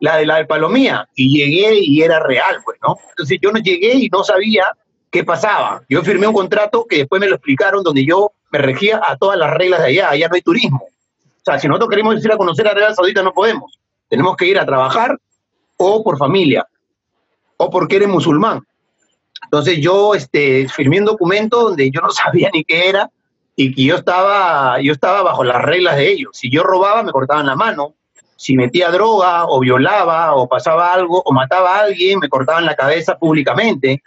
la 0.00 0.18
de 0.18 0.26
la 0.26 0.36
de 0.36 0.44
Palomía. 0.44 1.08
Y 1.14 1.38
llegué 1.38 1.78
y 1.80 2.02
era 2.02 2.20
real, 2.20 2.60
pues, 2.62 2.78
¿no? 2.86 2.98
Entonces 3.08 3.38
yo 3.40 3.50
no 3.52 3.58
llegué 3.58 3.94
y 3.94 4.08
no 4.10 4.22
sabía 4.22 4.66
qué 5.10 5.24
pasaba. 5.24 5.82
Yo 5.88 6.02
firmé 6.02 6.26
un 6.26 6.34
contrato 6.34 6.84
que 6.86 6.98
después 6.98 7.20
me 7.20 7.26
lo 7.26 7.36
explicaron 7.36 7.82
donde 7.82 8.04
yo 8.04 8.32
me 8.52 8.58
regía 8.58 9.00
a 9.02 9.16
todas 9.16 9.38
las 9.38 9.54
reglas 9.54 9.80
de 9.80 9.86
allá. 9.86 10.10
Allá 10.10 10.28
no 10.28 10.34
hay 10.34 10.42
turismo. 10.42 10.84
O 10.84 11.42
sea, 11.42 11.58
si 11.58 11.68
nosotros 11.68 11.88
queremos 11.88 12.22
ir 12.22 12.32
a 12.32 12.36
conocer 12.36 12.68
a 12.68 12.72
Arabia 12.72 12.94
Saudita, 12.94 13.22
no 13.22 13.32
podemos. 13.32 13.80
Tenemos 14.08 14.36
que 14.36 14.44
ir 14.44 14.58
a 14.58 14.66
trabajar 14.66 15.18
o 15.76 16.02
por 16.02 16.18
familia, 16.18 16.66
o 17.56 17.70
porque 17.70 17.96
eres 17.96 18.08
musulmán. 18.08 18.60
Entonces 19.44 19.78
yo 19.80 20.14
este, 20.14 20.68
firmé 20.68 20.98
un 20.98 21.06
documento 21.06 21.62
donde 21.62 21.90
yo 21.90 22.00
no 22.00 22.10
sabía 22.12 22.50
ni 22.52 22.64
qué 22.64 22.88
era 22.88 23.10
y 23.54 23.74
que 23.74 23.84
yo 23.84 23.96
estaba, 23.96 24.80
yo 24.80 24.92
estaba 24.92 25.22
bajo 25.22 25.44
las 25.44 25.62
reglas 25.62 25.96
de 25.96 26.12
ellos. 26.12 26.30
Si 26.34 26.50
yo 26.50 26.62
robaba, 26.62 27.02
me 27.02 27.12
cortaban 27.12 27.46
la 27.46 27.56
mano. 27.56 27.94
Si 28.36 28.54
metía 28.54 28.90
droga 28.90 29.46
o 29.46 29.60
violaba 29.60 30.34
o 30.34 30.46
pasaba 30.46 30.92
algo 30.92 31.22
o 31.24 31.32
mataba 31.32 31.76
a 31.76 31.80
alguien, 31.84 32.18
me 32.18 32.28
cortaban 32.28 32.66
la 32.66 32.76
cabeza 32.76 33.18
públicamente. 33.18 34.02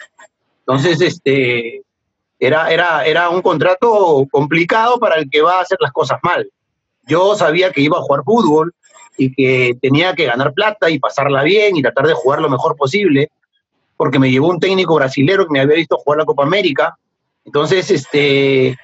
Entonces, 0.60 1.01
este, 1.01 1.82
era, 2.38 2.71
era, 2.71 3.05
era 3.05 3.29
un 3.29 3.41
contrato 3.41 4.27
complicado 4.32 4.99
para 4.99 5.15
el 5.15 5.29
que 5.32 5.41
va 5.41 5.58
a 5.58 5.62
hacer 5.62 5.79
las 5.82 5.91
cosas 5.91 6.19
mal. 6.21 6.47
Yo 7.08 7.36
sabía 7.36 7.71
que 7.71 7.82
iba 7.82 7.97
a 7.97 8.01
jugar 8.01 8.23
fútbol, 8.23 8.75
y 9.19 9.34
que 9.34 9.77
tenía 9.82 10.15
que 10.15 10.25
ganar 10.25 10.53
plata 10.53 10.89
y 10.89 10.97
pasarla 10.97 11.43
bien 11.43 11.75
y 11.75 11.82
tratar 11.82 12.08
de 12.08 12.13
jugar 12.13 12.41
lo 12.41 12.49
mejor 12.49 12.75
posible, 12.75 13.29
porque 13.97 14.17
me 14.17 14.32
llevó 14.32 14.47
un 14.47 14.60
técnico 14.60 14.95
brasilero 14.95 15.45
que 15.45 15.51
me 15.51 15.60
había 15.60 15.75
visto 15.75 15.97
jugar 15.97 16.19
la 16.19 16.25
Copa 16.25 16.43
América, 16.43 16.97
Entonces, 17.45 17.91
este, 17.91 18.77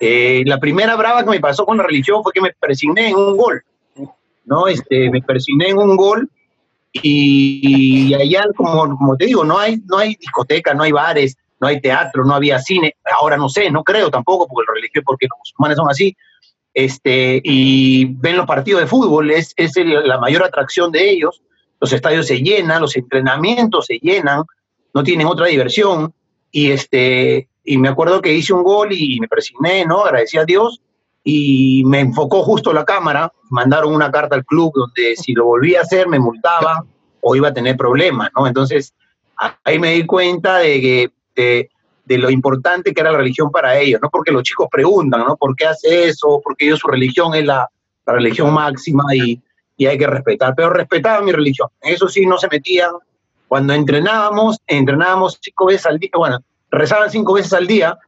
eh, 0.00 0.42
la 0.46 0.58
primera 0.58 0.96
brava 0.96 1.22
que 1.24 1.30
me 1.30 1.40
pasó 1.40 1.66
con 1.66 1.76
la 1.76 1.82
religión 1.82 2.22
fue 2.22 2.32
que 2.32 2.40
me 2.40 2.52
persigné 2.52 3.08
en 3.08 3.16
un 3.16 3.36
gol, 3.36 3.62
¿no? 4.46 4.66
Este, 4.66 5.10
me 5.10 5.20
persigné 5.20 5.68
en 5.68 5.78
un 5.78 5.96
gol 5.96 6.30
y, 6.92 8.14
allá, 8.14 8.44
como, 8.56 8.96
como, 8.96 9.16
te 9.16 9.26
digo, 9.26 9.44
no 9.44 9.58
hay, 9.58 9.78
no 9.86 9.98
hay 9.98 10.14
discoteca, 10.14 10.74
no 10.74 10.84
hay 10.84 10.92
bares, 10.92 11.36
no 11.60 11.68
hay 11.68 11.80
teatro, 11.80 12.24
no 12.24 12.34
había 12.34 12.58
cine. 12.58 12.96
Ahora 13.18 13.36
no 13.36 13.48
sé, 13.48 13.70
no 13.70 13.82
creo 13.82 14.10
tampoco, 14.10 14.46
porque 14.46 14.66
la 14.68 14.74
religión, 14.74 15.04
porque 15.04 15.26
los 15.26 15.38
musulmanes 15.38 15.76
son 15.76 15.90
así. 15.90 16.16
Este, 16.74 17.40
y 17.44 18.06
ven 18.14 18.36
los 18.36 18.46
partidos 18.46 18.80
de 18.80 18.86
fútbol, 18.86 19.30
es, 19.30 19.52
es 19.56 19.72
la 19.76 20.18
mayor 20.18 20.42
atracción 20.42 20.90
de 20.90 21.10
ellos. 21.10 21.42
Los 21.80 21.92
estadios 21.92 22.26
se 22.26 22.40
llenan, 22.40 22.80
los 22.80 22.96
entrenamientos 22.96 23.86
se 23.86 23.98
llenan, 23.98 24.44
no 24.94 25.02
tienen 25.02 25.26
otra 25.26 25.46
diversión. 25.46 26.14
Y, 26.50 26.70
este, 26.70 27.48
y 27.64 27.78
me 27.78 27.88
acuerdo 27.88 28.20
que 28.20 28.32
hice 28.32 28.52
un 28.52 28.62
gol 28.62 28.92
y 28.92 29.18
me 29.20 29.28
presigné, 29.28 29.84
¿no? 29.84 30.04
Agradecí 30.04 30.38
a 30.38 30.44
Dios 30.44 30.80
y 31.24 31.82
me 31.86 32.00
enfocó 32.00 32.42
justo 32.42 32.72
la 32.72 32.84
cámara. 32.84 33.32
Mandaron 33.50 33.94
una 33.94 34.10
carta 34.10 34.34
al 34.34 34.44
club 34.44 34.72
donde 34.74 35.16
si 35.16 35.32
lo 35.32 35.44
volvía 35.44 35.80
a 35.80 35.82
hacer 35.82 36.08
me 36.08 36.18
multaban 36.18 36.84
o 37.20 37.36
iba 37.36 37.48
a 37.48 37.54
tener 37.54 37.76
problemas, 37.76 38.30
¿no? 38.36 38.46
Entonces 38.46 38.94
ahí 39.64 39.78
me 39.78 39.94
di 39.94 40.06
cuenta 40.06 40.58
de 40.58 40.80
que 40.80 41.10
de, 41.34 41.70
de, 42.04 42.18
lo 42.18 42.30
importante 42.30 42.92
que 42.92 43.00
era 43.00 43.12
la 43.12 43.18
religión 43.18 43.50
para 43.50 43.78
ellos, 43.78 44.00
¿no? 44.02 44.10
Porque 44.10 44.32
los 44.32 44.42
chicos 44.42 44.68
preguntan, 44.70 45.24
¿no? 45.26 45.36
¿Por 45.36 45.54
qué 45.56 45.66
hace 45.66 46.08
eso? 46.08 46.40
Porque 46.42 46.66
ellos 46.66 46.78
su 46.78 46.88
religión 46.88 47.34
es 47.34 47.44
la, 47.44 47.68
la 48.06 48.12
religión 48.12 48.52
máxima 48.52 49.04
y, 49.14 49.40
y, 49.76 49.86
hay 49.86 49.98
que 49.98 50.06
respetar. 50.06 50.54
Pero 50.56 50.70
respetaban 50.70 51.24
mi 51.24 51.32
religión. 51.32 51.68
Eso 51.80 52.08
sí, 52.08 52.26
no 52.26 52.38
se 52.38 52.48
metían. 52.48 52.92
Cuando 53.48 53.72
entrenábamos, 53.74 54.58
entrenábamos 54.66 55.38
cinco 55.40 55.66
veces 55.66 55.86
al 55.86 55.98
día, 55.98 56.10
bueno, 56.14 56.38
rezaban 56.70 57.10
cinco 57.10 57.34
veces 57.34 57.52
al 57.52 57.66
día 57.66 57.98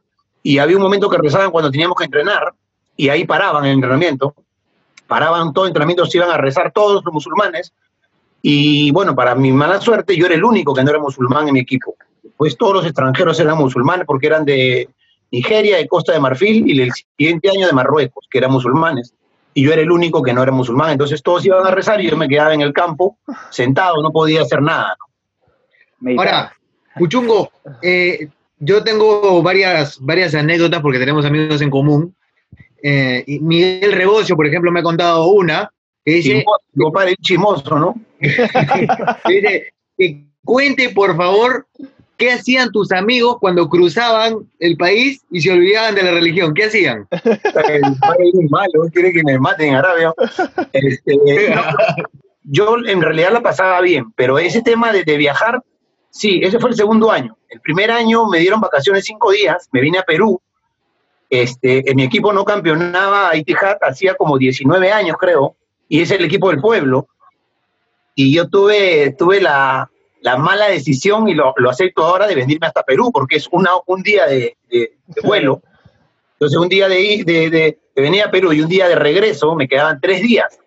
y 0.41 0.57
había 0.57 0.75
un 0.75 0.83
momento 0.83 1.09
que 1.09 1.17
rezaban 1.17 1.51
cuando 1.51 1.71
teníamos 1.71 1.97
que 1.97 2.05
entrenar 2.05 2.53
y 2.97 3.09
ahí 3.09 3.25
paraban 3.25 3.65
el 3.65 3.73
entrenamiento. 3.73 4.33
Paraban 5.07 5.53
todo 5.53 5.65
el 5.65 5.69
entrenamiento, 5.69 6.05
se 6.05 6.17
iban 6.17 6.31
a 6.31 6.37
rezar 6.37 6.71
todos 6.71 7.03
los 7.03 7.13
musulmanes. 7.13 7.73
Y 8.41 8.91
bueno, 8.91 9.15
para 9.15 9.35
mi 9.35 9.51
mala 9.51 9.79
suerte, 9.79 10.15
yo 10.15 10.25
era 10.25 10.35
el 10.35 10.43
único 10.43 10.73
que 10.73 10.83
no 10.83 10.89
era 10.89 10.99
musulmán 10.99 11.47
en 11.47 11.53
mi 11.53 11.59
equipo 11.59 11.95
pues 12.37 12.57
todos 12.57 12.73
los 12.73 12.85
extranjeros 12.85 13.39
eran 13.39 13.57
musulmanes 13.57 14.05
porque 14.05 14.27
eran 14.27 14.45
de 14.45 14.89
Nigeria, 15.31 15.77
de 15.77 15.87
Costa 15.87 16.13
de 16.13 16.19
Marfil 16.19 16.69
y 16.69 16.81
el 16.81 16.91
siguiente 16.91 17.49
año 17.49 17.67
de 17.67 17.73
Marruecos, 17.73 18.27
que 18.29 18.37
eran 18.37 18.51
musulmanes. 18.51 19.13
Y 19.53 19.63
yo 19.63 19.71
era 19.71 19.81
el 19.81 19.91
único 19.91 20.21
que 20.21 20.33
no 20.33 20.43
era 20.43 20.51
musulmán. 20.51 20.91
Entonces 20.91 21.23
todos 21.23 21.45
iban 21.45 21.65
a 21.65 21.71
rezar 21.71 22.01
y 22.01 22.09
yo 22.09 22.17
me 22.17 22.27
quedaba 22.27 22.53
en 22.53 22.61
el 22.61 22.73
campo 22.73 23.17
sentado, 23.49 24.01
no 24.01 24.11
podía 24.11 24.41
hacer 24.41 24.61
nada. 24.61 24.97
Ahora, 26.17 26.53
Puchungo, 26.97 27.51
eh, 27.81 28.27
yo 28.59 28.83
tengo 28.83 29.41
varias, 29.41 29.97
varias 29.99 30.35
anécdotas 30.35 30.81
porque 30.81 30.99
tenemos 30.99 31.25
amigos 31.25 31.61
en 31.61 31.69
común. 31.69 32.15
Eh, 32.83 33.23
y 33.25 33.39
Miguel 33.39 33.93
Rebocio, 33.93 34.35
por 34.35 34.45
ejemplo, 34.45 34.71
me 34.71 34.81
ha 34.81 34.83
contado 34.83 35.27
una 35.27 35.71
que 36.03 36.11
dice... 36.13 36.45
Chimoso, 37.21 37.79
¿no? 37.79 37.95
dice 38.19 39.73
que 39.97 40.25
cuente, 40.43 40.89
por 40.89 41.15
favor, 41.17 41.65
¿Qué 42.17 42.31
hacían 42.31 42.71
tus 42.71 42.91
amigos 42.93 43.37
cuando 43.41 43.67
cruzaban 43.67 44.49
el 44.59 44.77
país 44.77 45.21
y 45.31 45.41
se 45.41 45.51
olvidaban 45.51 45.95
de 45.95 46.03
la 46.03 46.11
religión? 46.11 46.53
¿Qué 46.53 46.65
hacían? 46.65 47.07
El 47.11 48.49
malo, 48.49 48.89
quiere 48.93 49.11
que 49.11 49.23
me 49.23 49.37
maten 49.37 49.69
en 49.69 49.75
Arabia. 49.75 50.13
Este, 50.71 51.17
yo 52.43 52.77
en 52.85 53.01
realidad 53.01 53.33
la 53.33 53.41
pasaba 53.41 53.81
bien, 53.81 54.11
pero 54.15 54.39
ese 54.39 54.61
tema 54.61 54.93
de, 54.93 55.17
viajar, 55.17 55.61
sí, 56.09 56.39
ese 56.41 56.59
fue 56.59 56.69
el 56.69 56.75
segundo 56.75 57.11
año. 57.11 57.35
El 57.49 57.59
primer 57.59 57.91
año 57.91 58.27
me 58.27 58.39
dieron 58.39 58.61
vacaciones 58.61 59.03
cinco 59.03 59.31
días, 59.31 59.67
me 59.71 59.81
vine 59.81 59.97
a 59.97 60.03
Perú. 60.03 60.41
Este, 61.29 61.89
en 61.89 61.97
mi 61.97 62.03
equipo 62.03 62.31
no 62.31 62.45
campeonaba 62.45 63.29
a 63.29 63.35
Itihad 63.35 63.77
hacía 63.81 64.15
como 64.15 64.37
19 64.37 64.91
años, 64.91 65.17
creo, 65.19 65.55
y 65.89 66.01
es 66.01 66.11
el 66.11 66.23
equipo 66.23 66.49
del 66.49 66.61
pueblo. 66.61 67.07
Y 68.13 68.33
yo 68.33 68.47
tuve, 68.47 69.13
tuve 69.17 69.41
la, 69.41 69.89
la 70.25 70.37
mala 70.37 70.69
decisión, 70.69 71.29
y 71.29 71.35
lo, 71.35 71.53
lo, 71.55 71.69
acepto 71.69 72.03
ahora, 72.03 72.25
de 72.25 72.33
venirme 72.33 72.65
hasta 72.65 72.81
Perú, 72.81 73.11
porque 73.13 73.35
es 73.35 73.47
una, 73.51 73.69
un 73.85 74.01
día 74.01 74.25
de, 74.25 74.57
vuelo. 75.23 75.61
Entonces, 76.33 76.57
un 76.57 76.67
día 76.67 76.89
de, 76.89 77.23
de, 77.23 77.49
de, 77.51 77.77
venir 77.95 78.23
a 78.23 78.31
Perú 78.31 78.51
y 78.51 78.59
un 78.59 78.67
día 78.67 78.87
de 78.87 78.95
regreso, 78.95 79.53
me 79.53 79.67
quedaban 79.67 80.01
tres 80.01 80.23
días. 80.23 80.59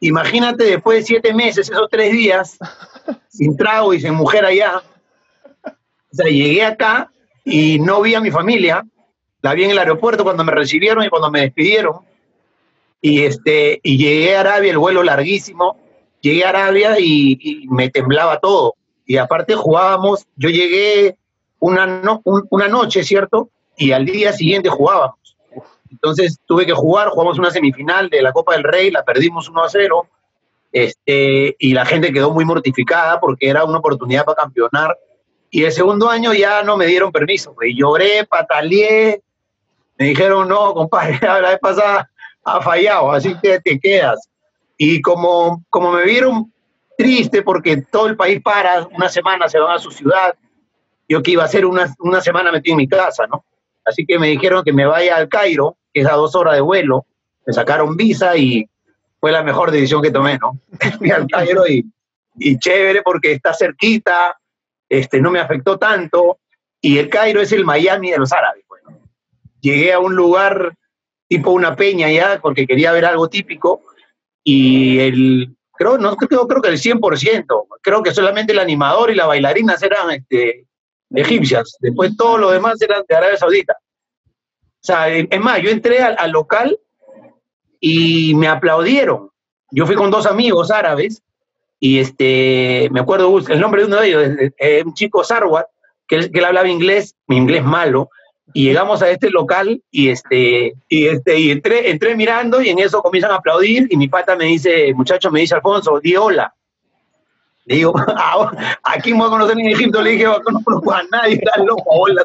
Imagínate 0.00 0.64
después 0.64 0.98
de 0.98 1.04
siete 1.04 1.32
meses, 1.32 1.70
esos 1.70 1.88
tres 1.88 2.10
días, 2.10 2.58
sin 3.28 3.56
trago 3.56 3.94
y 3.94 4.00
sin 4.00 4.14
mujer 4.14 4.44
allá. 4.44 4.82
O 5.64 6.16
sea, 6.16 6.26
llegué 6.26 6.64
acá 6.64 7.12
y 7.44 7.78
no 7.78 8.02
vi 8.02 8.16
a 8.16 8.20
mi 8.20 8.32
familia. 8.32 8.84
La 9.42 9.54
vi 9.54 9.62
en 9.62 9.70
el 9.70 9.78
aeropuerto 9.78 10.24
cuando 10.24 10.42
me 10.42 10.50
recibieron 10.50 11.04
y 11.04 11.08
cuando 11.08 11.30
me 11.30 11.42
despidieron. 11.42 12.00
Y, 13.00 13.22
este, 13.22 13.78
y 13.84 13.96
llegué 13.96 14.34
a 14.34 14.40
Arabia, 14.40 14.72
el 14.72 14.78
vuelo 14.78 15.04
larguísimo 15.04 15.76
llegué 16.20 16.44
a 16.44 16.50
Arabia 16.50 16.96
y, 16.98 17.66
me 17.70 17.90
temblaba 17.90 18.38
todo. 18.38 18.74
Y 19.06 19.16
aparte 19.16 19.54
jugábamos, 19.54 20.26
yo 20.36 20.50
llegué 20.50 21.16
una, 21.58 22.20
una 22.24 22.68
noche, 22.68 23.02
¿cierto? 23.02 23.50
Y 23.76 23.92
al 23.92 24.04
día 24.04 24.32
siguiente 24.32 24.68
jugábamos. 24.68 25.36
Entonces 25.90 26.38
tuve 26.46 26.66
que 26.66 26.72
jugar, 26.72 27.08
jugamos 27.08 27.38
una 27.38 27.50
semifinal 27.50 28.08
de 28.08 28.22
la 28.22 28.32
Copa 28.32 28.54
del 28.54 28.62
Rey, 28.62 28.90
la 28.90 29.04
perdimos 29.04 29.48
1 29.48 29.64
a 29.64 29.68
0, 29.68 30.06
este, 30.72 31.56
y 31.58 31.74
la 31.74 31.84
gente 31.84 32.12
quedó 32.12 32.30
muy 32.30 32.44
mortificada 32.44 33.18
porque 33.18 33.48
era 33.48 33.64
una 33.64 33.78
oportunidad 33.78 34.24
para 34.24 34.36
campeonar. 34.36 34.96
Y 35.50 35.64
el 35.64 35.72
segundo 35.72 36.08
año 36.08 36.32
ya 36.32 36.62
no 36.62 36.76
me 36.76 36.86
dieron 36.86 37.10
permiso, 37.10 37.54
y 37.60 37.76
lloré, 37.76 38.24
pataleé, 38.24 39.20
me 39.98 40.06
dijeron, 40.06 40.48
no, 40.48 40.72
compadre, 40.74 41.18
la 41.22 41.40
vez 41.40 41.58
pasada 41.58 42.08
ha 42.44 42.60
fallado, 42.62 43.10
así 43.10 43.34
que 43.42 43.60
te 43.60 43.78
quedas. 43.78 44.28
Y 44.82 45.02
como, 45.02 45.62
como 45.68 45.92
me 45.92 46.04
vieron 46.04 46.50
triste 46.96 47.42
porque 47.42 47.82
todo 47.82 48.06
el 48.06 48.16
país 48.16 48.40
para, 48.42 48.86
una 48.86 49.10
semana 49.10 49.46
se 49.46 49.58
van 49.58 49.76
a 49.76 49.78
su 49.78 49.90
ciudad, 49.90 50.34
yo 51.06 51.22
que 51.22 51.32
iba 51.32 51.44
a 51.44 51.48
ser 51.48 51.66
una, 51.66 51.94
una 51.98 52.22
semana 52.22 52.50
metido 52.50 52.72
en 52.72 52.78
mi 52.78 52.88
casa, 52.88 53.26
¿no? 53.26 53.44
Así 53.84 54.06
que 54.06 54.18
me 54.18 54.28
dijeron 54.28 54.64
que 54.64 54.72
me 54.72 54.86
vaya 54.86 55.16
al 55.16 55.28
Cairo, 55.28 55.76
que 55.92 56.00
es 56.00 56.06
a 56.06 56.14
dos 56.14 56.34
horas 56.34 56.54
de 56.54 56.62
vuelo, 56.62 57.04
me 57.44 57.52
sacaron 57.52 57.94
visa 57.94 58.34
y 58.38 58.70
fue 59.20 59.32
la 59.32 59.42
mejor 59.42 59.70
decisión 59.70 60.00
que 60.00 60.10
tomé, 60.10 60.38
¿no? 60.38 60.58
Fui 60.98 61.10
al 61.10 61.26
Cairo 61.26 61.68
y, 61.68 61.84
y 62.36 62.58
chévere 62.58 63.02
porque 63.02 63.32
está 63.32 63.52
cerquita, 63.52 64.40
este, 64.88 65.20
no 65.20 65.30
me 65.30 65.40
afectó 65.40 65.78
tanto, 65.78 66.38
y 66.80 66.96
el 66.96 67.10
Cairo 67.10 67.42
es 67.42 67.52
el 67.52 67.66
Miami 67.66 68.12
de 68.12 68.18
los 68.18 68.32
árabes. 68.32 68.64
Bueno, 68.66 68.98
llegué 69.60 69.92
a 69.92 69.98
un 69.98 70.16
lugar 70.16 70.72
tipo 71.28 71.50
una 71.50 71.76
peña 71.76 72.10
ya, 72.10 72.40
porque 72.40 72.66
quería 72.66 72.92
ver 72.92 73.04
algo 73.04 73.28
típico, 73.28 73.82
y 74.44 74.98
el, 74.98 75.56
creo, 75.72 75.98
no, 75.98 76.16
creo, 76.16 76.46
creo 76.46 76.62
que 76.62 76.68
el 76.68 76.78
100%, 76.78 77.66
creo 77.82 78.02
que 78.02 78.14
solamente 78.14 78.52
el 78.52 78.58
animador 78.58 79.10
y 79.10 79.14
la 79.14 79.26
bailarina 79.26 79.76
eran 79.80 80.10
este, 80.10 80.66
egipcias, 81.10 81.76
después 81.80 82.16
todo 82.16 82.38
lo 82.38 82.50
demás 82.50 82.80
eran 82.82 83.04
de 83.08 83.14
Arabia 83.14 83.36
Saudita. 83.36 83.76
O 84.32 84.82
sea, 84.82 85.08
es 85.08 85.40
más, 85.40 85.60
yo 85.60 85.70
entré 85.70 86.02
al, 86.02 86.30
local 86.30 86.78
y 87.80 88.34
me 88.34 88.48
aplaudieron. 88.48 89.30
Yo 89.70 89.86
fui 89.86 89.94
con 89.94 90.10
dos 90.10 90.24
amigos 90.24 90.70
árabes 90.70 91.22
y 91.78 91.98
este, 91.98 92.88
me 92.90 93.00
acuerdo 93.00 93.38
el 93.38 93.60
nombre 93.60 93.82
de 93.82 93.86
uno 93.88 94.00
de 94.00 94.08
ellos, 94.08 94.52
un 94.86 94.94
chico 94.94 95.22
Sarwat, 95.22 95.66
que, 96.06 96.30
que 96.30 96.38
él 96.38 96.44
hablaba 96.44 96.68
inglés, 96.68 97.14
mi 97.26 97.36
inglés 97.36 97.62
malo, 97.62 98.08
y 98.52 98.64
llegamos 98.64 99.02
a 99.02 99.10
este 99.10 99.30
local 99.30 99.80
y 99.90 100.08
este 100.08 100.74
y 100.88 101.06
este 101.06 101.38
y 101.38 101.50
entré 101.50 101.90
entré 101.90 102.16
mirando 102.16 102.60
y 102.60 102.68
en 102.68 102.78
eso 102.78 103.02
comienzan 103.02 103.32
a 103.32 103.36
aplaudir 103.36 103.86
y 103.90 103.96
mi 103.96 104.08
pata 104.08 104.34
me 104.36 104.46
dice 104.46 104.92
muchacho 104.94 105.30
me 105.30 105.40
dice 105.40 105.54
Alfonso 105.54 106.00
di 106.00 106.16
hola. 106.16 106.52
Le 107.66 107.76
digo 107.76 107.94
ah, 108.16 108.78
aquí 108.82 109.12
me 109.12 109.18
voy 109.18 109.28
a 109.28 109.30
conocer 109.30 109.58
en 109.58 109.66
Egipto 109.66 110.02
le 110.02 110.10
dije 110.10 110.24
no 110.24 110.42
conozco 110.42 110.92
a 110.92 111.02
nadie 111.04 111.34
está 111.34 111.62
loco 111.62 111.84
hola 111.86 112.24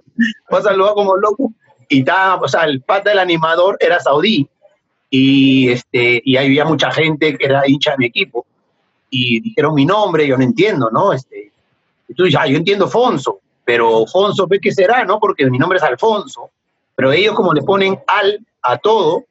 vas 0.50 0.66
a 0.66 0.70
saludar 0.70 0.94
como 0.94 1.16
loco 1.18 1.52
y 1.90 2.00
estaba 2.00 2.42
o 2.42 2.48
sea 2.48 2.64
el 2.64 2.82
pata 2.82 3.12
del 3.12 3.20
animador 3.20 3.78
era 3.80 4.00
saudí. 4.00 4.48
Y 5.12 5.70
este 5.70 6.22
y 6.26 6.36
ahí 6.38 6.48
había 6.48 6.66
mucha 6.66 6.92
gente 6.92 7.38
que 7.38 7.46
era 7.46 7.68
hincha 7.68 7.92
de 7.92 7.98
mi 7.98 8.06
equipo. 8.08 8.46
Y 9.12 9.40
dijeron 9.42 9.76
mi 9.76 9.86
nombre 9.86 10.28
yo 10.28 10.38
no 10.38 10.44
entiendo 10.44 10.90
no 10.92 11.14
este 11.14 11.52
entonces 12.10 12.36
ah, 12.40 12.48
yo 12.48 12.58
entiendo 12.58 12.88
Fonso 12.88 13.42
pero 13.66 14.04
Alfonso, 14.04 14.48
¿qué 14.62 14.72
será, 14.72 15.04
no? 15.04 15.20
Porque 15.20 15.50
mi 15.50 15.58
nombre 15.58 15.78
es 15.78 15.84
Alfonso, 15.84 16.52
pero 16.96 17.12
ellos 17.12 17.36
como 17.36 17.52
le 17.54 17.64
ponen 17.64 18.00
al 18.08 18.40
a 18.62 18.78
todo, 18.78 19.26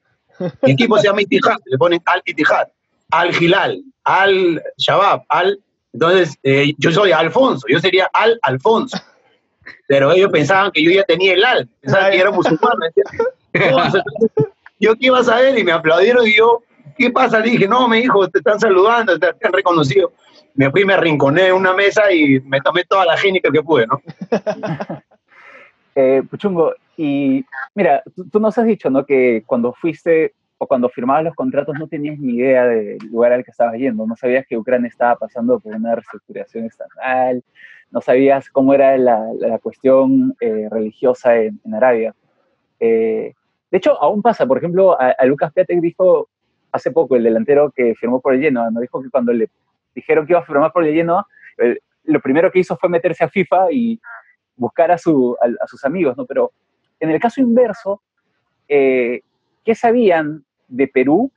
mi 0.62 0.73
equipo 0.73 0.99
se 0.99 1.07
llama 1.07 1.23
Itihad, 1.23 1.59
le 1.64 1.79
ponen 1.79 2.03
al 2.05 2.20
Itihad, 2.25 2.68
al 3.11 3.33
Gilal, 3.33 3.83
al 4.05 4.62
Shabab, 4.77 5.23
al... 5.29 5.59
Entonces, 5.92 6.37
eh, 6.42 6.75
yo 6.79 6.90
soy 6.90 7.12
Alfonso, 7.12 7.66
yo 7.68 7.79
sería 7.79 8.11
al 8.12 8.38
Alfonso. 8.42 8.99
Pero 9.87 10.12
ellos 10.12 10.31
pensaban 10.33 10.73
que 10.73 10.83
yo 10.83 10.90
ya 10.90 11.05
tenía 11.05 11.35
el 11.35 11.44
al, 11.44 11.68
pensaban 11.81 12.11
que 12.11 12.18
era 12.18 12.31
musulmán. 12.33 12.73
yo 14.81 14.94
qué 14.97 15.07
iba 15.07 15.20
a 15.20 15.25
saber 15.25 15.57
y 15.57 15.62
me 15.62 15.70
aplaudieron 15.70 16.27
y 16.27 16.37
yo, 16.37 16.62
¿qué 16.99 17.11
pasa? 17.11 17.38
Le 17.38 17.53
dije, 17.53 17.68
no, 17.68 17.88
mi 17.88 17.99
hijo, 17.99 18.29
te 18.29 18.38
están 18.38 18.59
saludando, 18.59 19.16
te 19.18 19.29
han 19.29 19.53
reconocido 19.53 20.12
me 20.55 20.71
fui, 20.71 20.85
me 20.85 20.95
arrinconé 20.95 21.49
en 21.49 21.55
una 21.55 21.75
mesa 21.75 22.12
y 22.12 22.40
me 22.40 22.61
tomé 22.61 22.85
toda 22.85 23.05
la 23.05 23.17
génica 23.17 23.51
que 23.51 23.62
pude, 23.62 23.87
¿no? 23.87 24.01
Eh, 25.97 26.25
Puchungo, 26.29 26.75
y 26.97 27.45
mira, 27.73 28.03
tú, 28.33 28.40
nos 28.40 28.59
has 28.59 28.67
dicho, 28.67 28.90
¿no? 28.90 29.07
Que 29.07 29.45
cuando 29.47 29.73
fuiste 29.73 30.35
o 30.59 30.67
cuando 30.67 30.88
firmabas 30.88 31.23
los 31.23 31.37
contratos 31.37 31.79
no 31.79 31.87
tenías 31.87 32.19
ni 32.19 32.35
idea 32.35 32.67
del 32.67 32.99
lugar 33.12 33.33
al 33.33 33.45
que 33.45 33.53
estabas 33.53 33.77
yendo, 33.77 34.05
no 34.05 34.17
sabías 34.17 34.45
que 34.45 34.57
Ucrania 34.57 34.88
estaba 34.88 35.14
pasando 35.14 35.61
por 35.61 35.73
una 35.73 35.95
reestructuración 35.95 36.64
estatal, 36.64 37.45
no 37.93 38.01
sabías 38.01 38.51
cómo 38.51 38.75
era 38.75 38.97
la, 38.99 39.25
la 39.38 39.61
cuestión 39.61 40.35
eh, 40.40 40.67
religiosa 40.69 41.37
en, 41.37 41.61
Arabia. 41.73 42.12
Eh, 42.81 43.33
de 43.71 43.79
hecho, 43.79 44.01
aún 44.03 44.21
pasa, 44.21 44.47
por 44.47 44.59
ejemplo, 44.59 45.01
a, 45.01 45.14
Lucas 45.27 45.53
Piatek 45.53 45.81
dijo 45.81 46.29
hace 46.73 46.90
poco, 46.90 47.14
el 47.14 47.23
delantero 47.23 47.71
que 47.71 47.95
firmó 47.95 48.21
por 48.21 48.35
el 48.35 48.40
Genoa, 48.40 48.69
nos 48.73 48.81
dijo 48.81 49.01
que 49.01 49.11
cuando 49.11 49.33
le 49.33 49.49
dijeron 49.95 50.27
que 50.27 50.33
iba 50.33 50.41
a 50.41 50.45
firmar 50.45 50.73
por 50.73 50.85
el 50.85 50.95
Genoa, 50.95 51.27
lo 52.05 52.21
primero 52.21 52.51
que 52.51 52.61
hizo 52.61 52.77
fue 52.77 52.89
meterse 52.89 53.25
a 53.25 53.29
FIFA 53.29 53.73
y 53.73 54.01
buscar 54.57 54.91
a, 54.93 54.99
su, 54.99 55.37
a, 55.41 55.67
sus 55.67 55.85
amigos, 55.85 56.17
¿no? 56.17 56.27
Pero 56.27 56.53
en 57.01 57.11
el 57.11 57.21
caso 57.21 57.41
inverso, 57.41 58.03
eh, 58.69 59.23
¿qué 59.65 59.75
sabían 59.75 60.45
de 60.69 60.89
Perú 60.89 61.31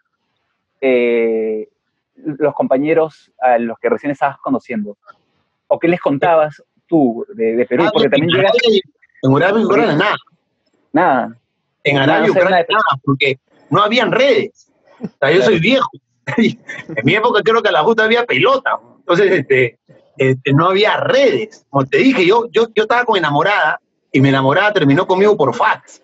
eh, 0.82 1.68
los 2.16 2.54
compañeros 2.54 3.32
a 3.40 3.58
los 3.58 3.78
que 3.80 3.90
recién 3.90 4.12
estabas 4.12 4.38
conociendo? 4.38 4.98
¿O 5.68 5.80
qué 5.80 5.88
les 5.88 6.00
contabas 6.00 6.64
tú 6.88 7.26
de, 7.34 7.66
Perú? 7.68 7.84
Ah, 7.86 7.92
porque 7.92 8.10
también. 8.10 8.40
En 9.24 9.36
Arabia 9.36 9.62
y 9.62 9.66
Ucrania 9.66 9.96
nada. 9.96 10.16
Nada. 10.94 11.38
En 11.84 11.98
Arabia 11.98 12.28
y 12.28 12.32
Ucrania 12.32 12.66
nada, 12.70 13.02
porque 13.04 13.40
no 13.70 13.82
habían 13.82 14.12
redes. 14.12 14.72
O 15.02 15.08
sea, 15.20 15.32
yo 15.32 15.42
soy 15.42 15.60
viejo. 15.60 15.90
En 16.38 17.06
mi 17.06 17.16
época 17.16 17.42
creo 17.44 17.62
que 17.62 17.70
a 17.70 17.72
la 17.74 17.84
justa 17.84 18.04
había 18.04 18.26
pelota. 18.26 18.80
Entonces, 19.00 19.32
este, 19.32 19.80
este, 20.18 20.54
no 20.54 20.70
había 20.70 20.98
redes. 20.98 21.66
Como 21.70 21.86
te 21.86 22.00
dije, 22.00 22.26
yo, 22.26 22.48
yo, 22.52 22.68
yo 22.76 22.84
estaba 22.84 23.06
con 23.06 23.18
enamorada 23.18 23.80
y 24.12 24.20
mi 24.22 24.30
enamorada 24.30 24.74
terminó 24.74 25.08
conmigo 25.08 25.38
por 25.38 25.56
fax. 25.56 26.02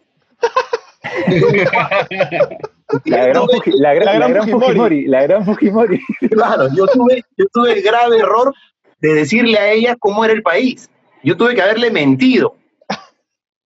la, 3.06 3.26
gran, 3.26 3.48
la, 3.66 3.94
gran, 3.94 4.50
Fujimori. 4.50 5.08
La 5.08 5.24
gran 5.24 5.46
Fujimori. 5.46 6.00
Claro, 6.32 6.70
yo 6.76 6.86
tuve, 6.88 7.24
yo 7.38 7.46
tuve 7.52 7.74
el 7.74 7.82
grave 7.82 8.18
error 8.20 8.54
de 9.00 9.14
decirle 9.14 9.58
a 9.58 9.72
ella 9.72 9.96
cómo 9.98 10.24
era 10.24 10.34
el 10.34 10.44
país. 10.44 10.90
Yo 11.24 11.36
tuve 11.38 11.56
que 11.56 11.62
haberle 11.62 11.92
mentido. 11.92 12.56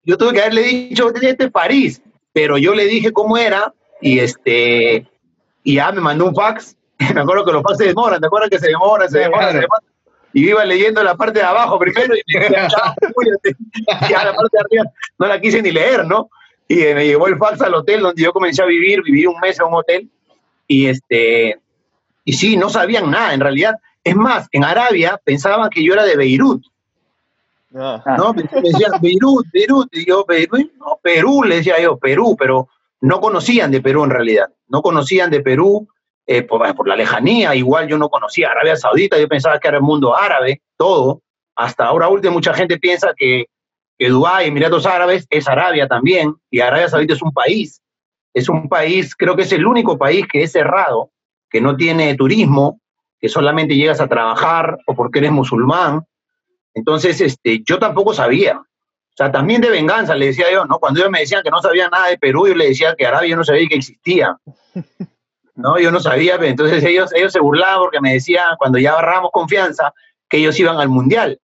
Yo 0.07 0.19
tuve 0.19 0.35
que 0.35 0.41
haberle 0.43 0.63
dicho, 0.63 1.13
este 1.15 1.45
es 1.45 1.51
París. 1.51 2.03
Pero 2.33 2.59
yo 2.59 2.75
le 2.75 2.85
dije 2.85 3.13
cómo 3.13 3.39
era 3.39 3.73
y 4.01 4.19
este 4.19 5.09
y 5.65 5.75
ya 5.77 5.91
me 5.91 6.01
mandó 6.01 6.27
un 6.27 6.35
fax. 6.35 6.77
Me 7.15 7.21
acuerdo 7.21 7.45
que 7.45 7.53
los 7.53 7.63
faxes 7.63 7.79
se 7.79 7.85
demoran, 7.87 8.21
¿te 8.21 8.27
acuerdas 8.27 8.51
que 8.51 8.59
se 8.61 8.69
demoran, 8.69 9.11
se 9.11 9.19
demoran, 9.19 9.51
se 9.51 9.61
demoran? 9.61 9.95
y 10.35 10.49
iba 10.49 10.65
leyendo 10.65 11.03
la 11.03 11.17
parte 11.17 11.39
de 11.39 11.45
abajo 11.45 11.79
primero 11.79 12.15
y 12.15 12.21
me 12.35 12.41
decía, 12.41 12.69
ya 14.11 14.25
la 14.25 14.35
parte 14.35 14.51
de 14.53 14.61
arriba 14.61 14.93
no 15.17 15.27
la 15.29 15.41
quise 15.41 15.63
ni 15.63 15.71
leer, 15.71 16.05
¿no? 16.07 16.29
Y 16.67 16.83
eh, 16.83 16.95
me 16.95 17.07
llevó 17.07 17.29
el 17.29 17.39
fax 17.39 17.63
al 17.63 17.75
hotel 17.75 18.01
donde 18.01 18.21
yo 18.21 18.33
comencé 18.33 18.61
a 18.61 18.67
vivir, 18.67 19.03
viví 19.03 19.27
un 19.27 19.39
mes 19.39 19.59
en 19.61 19.67
un 19.67 19.75
hotel 19.75 20.11
y 20.67 20.87
este 20.87 21.61
y 22.25 22.33
sí, 22.33 22.57
no 22.57 22.69
sabían 22.69 23.11
nada 23.11 23.33
en 23.33 23.41
realidad. 23.41 23.77
Es 24.03 24.17
más, 24.17 24.49
en 24.51 24.65
Arabia 24.65 25.21
pensaban 25.25 25.71
que 25.71 25.85
yo 25.85 25.93
era 25.93 26.05
de 26.05 26.17
Beirut. 26.17 26.65
Ah. 27.77 28.03
¿No? 28.19 28.33
Me 28.33 28.43
decían 28.43 28.93
Beirut, 29.01 29.47
Beirut, 29.53 29.89
y 29.93 30.07
yo, 30.07 30.25
Beirut, 30.25 30.73
no, 30.79 30.99
Perú, 31.03 31.45
le 31.45 31.57
decía 31.57 31.81
yo, 31.81 31.97
Perú, 31.97 32.35
pero 32.39 32.69
no 33.01 33.21
conocían 33.21 33.71
de 33.71 33.81
Perú 33.81 34.05
en 34.05 34.11
realidad, 34.11 34.49
no 34.69 34.83
conocían 34.83 35.31
de 35.31 35.41
Perú, 35.41 35.89
eh, 36.27 36.43
por, 36.43 36.89
la 36.89 36.97
lejanía, 36.97 37.55
igual 37.55 37.87
yo 37.87 37.99
no 37.99 38.09
conocía 38.09 38.51
Arabia 38.51 38.77
Saudita, 38.77 39.19
yo 39.19 39.29
pensaba 39.29 39.59
que 39.61 39.69
era 39.69 39.77
el 39.77 39.83
mundo 39.83 40.17
árabe, 40.17 40.63
todo. 40.77 41.21
Hasta 41.55 41.85
ahora 41.85 42.09
último 42.09 42.35
mucha 42.35 42.55
gente 42.55 42.79
piensa 42.79 43.13
que, 43.15 43.47
que 43.99 44.09
Dubái, 44.09 44.49
Emiratos 44.49 44.87
Árabes, 44.87 45.27
es 45.29 45.47
Arabia 45.47 45.87
también, 45.87 46.35
y 46.51 46.61
Arabia 46.61 46.89
Saudita 46.89 47.13
es 47.13 47.23
un 47.23 47.33
país. 47.33 47.83
Es 48.33 48.49
un 48.49 48.69
país, 48.69 49.15
creo 49.15 49.37
que 49.37 49.43
es 49.43 49.53
el 49.53 49.67
único 49.67 49.99
país 49.99 50.27
que 50.27 50.43
es 50.43 50.53
cerrado, 50.53 51.11
que 51.51 51.61
no 51.61 51.77
tiene 51.77 52.17
turismo, 52.17 52.81
que 53.21 53.29
solamente 53.29 53.77
llegas 53.77 54.01
a 54.01 54.09
trabajar 54.09 54.79
o 54.87 54.95
porque 54.95 55.19
eres 55.19 55.31
musulmán. 55.31 56.05
Entonces, 56.73 57.21
este, 57.21 57.63
yo 57.65 57.79
tampoco 57.79 58.15
sabía. 58.15 58.61
O 59.15 59.17
sea, 59.17 59.31
también 59.31 59.61
de 59.61 59.71
venganza, 59.71 60.17
le 60.17 60.27
decía 60.27 60.47
yo, 60.53 60.65
¿no? 60.65 60.81
Cuando 60.81 60.99
ellos 60.99 61.11
me 61.13 61.21
decían 61.21 61.45
que 61.45 61.51
no 61.51 61.63
sabía 61.63 61.89
nada 61.89 62.09
de 62.09 62.19
Perú, 62.19 62.49
yo 62.49 62.55
le 62.57 62.69
decía 62.69 62.97
que 62.99 63.07
Arabia 63.07 63.37
no 63.37 63.45
sabía 63.45 63.69
que 63.69 63.77
existía. 63.77 64.37
¿no? 65.55 65.79
Yo 65.79 65.93
no 65.93 66.01
sabía, 66.01 66.37
pero 66.37 66.51
entonces 66.51 66.83
ellos, 66.83 67.13
ellos 67.15 67.33
se 67.33 67.39
burlaban 67.39 67.79
porque 67.79 68.01
me 68.01 68.15
decían, 68.15 68.57
cuando 68.59 68.79
ya 68.79 68.91
agarramos 68.91 69.31
confianza, 69.33 69.95
que 70.29 70.39
ellos 70.39 70.59
iban 70.59 70.79
al 70.79 70.89
Mundial 70.89 71.39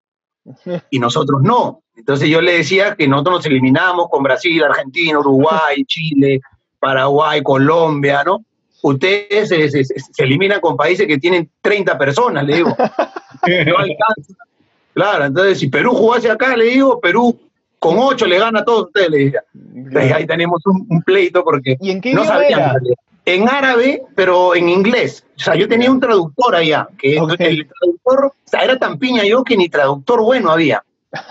y 0.90 0.98
nosotros 0.98 1.42
no. 1.42 1.82
Entonces 1.94 2.28
yo 2.28 2.40
le 2.40 2.58
decía 2.58 2.96
que 2.96 3.06
nosotros 3.06 3.36
nos 3.36 3.46
eliminamos 3.46 4.08
con 4.10 4.22
Brasil, 4.22 4.64
Argentina, 4.64 5.18
Uruguay, 5.18 5.84
Chile, 5.86 6.40
Paraguay, 6.78 7.42
Colombia, 7.42 8.24
¿no? 8.24 8.44
Ustedes 8.82 9.50
se, 9.50 9.84
eliminan 10.24 10.58
con 10.60 10.76
países 10.76 11.06
que 11.06 11.18
tienen 11.18 11.50
30 11.60 11.98
personas, 11.98 12.44
le 12.44 12.56
digo. 12.56 12.76
No 13.42 13.78
alcanza. 13.78 14.34
Claro, 14.92 15.24
entonces 15.24 15.60
si 15.60 15.68
Perú 15.68 15.92
jugase 15.94 16.30
acá, 16.30 16.54
le 16.54 16.64
digo, 16.64 17.00
Perú 17.00 17.40
con 17.80 17.96
8 17.98 18.26
le 18.26 18.38
gana 18.38 18.60
a 18.60 18.64
todos 18.64 18.86
ustedes, 18.86 19.10
le 19.10 19.18
decía. 19.18 20.16
ahí 20.16 20.26
tenemos 20.26 20.60
un, 20.66 21.02
pleito 21.02 21.42
porque 21.42 21.76
¿Y 21.80 21.90
en 21.90 22.00
qué 22.00 22.14
no 22.14 22.24
sabían 22.24 22.76
en 23.24 23.48
árabe, 23.48 24.02
pero 24.14 24.54
en 24.54 24.68
inglés. 24.68 25.24
O 25.36 25.40
sea, 25.40 25.54
yo 25.54 25.68
tenía 25.68 25.90
un 25.90 26.00
traductor 26.00 26.54
allá, 26.54 26.88
que 26.98 27.16
el 27.16 27.68
traductor, 27.68 28.26
o 28.26 28.34
sea, 28.44 28.62
era 28.62 28.78
tan 28.78 28.98
piña 28.98 29.24
yo 29.24 29.44
que 29.44 29.56
ni 29.56 29.68
traductor 29.68 30.20
bueno 30.22 30.50
había, 30.50 30.84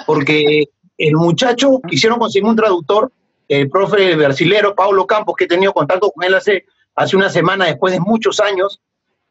porque 0.06 0.70
el 0.98 1.16
muchacho 1.16 1.80
quisieron 1.88 2.20
conseguir 2.20 2.48
un 2.48 2.56
traductor, 2.56 3.12
el 3.48 3.70
profe 3.70 4.16
brasilero 4.16 4.76
Pablo 4.76 5.08
Campos, 5.08 5.36
que 5.38 5.46
he 5.46 5.48
tenido 5.48 5.74
contacto 5.74 6.12
con 6.12 6.24
él 6.24 6.36
hace, 6.36 6.66
hace 6.96 7.16
una 7.16 7.30
semana, 7.30 7.66
después 7.66 7.94
de 7.94 8.00
muchos 8.00 8.40
años, 8.40 8.82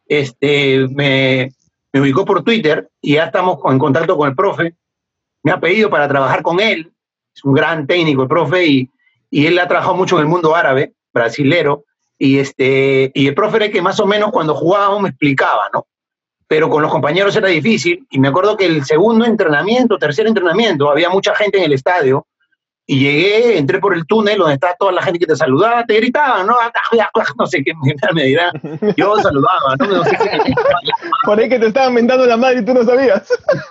este, 0.06 0.88
me, 0.88 1.52
me 1.92 2.00
ubicó 2.00 2.24
por 2.24 2.42
Twitter 2.42 2.88
y 3.00 3.14
ya 3.14 3.24
estamos 3.24 3.58
en 3.64 3.78
contacto 3.78 4.16
con 4.16 4.28
el 4.28 4.34
profe. 4.34 4.74
Me 5.42 5.52
ha 5.52 5.60
pedido 5.60 5.88
para 5.88 6.08
trabajar 6.08 6.42
con 6.42 6.58
él, 6.60 6.92
es 7.38 7.44
un 7.44 7.54
gran 7.54 7.86
técnico 7.86 8.22
el 8.22 8.28
profe 8.28 8.66
y, 8.66 8.90
y 9.30 9.46
él 9.46 9.58
ha 9.58 9.68
trabajado 9.68 9.94
mucho 9.94 10.16
en 10.16 10.22
el 10.22 10.28
mundo 10.28 10.56
árabe, 10.56 10.92
brasilero, 11.12 11.84
y, 12.18 12.38
este, 12.38 13.12
y 13.14 13.28
el 13.28 13.34
profe 13.34 13.58
era 13.58 13.70
que 13.70 13.80
más 13.80 14.00
o 14.00 14.06
menos 14.06 14.32
cuando 14.32 14.54
jugábamos 14.54 15.02
me 15.02 15.08
explicaba, 15.10 15.70
¿no? 15.72 15.86
Pero 16.48 16.68
con 16.68 16.82
los 16.82 16.90
compañeros 16.90 17.36
era 17.36 17.48
difícil. 17.48 18.06
Y 18.10 18.18
me 18.18 18.28
acuerdo 18.28 18.56
que 18.56 18.66
el 18.66 18.84
segundo 18.84 19.24
entrenamiento, 19.24 19.98
tercer 19.98 20.26
entrenamiento, 20.26 20.90
había 20.90 21.10
mucha 21.10 21.34
gente 21.34 21.58
en 21.58 21.64
el 21.64 21.74
estadio. 21.74 22.26
Y 22.90 23.00
llegué, 23.00 23.58
entré 23.58 23.80
por 23.80 23.94
el 23.94 24.06
túnel 24.06 24.38
donde 24.38 24.54
estaba 24.54 24.74
toda 24.78 24.92
la 24.92 25.02
gente 25.02 25.18
que 25.18 25.26
te 25.26 25.36
saludaba, 25.36 25.84
te 25.84 25.96
gritaban, 25.96 26.46
¿no? 26.46 26.54
No 27.38 27.46
sé 27.46 27.62
qué 27.62 27.74
me 28.14 28.24
dirá. 28.24 28.50
Yo 28.96 29.14
saludaba, 29.18 29.76
¿no? 29.78 30.04
sé 30.04 30.16
qué. 30.16 30.54
Por 31.24 31.38
ahí 31.38 31.50
que 31.50 31.58
te 31.58 31.66
estaban 31.66 31.92
mentando 31.92 32.24
la 32.24 32.38
madre 32.38 32.60
y 32.60 32.64
tú 32.64 32.72
no 32.72 32.82
sabías. 32.84 33.28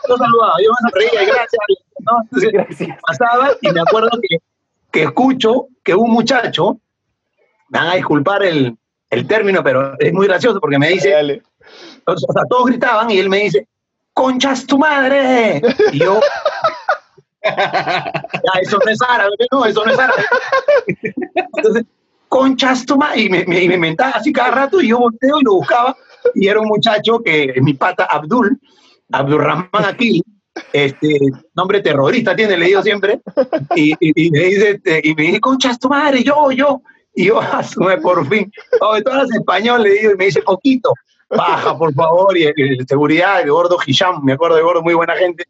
Yo 0.07 0.17
saludaba, 0.17 0.53
yo 0.63 0.69
me 0.69 0.89
sonreía, 0.91 1.33
gracias. 1.33 1.61
¿no? 1.99 2.11
Entonces, 2.31 2.89
pasaba 3.07 3.49
y 3.59 3.71
me 3.71 3.81
acuerdo 3.81 4.11
que, 4.21 4.37
que 4.91 5.03
escucho 5.03 5.65
que 5.83 5.95
un 5.95 6.11
muchacho 6.11 6.77
me 7.69 7.79
van 7.79 7.87
a 7.87 7.95
disculpar 7.95 8.43
el, 8.43 8.77
el 9.09 9.27
término, 9.27 9.63
pero 9.63 9.97
es 9.97 10.13
muy 10.13 10.27
gracioso 10.27 10.59
porque 10.59 10.77
me 10.77 10.89
dice, 10.89 11.41
o 12.05 12.17
sea, 12.17 12.43
todos 12.47 12.67
gritaban 12.67 13.09
y 13.09 13.17
él 13.17 13.29
me 13.29 13.39
dice, 13.39 13.67
conchas 14.13 14.67
tu 14.67 14.77
madre. 14.77 15.59
Y 15.91 15.99
yo, 15.99 16.19
eso 18.61 18.79
no 18.83 18.91
es 18.91 19.01
árabe, 19.01 19.31
no, 19.51 19.65
eso 19.65 19.85
no 19.85 19.91
es 19.91 19.99
árabe. 19.99 20.23
Entonces, 21.55 21.83
conchas 22.27 22.85
madre, 22.97 23.21
y 23.21 23.29
me, 23.29 23.45
me, 23.45 23.67
me 23.67 23.77
mentaba 23.77 24.11
así 24.11 24.31
cada 24.33 24.51
rato 24.51 24.81
y 24.81 24.89
yo 24.89 24.99
volteo 24.99 25.39
y 25.39 25.43
lo 25.43 25.53
buscaba 25.53 25.95
y 26.35 26.47
era 26.47 26.59
un 26.59 26.67
muchacho 26.67 27.19
que 27.19 27.53
mi 27.61 27.73
pata 27.73 28.05
Abdul, 28.05 28.59
Abdurrahman 29.11 29.85
aquí, 29.85 30.21
este, 30.73 31.17
nombre 31.55 31.81
terrorista 31.81 32.35
tiene, 32.35 32.57
le 32.57 32.65
digo 32.65 32.81
siempre, 32.81 33.21
y, 33.75 33.93
me 34.31 34.39
dice, 34.39 34.69
este, 34.71 35.01
y 35.03 35.15
me 35.15 35.23
dice, 35.23 35.39
conchas 35.39 35.79
tu 35.79 35.89
madre, 35.89 36.23
yo, 36.23 36.51
yo, 36.51 36.81
y 37.13 37.25
yo, 37.25 37.39
asume 37.41 37.97
por 37.97 38.27
fin. 38.27 38.51
Oh, 38.81 38.99
todas 39.01 39.29
español 39.31 39.83
le 39.83 39.91
digo 39.91 40.11
y 40.13 40.17
me 40.17 40.25
dice, 40.25 40.41
poquito, 40.41 40.93
baja, 41.29 41.77
por 41.77 41.93
favor. 41.93 42.37
Y 42.37 42.51
seguridad, 42.87 43.41
el 43.41 43.51
gordo 43.51 43.77
Hisham, 43.85 44.23
me 44.23 44.33
acuerdo 44.33 44.57
de 44.57 44.63
gordo, 44.63 44.81
muy 44.81 44.93
buena 44.93 45.15
gente, 45.15 45.45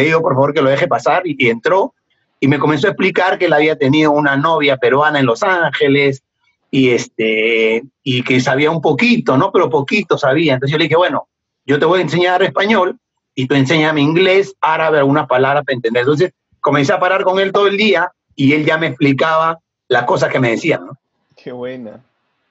le 0.00 0.06
digo, 0.06 0.20
por 0.20 0.34
favor, 0.34 0.54
que 0.54 0.62
lo 0.62 0.70
deje 0.70 0.88
pasar. 0.88 1.22
Y, 1.24 1.48
entró 1.48 1.94
y 2.40 2.48
me 2.48 2.58
comenzó 2.58 2.86
a 2.86 2.90
explicar 2.90 3.38
que 3.38 3.46
él 3.46 3.52
había 3.52 3.76
tenido 3.76 4.12
una 4.12 4.36
novia 4.36 4.76
peruana 4.76 5.20
en 5.20 5.26
Los 5.26 5.42
Ángeles 5.42 6.22
y, 6.70 6.90
este, 6.90 7.82
y 8.02 8.22
que 8.22 8.40
sabía 8.40 8.70
un 8.70 8.80
poquito, 8.80 9.36
¿no? 9.36 9.50
Pero 9.52 9.70
poquito 9.70 10.18
sabía. 10.18 10.54
Entonces 10.54 10.72
yo 10.72 10.78
le 10.78 10.84
dije, 10.84 10.96
bueno, 10.96 11.28
yo 11.64 11.78
te 11.78 11.86
voy 11.86 12.00
a 12.00 12.02
enseñar 12.02 12.42
español 12.42 12.98
y 13.34 13.46
tú 13.46 13.54
enséñame 13.54 14.00
inglés, 14.00 14.54
árabe, 14.60 14.98
algunas 14.98 15.26
palabras 15.26 15.64
para 15.64 15.76
entender. 15.76 16.00
Entonces 16.00 16.32
comencé 16.60 16.92
a 16.92 17.00
parar 17.00 17.22
con 17.22 17.38
él 17.38 17.52
todo 17.52 17.66
el 17.66 17.76
día 17.76 18.10
y 18.34 18.52
él 18.52 18.64
ya 18.64 18.78
me 18.78 18.88
explicaba 18.88 19.58
las 19.88 20.04
cosas 20.04 20.30
que 20.30 20.40
me 20.40 20.50
decían, 20.50 20.86
¿no? 20.86 20.98
Qué 21.36 21.52
buena, 21.52 22.00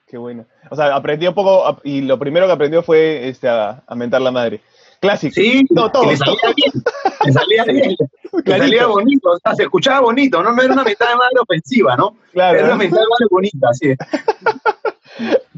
qué 0.07 0.17
buena. 0.17 0.45
O 0.69 0.75
sea, 0.75 0.95
aprendió 0.95 1.29
un 1.29 1.35
poco 1.35 1.81
y 1.83 2.01
lo 2.01 2.17
primero 2.17 2.45
que 2.45 2.53
aprendió 2.53 2.81
fue 2.81 3.27
este, 3.27 3.49
a, 3.49 3.83
mentar 3.95 4.21
la 4.21 4.31
madre. 4.31 4.61
Clásico. 5.05 5.33
Sí, 5.35 5.65
todo, 5.73 5.91
todo. 5.91 6.11
le 6.11 6.17
salía 6.17 6.53
bien. 6.55 6.71
Le 7.25 7.31
salía 7.31 7.63
bien. 7.67 7.95
Le 8.45 8.57
salía 8.57 8.87
bonito. 8.87 9.29
O 9.31 9.39
sea, 9.39 9.55
se 9.55 9.63
escuchaba 9.63 10.01
bonito, 10.01 10.41
¿no? 10.43 10.51
No 10.51 10.61
era 10.61 10.73
una 10.73 10.83
mitad 10.83 11.07
de 11.07 11.15
madre 11.15 11.39
ofensiva, 11.41 11.95
¿no? 11.95 12.17
Claro. 12.33 12.57
Era 12.57 12.67
una 12.67 12.75
mitad 12.75 12.97
de 12.97 13.07
madre 13.07 13.25
bonita, 13.29 13.67
sí. 13.73 13.93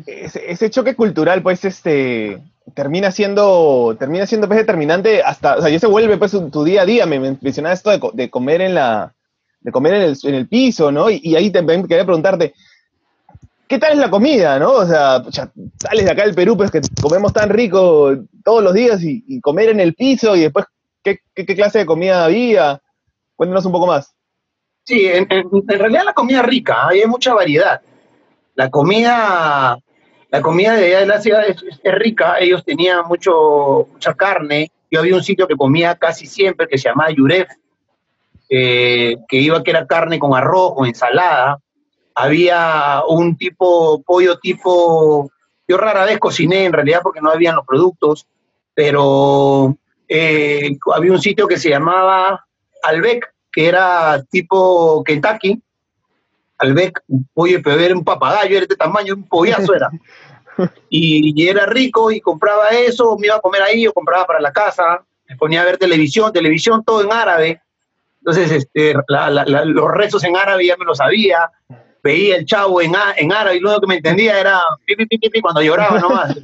ese, 0.06 0.52
ese, 0.52 0.70
choque 0.70 0.96
cultural, 0.96 1.42
pues, 1.42 1.66
este 1.66 2.42
termina 2.74 3.12
siendo, 3.12 3.96
termina 3.98 4.26
siendo 4.26 4.48
pues, 4.48 4.60
determinante 4.60 5.24
hasta, 5.24 5.56
o 5.56 5.62
sea, 5.62 5.70
ya 5.70 5.80
se 5.80 5.88
vuelve 5.88 6.18
pues 6.18 6.32
tu, 6.32 6.64
día 6.64 6.82
a 6.82 6.86
día. 6.86 7.06
Me 7.06 7.20
mencionabas 7.20 7.80
esto 7.80 7.92
de, 7.92 8.00
de, 8.14 8.30
comer 8.30 8.62
en 8.62 8.76
la, 8.76 9.14
de 9.62 9.72
comer 9.72 9.94
en 9.96 10.02
el, 10.04 10.18
en 10.24 10.36
el 10.36 10.48
piso, 10.48 10.92
¿no? 10.92 11.10
Y, 11.10 11.22
y 11.24 11.36
ahí 11.36 11.50
también 11.50 11.88
quería 11.88 12.06
preguntarte, 12.06 12.54
¿qué 13.68 13.80
tal 13.80 13.94
es 13.94 13.98
la 14.00 14.10
comida, 14.10 14.60
no? 14.60 14.72
O 14.74 14.86
sea, 14.86 15.24
sales 15.78 16.06
de 16.06 16.12
acá 16.12 16.24
del 16.24 16.36
Perú, 16.36 16.56
pues 16.56 16.72
que 16.72 16.82
comemos 17.02 17.34
tan 17.34 17.50
rico 17.50 18.16
todos 18.44 18.64
los 18.64 18.74
días 18.74 19.02
y, 19.04 19.40
comer 19.42 19.70
en 19.70 19.80
el 19.80 19.94
piso 19.94 20.36
y 20.36 20.42
después, 20.42 20.66
¿qué, 21.04 21.20
clase 21.36 21.80
de 21.80 21.86
comida 21.86 22.26
había? 22.26 22.82
Cuéntanos 23.36 23.66
un 23.66 23.72
poco 23.72 23.88
más. 23.88 24.14
Sí, 24.84 25.06
en, 25.06 25.28
realidad 25.68 26.04
la 26.06 26.14
comida 26.14 26.42
rica, 26.42 26.88
hay 26.88 27.06
mucha 27.06 27.34
variedad. 27.34 27.82
La 28.56 28.70
comida, 28.70 29.78
la 30.30 30.42
comida 30.42 30.76
de 30.76 30.86
allá 30.88 31.00
de 31.02 31.06
la 31.06 31.22
ciudad 31.22 31.44
es, 31.46 31.64
rica, 31.84 32.40
ellos 32.40 32.64
tenían 32.64 33.06
mucho, 33.08 33.88
mucha 33.92 34.14
carne. 34.14 34.72
Yo 34.90 35.02
había 35.02 35.16
un 35.16 35.24
sitio 35.24 35.48
que 35.48 35.56
comía 35.56 35.96
casi 35.96 36.26
siempre 36.26 36.68
que 36.68 36.78
se 36.78 36.90
llamaba 36.90 37.12
Yuref, 37.12 37.50
eh, 38.50 39.18
que 39.28 39.38
iba 39.38 39.62
que 39.62 39.72
era 39.72 39.86
carne 39.86 40.18
con 40.18 40.34
arroz, 40.34 40.74
con 40.74 40.88
ensalada 40.88 41.60
había 42.20 43.04
un 43.08 43.38
tipo, 43.38 44.02
pollo 44.02 44.40
tipo, 44.40 45.32
yo 45.68 45.78
rara 45.78 46.04
vez 46.04 46.18
cociné 46.18 46.66
en 46.66 46.74
realidad 46.74 47.02
porque 47.04 47.22
no 47.22 47.30
habían 47.30 47.56
los 47.56 47.66
productos, 47.66 48.28
pero 48.74 49.78
eh, 50.08 50.76
había 50.96 51.12
un 51.12 51.22
sitio 51.22 51.48
que 51.48 51.60
se 51.60 51.70
llamaba 51.70 52.44
Albec, 52.82 53.32
que 53.52 53.68
era 53.68 54.24
tipo 54.32 55.04
Kentucky, 55.04 55.62
Albec, 56.58 57.04
un 57.08 57.30
pollo 57.36 57.62
de 57.62 57.94
un 57.94 58.04
papagayo, 58.04 58.50
era 58.50 58.60
de 58.62 58.64
este 58.64 58.76
tamaño, 58.76 59.14
un 59.14 59.28
pollazo 59.28 59.76
era. 59.76 59.90
Y, 60.90 61.40
y, 61.40 61.48
era 61.48 61.68
rico 61.68 62.10
y 62.10 62.20
compraba 62.20 62.70
eso, 62.70 63.16
me 63.20 63.28
iba 63.28 63.36
a 63.36 63.42
comer 63.42 63.62
ahí, 63.62 63.86
o 63.86 63.94
compraba 63.94 64.26
para 64.26 64.42
la 64.42 64.52
casa, 64.52 65.06
me 65.30 65.36
ponía 65.36 65.62
a 65.62 65.66
ver 65.66 65.78
televisión, 65.78 66.34
televisión 66.34 66.84
todo 66.84 67.04
en 67.04 67.14
árabe. 67.14 67.62
Entonces, 68.22 68.52
este, 68.52 68.96
los 69.06 69.92
rezos 69.92 70.24
en 70.24 70.36
árabe 70.36 70.66
ya 70.66 70.76
me 70.76 70.86
lo 70.86 70.96
sabía 70.96 71.52
veía 72.04 72.38
el 72.38 72.46
chavo 72.46 72.82
en, 72.82 72.94
en 73.18 73.32
árabe 73.32 73.58
y 73.58 73.64
único 73.64 73.82
que 73.82 73.88
me 73.88 73.96
entendía 73.96 74.40
era 74.40 74.62
pipi, 74.86 75.06
pipi, 75.06 75.30
pipi, 75.30 75.42
cuando 75.42 75.62
lloraba 75.62 76.00
nomás. 76.00 76.36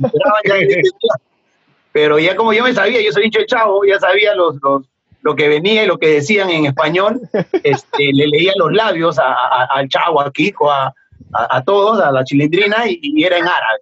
Pero 1.92 2.20
ya 2.20 2.36
como 2.36 2.54
yo 2.54 2.64
me 2.64 2.74
sabía, 2.74 3.02
yo 3.02 3.12
soy 3.12 3.24
dicho 3.24 3.40
el 3.40 3.46
chavo, 3.46 3.86
ya 3.86 4.00
sabía 4.00 4.34
los, 4.34 4.56
los, 4.62 4.84
lo 5.22 5.36
que 5.36 5.48
venía 5.48 5.84
y 5.84 5.88
lo 5.88 5.98
que 5.98 6.08
decían 6.10 6.50
en 6.50 6.66
español, 6.66 7.22
este, 7.64 8.10
le 8.14 8.28
leía 8.28 8.54
los 8.58 8.72
labios 8.74 9.18
al 9.20 9.88
chavo, 9.90 10.22
a 10.22 10.32
Kiko, 10.32 10.72
a, 10.72 10.94
a, 11.32 11.64
todos, 11.64 12.00
a 12.00 12.12
la 12.12 12.24
chilindrina, 12.24 12.84
y, 12.88 13.24
era 13.24 13.38
en 13.38 13.46
árabe, 13.46 13.80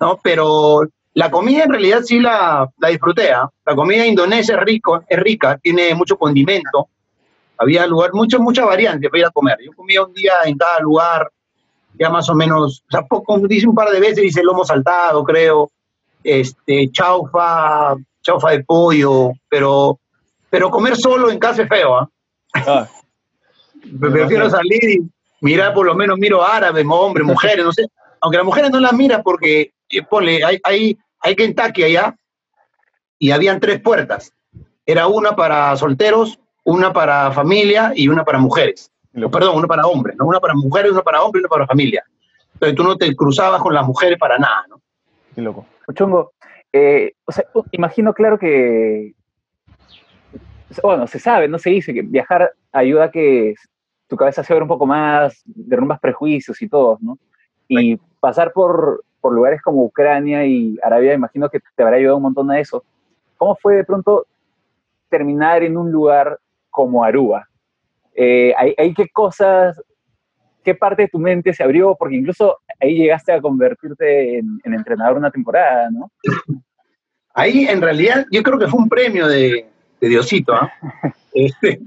¿no? 0.00 0.18
Pero 0.22 0.82
la 1.14 1.30
comida 1.30 1.64
en 1.64 1.70
realidad 1.70 2.00
sí 2.02 2.18
la, 2.18 2.68
la 2.78 2.88
disfruté, 2.88 3.30
¿ah? 3.30 3.48
La 3.66 3.74
comida 3.74 4.06
indonesia 4.06 4.56
es, 4.56 4.60
rico, 4.62 5.02
es 5.08 5.18
rica, 5.20 5.58
tiene 5.62 5.94
mucho 5.94 6.16
condimento, 6.16 6.88
había 7.60 7.86
lugar, 7.86 8.10
muchas, 8.14 8.40
muchas 8.40 8.64
variantes 8.64 9.10
para 9.10 9.20
ir 9.20 9.26
a 9.26 9.30
comer. 9.30 9.58
Yo 9.62 9.72
comía 9.74 10.02
un 10.02 10.14
día 10.14 10.32
en 10.46 10.56
cada 10.56 10.80
lugar, 10.80 11.30
ya 11.98 12.08
más 12.08 12.26
o 12.30 12.34
menos, 12.34 12.82
o 12.88 12.90
sea, 12.90 13.02
poco, 13.02 13.38
dice 13.40 13.68
un 13.68 13.74
par 13.74 13.90
de 13.90 14.00
veces, 14.00 14.22
dice 14.22 14.42
lomo 14.42 14.64
saltado, 14.64 15.22
creo, 15.22 15.70
este, 16.24 16.90
chaufa, 16.90 17.96
chaufa 18.22 18.50
de 18.52 18.64
pollo, 18.64 19.32
pero, 19.50 20.00
pero 20.48 20.70
comer 20.70 20.96
solo 20.96 21.30
en 21.30 21.38
casa 21.38 21.62
es 21.62 21.68
feo, 21.68 21.98
¿ah? 21.98 22.08
ah. 22.54 22.88
Prefiero 24.00 24.48
salir 24.48 24.82
y 24.90 25.10
mirar, 25.42 25.74
por 25.74 25.84
lo 25.84 25.94
menos 25.94 26.18
miro 26.18 26.42
árabes, 26.42 26.86
hombres, 26.88 27.26
mujeres, 27.26 27.62
no 27.62 27.72
sé. 27.72 27.86
Aunque 28.22 28.38
las 28.38 28.46
mujeres 28.46 28.70
no 28.70 28.80
las 28.80 28.94
miras 28.94 29.20
porque, 29.22 29.72
eh, 29.90 30.02
ponle, 30.02 30.42
hay, 30.42 30.58
hay, 30.64 30.98
hay 31.20 31.36
Kentucky 31.36 31.84
allá 31.84 32.16
y 33.18 33.32
habían 33.32 33.60
tres 33.60 33.82
puertas. 33.82 34.32
Era 34.86 35.08
una 35.08 35.36
para 35.36 35.76
solteros, 35.76 36.38
una 36.64 36.92
para 36.92 37.30
familia 37.32 37.92
y 37.94 38.08
una 38.08 38.24
para 38.24 38.38
mujeres. 38.38 38.90
perdón, 39.12 39.56
una 39.56 39.66
para 39.66 39.86
hombres, 39.86 40.16
¿no? 40.16 40.26
Una 40.26 40.40
para 40.40 40.54
mujeres, 40.54 40.92
una 40.92 41.02
para 41.02 41.22
hombres 41.22 41.40
y 41.40 41.44
una 41.44 41.48
para 41.48 41.66
familia. 41.66 42.04
Entonces 42.54 42.76
tú 42.76 42.84
no 42.84 42.96
te 42.96 43.14
cruzabas 43.16 43.62
con 43.62 43.74
las 43.74 43.86
mujeres 43.86 44.18
para 44.18 44.38
nada, 44.38 44.66
¿no? 44.68 44.80
Qué 45.34 45.40
loco. 45.42 45.66
Chongo, 45.94 46.32
eh, 46.72 47.12
o 47.24 47.32
sea, 47.32 47.44
imagino 47.72 48.12
claro 48.12 48.38
que, 48.38 49.14
bueno, 50.82 51.06
se 51.06 51.18
sabe, 51.18 51.48
no 51.48 51.58
se 51.58 51.70
dice 51.70 51.92
que 51.92 52.02
viajar 52.02 52.52
ayuda 52.72 53.04
a 53.04 53.10
que 53.10 53.54
tu 54.06 54.16
cabeza 54.16 54.44
se 54.44 54.52
abra 54.52 54.64
un 54.64 54.68
poco 54.68 54.86
más, 54.86 55.42
derrumbas 55.44 56.00
prejuicios 56.00 56.60
y 56.62 56.68
todo, 56.68 56.98
¿no? 57.00 57.18
Y 57.68 57.96
pasar 58.18 58.52
por, 58.52 59.04
por 59.20 59.32
lugares 59.32 59.62
como 59.62 59.84
Ucrania 59.84 60.44
y 60.44 60.76
Arabia, 60.82 61.14
imagino 61.14 61.48
que 61.48 61.60
te 61.60 61.82
habrá 61.82 61.96
ayudado 61.96 62.16
un 62.16 62.24
montón 62.24 62.50
a 62.50 62.58
eso. 62.58 62.84
¿Cómo 63.36 63.56
fue 63.56 63.76
de 63.76 63.84
pronto 63.84 64.26
terminar 65.08 65.62
en 65.62 65.76
un 65.76 65.90
lugar 65.90 66.38
como 66.70 67.04
Aruba. 67.04 67.48
Eh, 68.14 68.52
¿hay, 68.56 68.94
qué 68.94 69.08
cosas, 69.08 69.80
qué 70.64 70.74
parte 70.74 71.02
de 71.02 71.08
tu 71.08 71.18
mente 71.18 71.52
se 71.52 71.62
abrió? 71.62 71.96
Porque 71.98 72.16
incluso 72.16 72.58
ahí 72.80 72.96
llegaste 72.96 73.32
a 73.32 73.40
convertirte 73.40 74.38
en, 74.38 74.60
entrenador 74.64 75.18
una 75.18 75.30
temporada, 75.30 75.88
¿no? 75.90 76.10
Ahí 77.34 77.66
en 77.66 77.80
realidad 77.80 78.26
yo 78.30 78.42
creo 78.42 78.58
que 78.58 78.66
fue 78.66 78.80
un 78.80 78.88
premio 78.88 79.26
de, 79.28 79.66
Diosito. 80.00 80.54
¿ah? 80.54 80.72
Este, 81.32 81.80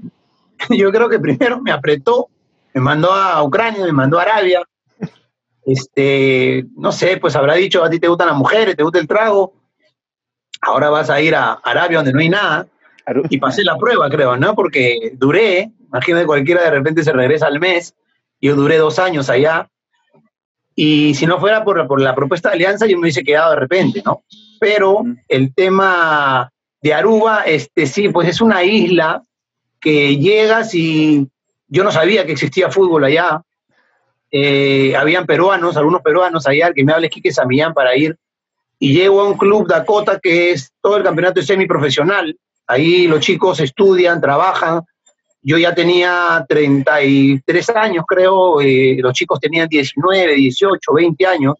yo 0.70 0.90
creo 0.90 1.08
que 1.08 1.18
primero 1.18 1.60
me 1.60 1.70
apretó, 1.70 2.28
me 2.72 2.80
mandó 2.80 3.12
a 3.12 3.42
Ucrania, 3.42 3.84
me 3.84 3.92
mandó 3.92 4.18
a 4.18 4.22
Arabia. 4.22 4.62
Este, 5.66 6.64
no 6.76 6.92
sé, 6.92 7.16
pues 7.18 7.36
habrá 7.36 7.54
dicho, 7.54 7.84
a 7.84 7.90
ti 7.90 7.98
te 7.98 8.08
gustan 8.08 8.28
las 8.28 8.36
mujeres, 8.36 8.76
te 8.76 8.82
gusta 8.82 8.98
el 8.98 9.08
trago, 9.08 9.54
ahora 10.60 10.90
vas 10.90 11.10
a 11.10 11.20
ir 11.20 11.34
a 11.34 11.52
Arabia 11.52 11.98
donde 11.98 12.12
no 12.12 12.20
hay 12.20 12.28
nada. 12.28 12.66
Y 13.28 13.38
pasé 13.38 13.62
la 13.64 13.76
prueba, 13.76 14.08
creo, 14.08 14.36
¿no? 14.36 14.54
Porque 14.54 15.12
duré, 15.14 15.70
imagínate 15.88 16.26
cualquiera 16.26 16.62
de 16.62 16.70
repente 16.70 17.04
se 17.04 17.12
regresa 17.12 17.46
al 17.46 17.60
mes, 17.60 17.94
yo 18.40 18.54
duré 18.56 18.78
dos 18.78 18.98
años 18.98 19.28
allá, 19.28 19.68
y 20.74 21.14
si 21.14 21.26
no 21.26 21.38
fuera 21.38 21.64
por, 21.64 21.86
por 21.86 22.00
la 22.00 22.14
propuesta 22.14 22.48
de 22.48 22.56
alianza, 22.56 22.86
yo 22.86 22.96
me 22.96 23.02
hubiese 23.02 23.22
quedado 23.22 23.50
de 23.50 23.60
repente, 23.60 24.02
¿no? 24.04 24.24
Pero 24.58 25.04
el 25.28 25.54
tema 25.54 26.50
de 26.82 26.94
Aruba, 26.94 27.42
este, 27.42 27.86
sí, 27.86 28.08
pues 28.08 28.28
es 28.28 28.40
una 28.40 28.64
isla 28.64 29.22
que 29.80 30.16
llegas 30.16 30.74
y 30.74 31.28
yo 31.68 31.84
no 31.84 31.92
sabía 31.92 32.26
que 32.26 32.32
existía 32.32 32.70
fútbol 32.70 33.04
allá. 33.04 33.42
Eh, 34.30 34.96
habían 34.96 35.26
peruanos, 35.26 35.76
algunos 35.76 36.02
peruanos 36.02 36.46
allá, 36.46 36.72
que 36.72 36.84
me 36.84 36.92
habla 36.92 37.08
Quique 37.08 37.32
Samillán 37.32 37.72
para 37.72 37.96
ir. 37.96 38.16
Y 38.78 38.94
llego 38.94 39.20
a 39.20 39.28
un 39.28 39.38
club 39.38 39.68
Dakota 39.68 40.18
que 40.20 40.50
es 40.50 40.72
todo 40.80 40.96
el 40.96 41.04
campeonato 41.04 41.40
semiprofesional. 41.40 42.36
Ahí 42.66 43.06
los 43.06 43.20
chicos 43.20 43.60
estudian, 43.60 44.20
trabajan. 44.20 44.82
Yo 45.42 45.58
ya 45.58 45.74
tenía 45.74 46.44
33 46.48 47.70
años, 47.70 48.04
creo, 48.08 48.60
eh, 48.60 48.96
los 49.00 49.12
chicos 49.12 49.38
tenían 49.38 49.68
19, 49.68 50.34
18, 50.34 50.92
20 50.92 51.26
años. 51.26 51.54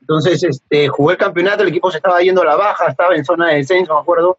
Entonces, 0.00 0.44
este, 0.44 0.88
jugué 0.88 1.14
el 1.14 1.18
campeonato, 1.18 1.62
el 1.62 1.70
equipo 1.70 1.90
se 1.90 1.96
estaba 1.96 2.20
yendo 2.20 2.42
a 2.42 2.44
la 2.44 2.56
baja, 2.56 2.86
estaba 2.86 3.16
en 3.16 3.24
zona 3.24 3.48
de 3.48 3.56
descenso, 3.56 3.94
me 3.94 4.00
acuerdo. 4.00 4.38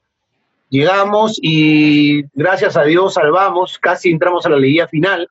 Llegamos 0.69 1.37
y 1.41 2.23
gracias 2.33 2.77
a 2.77 2.83
Dios 2.83 3.15
salvamos, 3.15 3.77
casi 3.79 4.11
entramos 4.11 4.45
a 4.45 4.49
la 4.49 4.57
liguilla 4.57 4.87
final. 4.87 5.29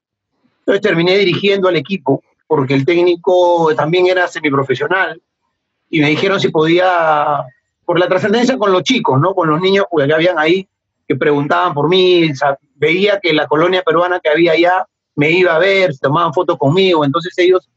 Entonces 0.61 0.83
terminé 0.83 1.17
dirigiendo 1.19 1.69
al 1.69 1.77
equipo, 1.77 2.23
porque 2.47 2.75
el 2.75 2.85
técnico 2.85 3.75
también 3.75 4.07
era 4.07 4.29
semiprofesional, 4.29 5.21
y 5.91 6.01
me 6.01 6.09
dijeron 6.09 6.41
si 6.41 6.49
podía 6.49 7.45
por 7.85 7.99
la 7.99 8.09
trascendencia 8.09 8.57
con 8.57 8.73
los 8.73 8.83
chicos, 8.83 9.21
¿no? 9.21 9.35
Con 9.35 9.49
los 9.49 9.61
niños 9.61 9.87
que 9.95 10.13
habían 10.13 10.39
ahí, 10.39 10.67
que 11.07 11.17
preguntaban 11.17 11.75
por 11.75 11.89
mí, 11.89 12.31
veía 12.75 13.21
que 13.21 13.33
la 13.33 13.47
colonia 13.47 13.83
peruana 13.83 14.21
que 14.21 14.31
había 14.31 14.53
allá 14.53 14.87
me 15.17 15.31
iba 15.31 15.55
a 15.55 15.59
ver, 15.59 15.97
tomaban 15.99 16.33
fotos 16.33 16.59
conmigo, 16.59 17.05
entonces 17.05 17.37
ellos 17.39 17.69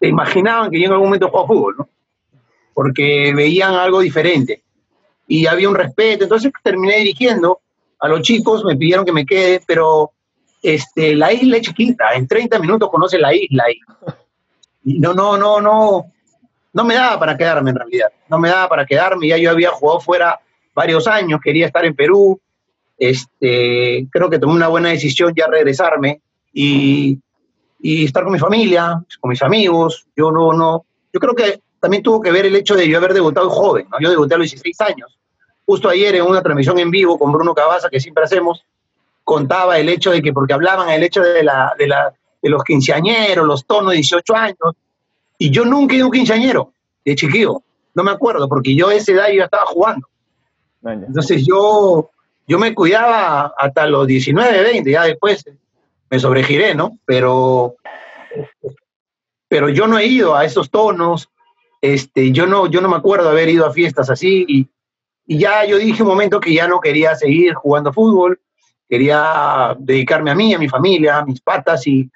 se 0.00 0.08
imaginaban 0.08 0.70
que 0.70 0.80
yo 0.80 0.86
en 0.86 0.92
algún 0.92 1.08
momento 1.08 1.28
jugaba 1.28 1.48
fútbol, 1.48 1.74
¿no? 1.78 1.88
Porque 2.72 3.32
veían 3.34 3.74
algo 3.74 4.00
diferente 4.00 4.62
y 5.26 5.46
había 5.46 5.68
un 5.68 5.74
respeto, 5.74 6.24
entonces 6.24 6.52
terminé 6.62 6.98
dirigiendo 6.98 7.60
a 8.00 8.08
los 8.08 8.22
chicos, 8.22 8.64
me 8.64 8.76
pidieron 8.76 9.04
que 9.04 9.12
me 9.12 9.26
quede, 9.26 9.62
pero 9.66 10.12
este, 10.62 11.14
la 11.14 11.32
isla 11.32 11.58
es 11.58 11.62
chiquita, 11.62 12.14
en 12.14 12.26
30 12.26 12.58
minutos 12.58 12.90
conoce 12.90 13.18
la 13.18 13.34
isla 13.34 13.64
y 13.70 14.98
no, 14.98 15.14
no, 15.14 15.36
no, 15.36 15.60
no, 15.60 16.12
no 16.74 16.84
me 16.84 16.94
daba 16.94 17.18
para 17.18 17.36
quedarme 17.36 17.70
en 17.70 17.76
realidad, 17.76 18.12
no 18.28 18.38
me 18.38 18.50
daba 18.50 18.68
para 18.68 18.84
quedarme, 18.84 19.28
ya 19.28 19.38
yo 19.38 19.50
había 19.50 19.70
jugado 19.70 20.00
fuera 20.00 20.40
varios 20.74 21.06
años, 21.06 21.40
quería 21.42 21.66
estar 21.66 21.84
en 21.84 21.94
Perú, 21.94 22.40
este, 22.98 24.06
creo 24.10 24.28
que 24.28 24.38
tomé 24.38 24.54
una 24.54 24.68
buena 24.68 24.90
decisión 24.90 25.32
ya 25.34 25.46
regresarme 25.46 26.20
y, 26.52 27.18
y 27.80 28.04
estar 28.04 28.24
con 28.24 28.32
mi 28.32 28.38
familia, 28.38 29.02
con 29.20 29.30
mis 29.30 29.42
amigos, 29.42 30.06
yo 30.16 30.32
no, 30.32 30.52
no, 30.52 30.84
yo 31.12 31.20
creo 31.20 31.34
que 31.34 31.60
también 31.78 32.02
tuvo 32.02 32.20
que 32.20 32.32
ver 32.32 32.46
el 32.46 32.56
hecho 32.56 32.74
de 32.74 32.88
yo 32.88 32.98
haber 32.98 33.14
debutado 33.14 33.48
joven, 33.50 33.86
¿no? 33.90 33.98
yo 34.00 34.10
debuté 34.10 34.34
a 34.34 34.38
los 34.38 34.50
16 34.50 34.80
años, 34.80 35.16
justo 35.64 35.88
ayer 35.88 36.16
en 36.16 36.26
una 36.26 36.42
transmisión 36.42 36.78
en 36.80 36.90
vivo 36.90 37.18
con 37.18 37.30
Bruno 37.30 37.54
Cabaza, 37.54 37.88
que 37.88 38.00
siempre 38.00 38.24
hacemos, 38.24 38.64
contaba 39.22 39.78
el 39.78 39.88
hecho 39.88 40.10
de 40.10 40.20
que, 40.20 40.32
porque 40.32 40.54
hablaban 40.54 40.90
el 40.90 41.04
hecho 41.04 41.22
de, 41.22 41.44
la, 41.44 41.72
de, 41.78 41.86
la, 41.86 42.12
de 42.42 42.50
los 42.50 42.64
quinceañeros, 42.64 43.46
los 43.46 43.64
tonos 43.64 43.90
de 43.92 43.96
18 43.96 44.34
años, 44.34 44.74
y 45.38 45.50
yo 45.50 45.64
nunca 45.64 45.94
he 45.94 45.98
ido 45.98 46.06
un 46.06 46.12
quinceañero 46.12 46.72
de 47.04 47.14
chiquillo, 47.14 47.62
no 47.94 48.02
me 48.02 48.10
acuerdo, 48.10 48.48
porque 48.48 48.74
yo 48.74 48.88
a 48.88 48.94
esa 48.94 49.12
edad 49.12 49.28
yo 49.32 49.44
estaba 49.44 49.66
jugando. 49.66 50.08
Entonces 50.82 51.44
yo, 51.46 52.10
yo 52.46 52.58
me 52.58 52.74
cuidaba 52.74 53.54
hasta 53.56 53.86
los 53.86 54.06
19, 54.06 54.62
20, 54.62 54.90
ya 54.90 55.04
después 55.04 55.44
me 56.10 56.18
sobregiré, 56.18 56.74
¿no? 56.74 56.98
Pero, 57.06 57.76
pero 59.48 59.68
yo 59.68 59.86
no 59.86 59.98
he 59.98 60.06
ido 60.06 60.34
a 60.34 60.44
esos 60.44 60.70
tonos, 60.70 61.28
este, 61.80 62.32
yo, 62.32 62.46
no, 62.46 62.66
yo 62.66 62.80
no 62.80 62.88
me 62.88 62.96
acuerdo 62.96 63.30
haber 63.30 63.48
ido 63.48 63.66
a 63.66 63.72
fiestas 63.72 64.10
así 64.10 64.44
y, 64.46 64.68
y 65.26 65.38
ya 65.38 65.64
yo 65.64 65.78
dije 65.78 66.02
un 66.02 66.08
momento 66.08 66.40
que 66.40 66.52
ya 66.52 66.68
no 66.68 66.80
quería 66.80 67.14
seguir 67.14 67.54
jugando 67.54 67.92
fútbol, 67.92 68.40
quería 68.88 69.74
dedicarme 69.78 70.30
a 70.30 70.34
mí, 70.34 70.54
a 70.54 70.58
mi 70.58 70.68
familia, 70.68 71.18
a 71.18 71.24
mis 71.24 71.40
patas 71.40 71.86
y, 71.86 72.10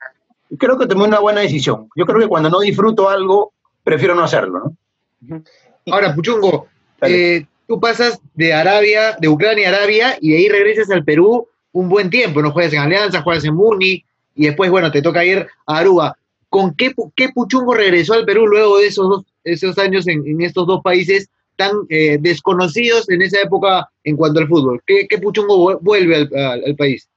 creo 0.56 0.78
que 0.78 0.86
tomé 0.86 1.04
una 1.04 1.20
buena 1.20 1.40
decisión. 1.40 1.88
Yo 1.96 2.06
creo 2.06 2.20
que 2.20 2.28
cuando 2.28 2.48
no 2.48 2.60
disfruto 2.60 3.08
algo, 3.08 3.52
prefiero 3.84 4.14
no 4.14 4.22
hacerlo. 4.22 4.74
¿no? 5.20 5.42
Ahora, 5.90 6.14
Puchungo, 6.14 6.68
eh, 7.02 7.46
tú 7.66 7.80
pasas 7.80 8.20
de 8.34 8.52
Arabia, 8.52 9.16
de 9.20 9.28
Ucrania 9.28 9.68
a 9.68 9.76
Arabia 9.76 10.18
y 10.20 10.30
de 10.30 10.36
ahí 10.38 10.48
regresas 10.48 10.90
al 10.90 11.04
Perú 11.04 11.46
un 11.72 11.88
buen 11.88 12.10
tiempo, 12.10 12.42
¿no? 12.42 12.50
Juegas 12.50 12.72
en 12.72 12.80
Alianza, 12.80 13.22
juegas 13.22 13.44
en 13.44 13.54
Muni 13.54 14.04
y 14.34 14.46
después, 14.46 14.70
bueno, 14.70 14.90
te 14.90 15.02
toca 15.02 15.24
ir 15.24 15.46
a 15.66 15.78
Aruba. 15.78 16.16
¿Con 16.48 16.74
qué, 16.74 16.94
qué 17.14 17.28
Puchungo 17.28 17.74
regresó 17.74 18.14
al 18.14 18.24
Perú 18.24 18.46
luego 18.46 18.78
de 18.78 18.86
esos, 18.86 19.08
dos, 19.08 19.24
esos 19.44 19.78
años 19.78 20.06
en, 20.08 20.40
estos 20.40 20.66
dos 20.66 20.80
países 20.82 21.28
tan 21.56 21.72
eh, 21.88 22.18
desconocidos 22.20 23.10
en 23.10 23.20
esa 23.20 23.42
época 23.42 23.88
en 24.04 24.16
cuanto 24.16 24.40
al 24.40 24.48
fútbol? 24.48 24.80
¿Qué, 24.86 25.06
qué 25.08 25.18
Puchungo 25.18 25.78
vuelve 25.80 26.28
al, 26.34 26.76
país? 26.76 27.08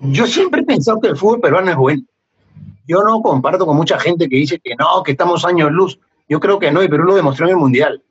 Yo 0.00 0.26
siempre 0.26 0.62
he 0.62 0.64
pensado 0.64 1.00
que 1.00 1.08
el 1.08 1.16
fútbol 1.16 1.40
peruano 1.40 1.70
es 1.70 1.76
bueno. 1.76 2.02
Yo 2.86 3.02
no 3.02 3.22
comparto 3.22 3.66
con 3.66 3.76
mucha 3.76 3.98
gente 3.98 4.28
que 4.28 4.36
dice 4.36 4.60
que 4.60 4.74
no, 4.76 5.02
que 5.02 5.12
estamos 5.12 5.44
años 5.44 5.70
luz. 5.70 5.98
Yo 6.28 6.40
creo 6.40 6.58
que 6.58 6.70
no, 6.70 6.82
y 6.82 6.88
Perú 6.88 7.04
lo 7.04 7.14
demostró 7.14 7.46
en 7.46 7.52
el 7.52 7.56
Mundial. 7.56 8.02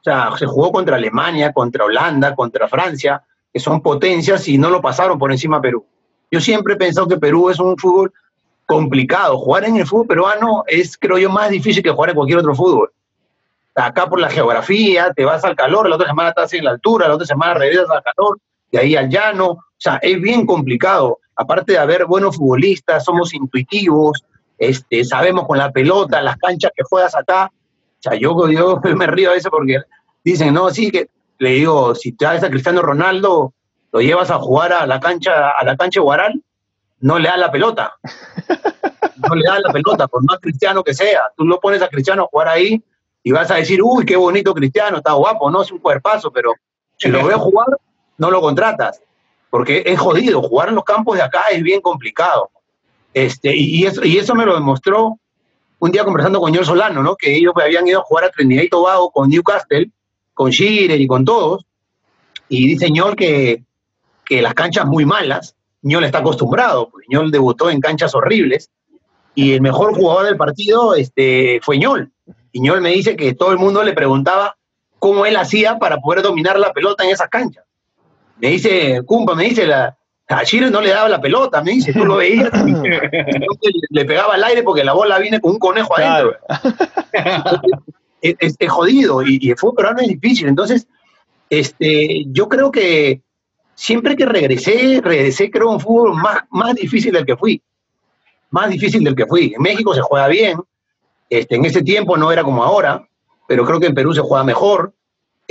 O 0.00 0.04
sea, 0.04 0.30
se 0.38 0.46
jugó 0.46 0.72
contra 0.72 0.96
Alemania, 0.96 1.52
contra 1.52 1.84
Holanda, 1.84 2.34
contra 2.34 2.68
Francia, 2.68 3.22
que 3.52 3.60
son 3.60 3.82
potencias 3.82 4.48
y 4.48 4.56
no 4.56 4.70
lo 4.70 4.80
pasaron 4.80 5.18
por 5.18 5.30
encima 5.30 5.60
Perú. 5.60 5.84
Yo 6.30 6.40
siempre 6.40 6.74
he 6.74 6.76
pensado 6.76 7.08
que 7.08 7.18
Perú 7.18 7.50
es 7.50 7.58
un 7.58 7.76
fútbol 7.76 8.12
complicado. 8.66 9.36
Jugar 9.36 9.64
en 9.64 9.76
el 9.76 9.86
fútbol 9.86 10.06
peruano 10.06 10.64
es, 10.66 10.96
creo 10.96 11.18
yo, 11.18 11.28
más 11.28 11.50
difícil 11.50 11.82
que 11.82 11.90
jugar 11.90 12.10
en 12.10 12.16
cualquier 12.16 12.38
otro 12.38 12.54
fútbol. 12.54 12.92
Acá 13.74 14.08
por 14.08 14.20
la 14.20 14.30
geografía, 14.30 15.12
te 15.12 15.24
vas 15.24 15.44
al 15.44 15.56
calor, 15.56 15.88
la 15.88 15.96
otra 15.96 16.08
semana 16.08 16.30
estás 16.30 16.52
en 16.54 16.64
la 16.64 16.70
altura, 16.70 17.08
la 17.08 17.14
otra 17.14 17.26
semana 17.26 17.54
regresas 17.54 17.90
al 17.90 18.02
calor, 18.02 18.38
de 18.70 18.78
ahí 18.78 18.96
al 18.96 19.08
llano. 19.08 19.46
O 19.50 19.64
sea, 19.78 19.98
es 20.02 20.20
bien 20.20 20.46
complicado. 20.46 21.18
Aparte 21.36 21.72
de 21.72 21.78
haber 21.78 22.06
buenos 22.06 22.36
futbolistas, 22.36 23.04
somos 23.04 23.32
intuitivos, 23.32 24.22
este, 24.58 25.04
sabemos 25.04 25.46
con 25.46 25.56
la 25.56 25.72
pelota, 25.72 26.20
las 26.20 26.36
canchas 26.36 26.70
que 26.76 26.82
juegas 26.82 27.14
acá, 27.16 27.50
o 28.00 28.02
sea, 28.02 28.14
yo, 28.18 28.48
yo 28.48 28.80
me 28.96 29.06
río 29.06 29.30
a 29.30 29.34
veces 29.34 29.50
porque 29.50 29.78
dicen, 30.24 30.54
no, 30.54 30.70
sí, 30.70 30.90
que 30.90 31.08
le 31.38 31.50
digo, 31.50 31.94
si 31.94 32.12
te 32.12 32.24
das 32.24 32.42
a 32.42 32.50
Cristiano 32.50 32.82
Ronaldo, 32.82 33.52
lo 33.92 34.00
llevas 34.00 34.30
a 34.30 34.38
jugar 34.38 34.72
a 34.72 34.86
la 34.86 35.00
cancha, 35.00 35.50
a 35.50 35.64
la 35.64 35.76
cancha 35.76 36.00
Guaral, 36.00 36.42
no 37.00 37.18
le 37.18 37.28
da 37.28 37.36
la 37.36 37.50
pelota. 37.50 37.94
No 39.28 39.34
le 39.34 39.42
da 39.46 39.58
la 39.60 39.72
pelota, 39.72 40.08
por 40.08 40.24
más 40.24 40.38
cristiano 40.38 40.82
que 40.82 40.94
sea. 40.94 41.20
Tú 41.36 41.44
lo 41.44 41.60
pones 41.60 41.82
a 41.82 41.88
Cristiano 41.88 42.24
a 42.24 42.26
jugar 42.26 42.48
ahí 42.48 42.82
y 43.22 43.32
vas 43.32 43.50
a 43.50 43.56
decir, 43.56 43.80
uy, 43.82 44.04
qué 44.04 44.16
bonito 44.16 44.54
Cristiano, 44.54 44.98
está 44.98 45.12
guapo, 45.12 45.50
no 45.50 45.62
es 45.62 45.70
un 45.70 45.78
cuerpazo, 45.78 46.30
pero 46.30 46.52
si 46.96 47.08
lo 47.08 47.24
veo 47.26 47.38
jugar, 47.38 47.68
no 48.20 48.30
lo 48.30 48.40
contratas. 48.40 49.02
Porque 49.48 49.82
es 49.84 49.98
jodido, 49.98 50.42
jugar 50.42 50.68
en 50.68 50.76
los 50.76 50.84
campos 50.84 51.16
de 51.16 51.22
acá 51.22 51.46
es 51.50 51.62
bien 51.62 51.80
complicado. 51.80 52.50
Este, 53.12 53.56
y, 53.56 53.84
eso, 53.84 54.04
y 54.04 54.18
eso 54.18 54.36
me 54.36 54.46
lo 54.46 54.54
demostró 54.54 55.18
un 55.80 55.90
día 55.90 56.04
conversando 56.04 56.38
con 56.38 56.54
John 56.54 56.64
Solano, 56.64 57.02
¿no? 57.02 57.16
Que 57.16 57.34
ellos 57.34 57.52
habían 57.56 57.88
ido 57.88 58.00
a 58.00 58.04
jugar 58.04 58.26
a 58.26 58.30
Trinidad 58.30 58.62
y 58.62 58.68
Tobago 58.68 59.10
con 59.10 59.28
Newcastle, 59.28 59.90
con 60.34 60.50
Shearer 60.50 61.00
y 61.00 61.06
con 61.08 61.24
todos. 61.24 61.64
Y 62.48 62.66
dice 62.68 62.90
Ñol 62.90 63.16
que, 63.16 63.64
que 64.24 64.42
las 64.42 64.54
canchas 64.54 64.86
muy 64.86 65.04
malas, 65.04 65.56
Ñol 65.82 66.04
está 66.04 66.18
acostumbrado, 66.18 66.90
porque 66.90 67.06
Ñol 67.08 67.30
debutó 67.30 67.70
en 67.70 67.80
canchas 67.80 68.14
horribles. 68.14 68.70
Y 69.34 69.54
el 69.54 69.62
mejor 69.62 69.94
jugador 69.94 70.26
del 70.26 70.36
partido 70.36 70.94
este, 70.94 71.60
fue 71.62 71.78
Ñol. 71.78 72.12
Y 72.52 72.60
Ñol 72.60 72.82
me 72.82 72.90
dice 72.90 73.16
que 73.16 73.34
todo 73.34 73.50
el 73.50 73.58
mundo 73.58 73.82
le 73.82 73.94
preguntaba 73.94 74.56
cómo 74.98 75.24
él 75.26 75.36
hacía 75.36 75.78
para 75.78 75.96
poder 75.96 76.22
dominar 76.22 76.58
la 76.58 76.72
pelota 76.72 77.04
en 77.04 77.10
esas 77.10 77.28
canchas. 77.28 77.64
Me 78.40 78.48
dice, 78.48 79.02
Cumpa, 79.04 79.34
me 79.34 79.44
dice, 79.44 79.66
la, 79.66 79.96
a 80.28 80.44
Chile 80.44 80.70
no 80.70 80.80
le 80.80 80.90
daba 80.90 81.08
la 81.08 81.20
pelota, 81.20 81.62
me 81.62 81.72
dice, 81.72 81.92
tú 81.92 82.04
lo 82.04 82.16
veías, 82.16 82.50
le 83.90 84.04
pegaba 84.04 84.34
al 84.34 84.44
aire 84.44 84.62
porque 84.62 84.84
la 84.84 84.92
bola 84.92 85.18
viene 85.18 85.40
con 85.40 85.52
un 85.52 85.58
conejo 85.58 85.96
adentro. 85.96 86.36
es, 88.22 88.56
jodido 88.68 89.22
y, 89.22 89.50
el 89.50 89.56
fútbol 89.56 89.74
peruano 89.76 90.00
es 90.00 90.08
difícil. 90.08 90.48
Entonces, 90.48 90.86
este, 91.48 92.24
yo 92.28 92.48
creo 92.48 92.70
que 92.70 93.22
siempre 93.74 94.16
que 94.16 94.26
regresé, 94.26 95.00
regresé 95.02 95.50
creo 95.50 95.70
un 95.70 95.80
fútbol 95.80 96.14
más, 96.14 96.42
más 96.50 96.74
difícil 96.74 97.12
del 97.12 97.26
que 97.26 97.36
fui. 97.36 97.60
Más 98.50 98.70
difícil 98.70 99.02
del 99.02 99.16
que 99.16 99.26
fui. 99.26 99.52
En 99.56 99.62
México 99.62 99.94
se 99.94 100.00
juega 100.00 100.28
bien, 100.28 100.58
este, 101.28 101.56
en 101.56 101.64
ese 101.64 101.82
tiempo 101.82 102.16
no 102.16 102.30
era 102.32 102.42
como 102.42 102.62
ahora, 102.62 103.06
pero 103.46 103.64
creo 103.64 103.80
que 103.80 103.86
en 103.86 103.94
Perú 103.94 104.14
se 104.14 104.20
juega 104.20 104.44
mejor. 104.44 104.92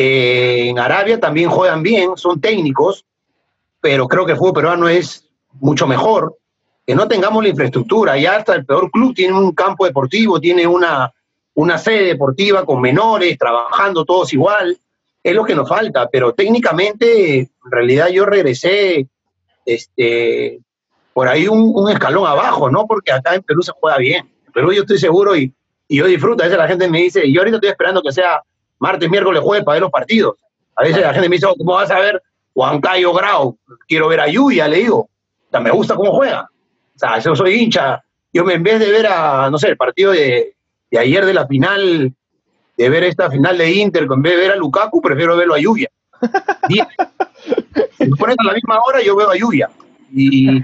En 0.01 0.79
Arabia 0.79 1.19
también 1.19 1.49
juegan 1.49 1.83
bien, 1.83 2.15
son 2.15 2.39
técnicos, 2.39 3.03
pero 3.81 4.07
creo 4.07 4.25
que 4.25 4.31
el 4.31 4.37
fútbol 4.37 4.53
peruano 4.53 4.87
es 4.87 5.29
mucho 5.59 5.87
mejor. 5.87 6.37
Que 6.87 6.95
no 6.95 7.05
tengamos 7.05 7.43
la 7.43 7.49
infraestructura, 7.49 8.17
ya 8.17 8.37
hasta 8.37 8.55
el 8.55 8.65
peor 8.65 8.89
club 8.91 9.13
tiene 9.13 9.37
un 9.37 9.51
campo 9.51 9.85
deportivo, 9.85 10.39
tiene 10.39 10.65
una, 10.65 11.13
una 11.53 11.77
sede 11.77 12.05
deportiva 12.05 12.65
con 12.65 12.79
menores, 12.79 13.37
trabajando 13.37 14.05
todos 14.05 14.31
igual, 14.31 14.79
es 15.21 15.35
lo 15.35 15.43
que 15.43 15.53
nos 15.53 15.67
falta, 15.67 16.07
pero 16.07 16.33
técnicamente, 16.33 17.39
en 17.39 17.49
realidad 17.69 18.07
yo 18.07 18.25
regresé 18.25 19.05
este, 19.65 20.61
por 21.11 21.27
ahí 21.27 21.49
un, 21.49 21.91
escalón 21.91 22.25
abajo, 22.25 22.71
¿no? 22.71 22.87
Porque 22.87 23.11
acá 23.11 23.35
en 23.35 23.43
Perú 23.43 23.63
se 23.63 23.73
juega 23.73 23.97
bien. 23.97 24.29
En 24.47 24.53
Perú 24.53 24.71
yo 24.71 24.83
estoy 24.83 24.97
seguro 24.97 25.35
y, 25.35 25.53
y 25.89 25.97
yo 25.97 26.05
disfruto. 26.05 26.41
A 26.41 26.45
veces 26.45 26.57
la 26.57 26.69
gente 26.69 26.87
me 26.87 27.01
dice, 27.01 27.29
yo 27.29 27.41
ahorita 27.41 27.57
estoy 27.57 27.71
esperando 27.71 28.01
que 28.01 28.13
sea 28.13 28.41
martes, 28.79 29.09
miércoles, 29.09 29.41
jueves 29.41 29.63
para 29.63 29.75
ver 29.75 29.81
los 29.81 29.91
partidos. 29.91 30.35
A 30.75 30.83
veces 30.83 31.01
la 31.01 31.13
gente 31.13 31.29
me 31.29 31.35
dice, 31.35 31.45
oh, 31.45 31.55
¿cómo 31.55 31.73
vas 31.73 31.91
a 31.91 31.99
ver 31.99 32.21
Juan 32.59 32.81
Cayo 32.81 33.13
Grau, 33.13 33.57
quiero 33.87 34.09
ver 34.09 34.19
a 34.19 34.27
Yuya, 34.27 34.67
le 34.67 34.79
digo. 34.79 34.97
O 34.99 35.09
sea, 35.49 35.61
me 35.61 35.71
gusta 35.71 35.95
cómo 35.95 36.11
juega. 36.11 36.41
O 36.95 36.99
sea, 36.99 37.17
yo 37.19 37.33
soy 37.33 37.53
hincha. 37.53 38.03
Yo 38.33 38.49
en 38.49 38.63
vez 38.63 38.79
de 38.79 38.91
ver 38.91 39.07
a, 39.07 39.49
no 39.49 39.57
sé, 39.57 39.69
el 39.69 39.77
partido 39.77 40.11
de, 40.11 40.53
ayer 40.91 41.25
de 41.25 41.33
la 41.33 41.47
final, 41.47 42.13
de 42.77 42.89
ver 42.89 43.03
esta 43.05 43.31
final 43.31 43.57
de 43.57 43.71
Inter, 43.71 44.07
en 44.11 44.21
vez 44.21 44.33
de 44.33 44.41
ver 44.41 44.51
a 44.51 44.55
Lukaku, 44.55 45.01
prefiero 45.01 45.37
verlo 45.37 45.55
a 45.55 45.59
Yuya. 45.59 45.87
si 46.69 46.81
me 48.05 48.15
pones 48.17 48.35
a 48.37 48.43
la 48.43 48.53
misma 48.53 48.79
hora, 48.81 49.01
yo 49.01 49.15
veo 49.15 49.29
a 49.29 49.37
Yuya. 49.37 49.69
Y, 50.11 50.61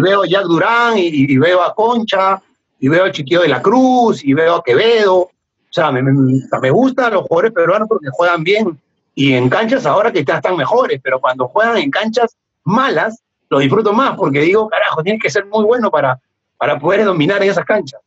veo 0.00 0.22
a 0.22 0.26
Jack 0.26 0.44
Durán, 0.44 0.94
y, 0.96 1.36
veo 1.36 1.62
a 1.62 1.74
Concha, 1.74 2.40
y 2.80 2.88
veo 2.88 3.04
al 3.04 3.12
Chiquillo 3.12 3.42
de 3.42 3.48
la 3.48 3.60
Cruz, 3.60 4.24
y 4.24 4.32
veo 4.32 4.56
a 4.56 4.64
Quevedo. 4.64 5.28
O 5.72 5.74
sea, 5.74 5.90
me, 5.90 6.02
me, 6.02 6.12
me 6.12 6.70
gustan 6.70 7.14
los 7.14 7.22
jugadores 7.22 7.52
peruanos 7.52 7.88
porque 7.88 8.08
juegan 8.12 8.44
bien 8.44 8.78
y 9.14 9.32
en 9.32 9.48
canchas 9.48 9.86
ahora 9.86 10.12
que 10.12 10.18
están 10.18 10.54
mejores, 10.54 11.00
pero 11.02 11.18
cuando 11.18 11.48
juegan 11.48 11.78
en 11.78 11.90
canchas 11.90 12.36
malas, 12.62 13.22
lo 13.48 13.58
disfruto 13.58 13.94
más 13.94 14.14
porque 14.14 14.40
digo, 14.40 14.68
carajo, 14.68 15.02
tiene 15.02 15.18
que 15.18 15.30
ser 15.30 15.46
muy 15.46 15.64
bueno 15.64 15.90
para, 15.90 16.20
para 16.58 16.78
poder 16.78 17.06
dominar 17.06 17.42
en 17.42 17.48
esas 17.48 17.64
canchas. 17.64 18.02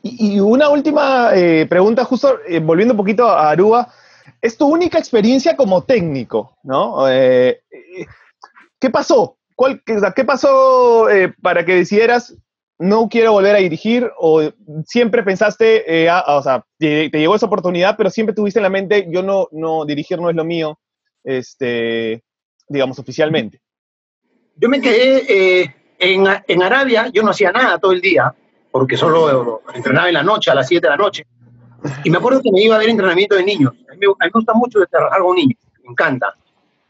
Y, 0.00 0.38
una 0.38 0.68
última 0.68 1.30
eh, 1.34 1.66
pregunta, 1.68 2.04
justo 2.04 2.38
eh, 2.46 2.60
volviendo 2.60 2.94
un 2.94 2.98
poquito 2.98 3.28
a 3.28 3.50
Aruba, 3.50 3.88
es 4.40 4.56
tu 4.56 4.68
única 4.68 4.96
experiencia 4.96 5.56
como 5.56 5.82
técnico, 5.82 6.56
¿no? 6.62 7.08
Eh, 7.08 7.62
¿Qué 8.78 8.90
pasó? 8.90 9.36
¿Cuál, 9.56 9.82
¿Qué 9.84 10.24
pasó 10.24 11.08
para 11.42 11.64
que 11.64 11.74
decidieras 11.74 12.36
no 12.78 13.08
quiero 13.08 13.32
volver 13.32 13.56
a 13.56 13.60
dirigir 13.60 14.10
o 14.18 14.42
siempre 14.84 15.22
pensaste, 15.22 16.04
eh, 16.04 16.10
o 16.26 16.42
sea, 16.42 16.64
te, 16.78 17.08
llegó 17.08 17.34
esa 17.34 17.46
oportunidad, 17.46 17.96
pero 17.96 18.10
siempre 18.10 18.34
tuviste 18.34 18.58
en 18.58 18.64
la 18.64 18.70
mente, 18.70 19.06
yo 19.08 19.22
no, 19.22 19.48
no, 19.52 19.84
dirigir 19.84 20.20
no 20.20 20.28
es 20.28 20.36
lo 20.36 20.44
mío, 20.44 20.78
este, 21.24 22.22
digamos, 22.68 22.98
oficialmente? 22.98 23.60
Yo 24.56 24.68
me 24.68 24.80
quedé 24.80 25.62
eh, 25.62 25.74
en, 25.98 26.26
en, 26.46 26.62
Arabia, 26.62 27.08
yo 27.12 27.22
no 27.22 27.30
hacía 27.30 27.52
nada 27.52 27.78
todo 27.78 27.92
el 27.92 28.00
día, 28.00 28.34
porque 28.70 28.96
solo 28.96 29.62
entrenaba 29.74 30.08
en 30.08 30.14
la 30.14 30.22
noche, 30.22 30.50
a 30.50 30.54
las 30.54 30.68
7 30.68 30.86
de 30.86 30.90
la 30.90 30.96
noche. 30.96 31.26
Y 32.04 32.10
me 32.10 32.18
acuerdo 32.18 32.42
que 32.42 32.50
me 32.52 32.62
iba 32.62 32.74
a 32.74 32.78
ver 32.78 32.88
entrenamiento 32.88 33.36
de 33.36 33.44
niños. 33.44 33.72
A 33.90 33.94
mí, 33.94 34.00
me, 34.00 34.30
gusta 34.30 34.52
mucho 34.54 34.80
trabajar 34.90 35.20
con 35.20 35.36
niños, 35.36 35.58
me 35.82 35.92
encanta. 35.92 36.34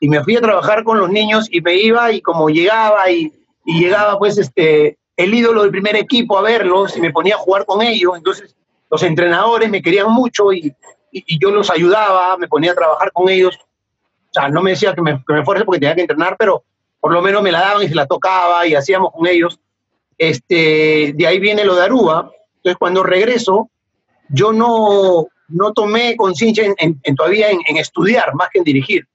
Y 0.00 0.08
me 0.08 0.22
fui 0.22 0.36
a 0.36 0.40
trabajar 0.40 0.84
con 0.84 0.98
los 0.98 1.10
niños 1.10 1.48
y 1.50 1.60
me 1.60 1.74
iba 1.76 2.12
y 2.12 2.20
como 2.20 2.48
llegaba 2.48 3.10
y, 3.10 3.32
y 3.64 3.80
llegaba 3.80 4.18
pues 4.18 4.38
este 4.38 4.98
el 5.16 5.34
ídolo 5.34 5.62
del 5.62 5.70
primer 5.70 5.96
equipo 5.96 6.38
a 6.38 6.42
verlos 6.42 6.96
y 6.96 7.00
me 7.00 7.12
ponía 7.12 7.34
a 7.34 7.38
jugar 7.38 7.64
con 7.64 7.82
ellos. 7.82 8.12
Entonces, 8.16 8.54
los 8.90 9.02
entrenadores 9.02 9.70
me 9.70 9.82
querían 9.82 10.10
mucho 10.10 10.52
y, 10.52 10.74
y, 11.10 11.38
yo 11.38 11.50
los 11.50 11.70
ayudaba, 11.70 12.36
me 12.36 12.48
ponía 12.48 12.72
a 12.72 12.74
trabajar 12.74 13.10
con 13.12 13.28
ellos. 13.28 13.58
sea, 14.30 14.48
no 14.48 14.62
me 14.62 14.70
decía 14.70 14.94
que 14.94 15.02
me, 15.02 15.22
que 15.26 15.44
fuerce 15.44 15.64
porque 15.64 15.80
tenía 15.80 15.94
que 15.94 16.02
entrenar, 16.02 16.36
pero 16.38 16.64
por 17.00 17.12
lo 17.12 17.22
menos 17.22 17.42
me 17.42 17.52
la 17.52 17.60
daban 17.60 17.82
y 17.82 17.88
se 17.88 17.94
la 17.94 18.06
tocaba 18.06 18.66
y 18.66 18.74
hacíamos 18.74 19.12
con 19.12 19.26
ellos. 19.26 19.58
Este, 20.18 21.12
de 21.14 21.26
ahí 21.26 21.38
viene 21.38 21.64
lo 21.64 21.74
de 21.74 21.84
Aruba. 21.84 22.30
Entonces, 22.56 22.78
cuando 22.78 23.02
regreso, 23.02 23.70
yo 24.28 24.52
no, 24.52 25.26
no 25.48 25.72
tomé 25.72 26.16
conciencia 26.16 26.64
en, 26.76 27.16
todavía 27.16 27.50
en, 27.50 27.76
estudiar 27.76 28.34
más 28.34 28.48
que 28.50 28.58
en 28.58 28.64
dirigir. 28.64 29.06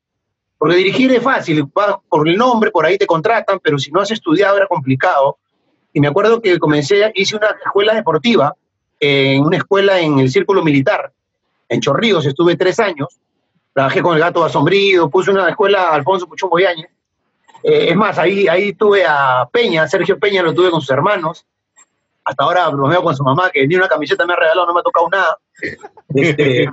Porque 0.57 0.75
dirigir 0.75 1.11
es 1.11 1.23
fácil, 1.23 1.67
por 1.69 2.27
el 2.27 2.37
nombre, 2.37 2.69
por 2.69 2.85
ahí 2.85 2.97
te 2.97 3.07
contratan, 3.07 3.59
pero 3.59 3.79
si 3.79 3.91
no 3.91 3.99
has 3.99 4.11
estudiado 4.11 4.57
era 4.57 4.67
complicado. 4.67 5.37
Y 5.93 5.99
me 5.99 6.07
acuerdo 6.07 6.41
que 6.41 6.57
comencé, 6.59 7.11
hice 7.15 7.35
una 7.35 7.55
escuela 7.63 7.93
deportiva, 7.93 8.55
en 8.99 9.43
una 9.43 9.57
escuela 9.57 9.99
en 9.99 10.19
el 10.19 10.29
Círculo 10.29 10.63
Militar, 10.63 11.11
en 11.67 11.81
Chorrillos, 11.81 12.25
estuve 12.25 12.55
tres 12.55 12.79
años, 12.79 13.19
trabajé 13.73 14.01
con 14.01 14.15
el 14.15 14.21
gato 14.21 14.43
asombrío, 14.43 15.09
puse 15.09 15.31
una 15.31 15.49
escuela 15.49 15.89
Alfonso 15.89 16.27
Puchón 16.27 16.49
Boyañez. 16.49 16.89
Eh, 17.63 17.89
es 17.89 17.95
más, 17.95 18.17
ahí, 18.17 18.47
ahí 18.47 18.73
tuve 18.73 19.05
a 19.05 19.47
Peña, 19.51 19.87
Sergio 19.87 20.19
Peña 20.19 20.43
lo 20.43 20.53
tuve 20.53 20.69
con 20.69 20.81
sus 20.81 20.89
hermanos. 20.89 21.45
Hasta 22.23 22.43
ahora 22.43 22.69
bromeo 22.69 23.03
con 23.03 23.15
su 23.15 23.23
mamá, 23.23 23.49
que 23.49 23.67
ni 23.67 23.75
una 23.75 23.87
camiseta 23.87 24.25
me 24.25 24.33
ha 24.33 24.35
regalado, 24.35 24.67
no 24.67 24.73
me 24.73 24.79
ha 24.79 24.83
tocado 24.83 25.09
nada. 25.09 25.37
Este, 26.13 26.67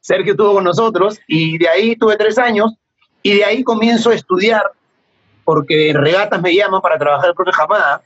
Sergio 0.00 0.32
estuvo 0.32 0.52
con 0.52 0.64
nosotros 0.64 1.18
y 1.26 1.56
de 1.56 1.66
ahí 1.66 1.96
tuve 1.96 2.18
tres 2.18 2.36
años 2.36 2.74
y 3.22 3.36
de 3.36 3.44
ahí 3.44 3.64
comienzo 3.64 4.10
a 4.10 4.14
estudiar 4.14 4.70
porque 5.44 5.88
en 5.90 5.96
regatas 5.96 6.42
me 6.42 6.54
llaman 6.54 6.82
para 6.82 6.98
trabajar 6.98 7.30
el 7.30 7.34
profe 7.34 7.52
Jamada 7.52 8.02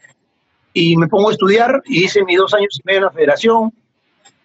y 0.72 0.96
me 0.96 1.08
pongo 1.08 1.28
a 1.28 1.32
estudiar 1.32 1.82
y 1.86 2.04
hice 2.04 2.24
mis 2.24 2.38
dos 2.38 2.54
años 2.54 2.78
y 2.78 2.80
medio 2.84 2.98
en 2.98 3.04
la 3.04 3.10
federación. 3.10 3.72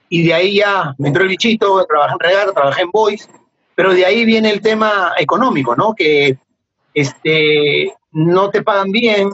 Y 0.10 0.26
de 0.28 0.34
ahí 0.34 0.56
ya 0.58 0.94
me 0.98 1.10
entró 1.10 1.24
el 1.24 1.30
bichito, 1.30 1.84
trabajé 1.86 2.14
en 2.14 2.20
regata, 2.20 2.54
trabajé 2.54 2.82
en 2.84 2.92
boys, 2.92 3.30
pero 3.76 3.94
de 3.94 4.06
ahí 4.06 4.26
viene 4.26 4.52
el 4.52 4.62
tema 4.62 5.14
económico, 5.18 5.76
¿no? 5.76 5.94
Que 5.94 6.38
este, 6.94 7.94
no 8.12 8.50
te 8.50 8.64
pagan 8.64 8.92
bien, 8.92 9.30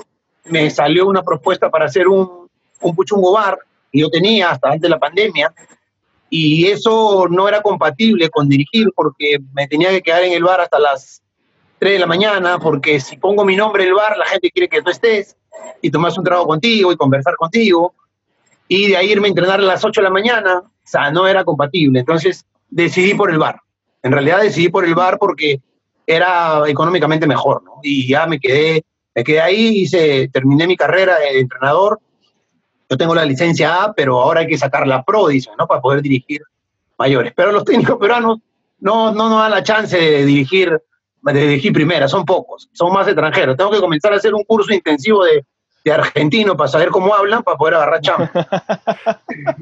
me 0.45 0.69
salió 0.69 1.07
una 1.07 1.21
propuesta 1.21 1.69
para 1.69 1.85
hacer 1.85 2.07
un, 2.07 2.49
un 2.81 2.95
puchungo 2.95 3.33
bar, 3.33 3.59
y 3.91 4.01
yo 4.01 4.09
tenía 4.09 4.51
hasta 4.51 4.69
antes 4.69 4.81
de 4.81 4.89
la 4.89 4.99
pandemia, 4.99 5.53
y 6.29 6.67
eso 6.67 7.27
no 7.29 7.47
era 7.47 7.61
compatible 7.61 8.29
con 8.29 8.47
dirigir 8.47 8.87
porque 8.95 9.39
me 9.53 9.67
tenía 9.67 9.89
que 9.89 10.01
quedar 10.01 10.23
en 10.23 10.31
el 10.31 10.43
bar 10.43 10.61
hasta 10.61 10.79
las 10.79 11.21
3 11.79 11.93
de 11.93 11.99
la 11.99 12.05
mañana, 12.05 12.57
porque 12.57 12.99
si 12.99 13.17
pongo 13.17 13.43
mi 13.43 13.55
nombre 13.55 13.83
en 13.83 13.89
el 13.89 13.95
bar, 13.95 14.17
la 14.17 14.25
gente 14.25 14.49
quiere 14.49 14.69
que 14.69 14.81
tú 14.81 14.89
estés 14.89 15.35
y 15.81 15.91
tomas 15.91 16.17
un 16.17 16.23
trago 16.23 16.45
contigo 16.45 16.91
y 16.91 16.97
conversar 16.97 17.35
contigo, 17.35 17.93
y 18.67 18.87
de 18.87 18.97
ahí 18.97 19.11
irme 19.11 19.27
a 19.27 19.29
entrenar 19.29 19.59
a 19.59 19.63
las 19.63 19.83
8 19.83 20.01
de 20.01 20.05
la 20.05 20.13
mañana, 20.13 20.59
o 20.59 20.71
sea, 20.83 21.11
no 21.11 21.27
era 21.27 21.43
compatible. 21.43 21.99
Entonces 21.99 22.45
decidí 22.69 23.13
por 23.13 23.29
el 23.29 23.37
bar. 23.37 23.59
En 24.03 24.11
realidad 24.11 24.41
decidí 24.41 24.69
por 24.69 24.85
el 24.85 24.95
bar 24.95 25.17
porque 25.19 25.61
era 26.07 26.63
económicamente 26.67 27.27
mejor, 27.27 27.63
¿no? 27.63 27.73
Y 27.83 28.07
ya 28.07 28.25
me 28.25 28.39
quedé, 28.39 28.83
me 29.13 29.23
quedé 29.23 29.41
ahí, 29.41 29.81
hice, 29.81 30.29
terminé 30.29 30.67
mi 30.67 30.77
carrera 30.77 31.19
de 31.19 31.39
entrenador. 31.39 31.99
Yo 32.89 32.97
tengo 32.97 33.13
la 33.13 33.25
licencia 33.25 33.83
A, 33.83 33.93
pero 33.93 34.19
ahora 34.21 34.41
hay 34.41 34.47
que 34.47 34.57
sacar 34.57 34.87
la 34.87 35.03
Pro, 35.03 35.27
¿no? 35.57 35.67
Para 35.67 35.81
poder 35.81 36.01
dirigir 36.01 36.41
mayores. 36.97 37.33
Pero 37.35 37.51
los 37.51 37.63
técnicos 37.63 37.97
peruanos 37.97 38.39
no, 38.79 39.13
no 39.13 39.29
nos 39.29 39.39
dan 39.41 39.51
la 39.51 39.63
chance 39.63 39.97
de 39.97 40.25
dirigir, 40.25 40.81
de 41.21 41.33
dirigir 41.33 41.73
primera, 41.73 42.07
son 42.07 42.25
pocos, 42.25 42.69
son 42.73 42.91
más 42.93 43.07
extranjeros. 43.07 43.57
Tengo 43.57 43.71
que 43.71 43.79
comenzar 43.79 44.13
a 44.13 44.17
hacer 44.17 44.33
un 44.33 44.43
curso 44.43 44.73
intensivo 44.73 45.23
de, 45.23 45.45
de 45.83 45.91
argentino 45.91 46.55
para 46.55 46.69
saber 46.69 46.89
cómo 46.89 47.13
hablan, 47.13 47.43
para 47.43 47.57
poder 47.57 47.75
agarrar 47.75 48.01
chamba. 48.01 48.31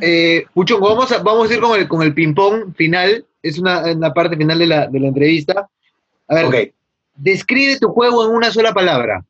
eh, 0.00 0.44
vamos 0.54 1.12
a, 1.12 1.18
vamos 1.22 1.50
a 1.50 1.54
ir 1.54 1.60
con 1.60 1.78
el, 1.78 1.88
con 1.88 2.02
el 2.02 2.14
ping-pong 2.14 2.74
final 2.74 3.24
es 3.42 3.58
una, 3.58 4.12
parte 4.12 4.36
final 4.36 4.58
de 4.58 4.66
la, 4.66 4.84
entrevista. 4.84 5.68
A 6.28 6.34
ver, 6.34 6.74
describe 7.14 7.78
tu 7.78 7.88
juego 7.88 8.24
en 8.24 8.34
una 8.34 8.50
sola 8.50 8.72
palabra. 8.72 9.24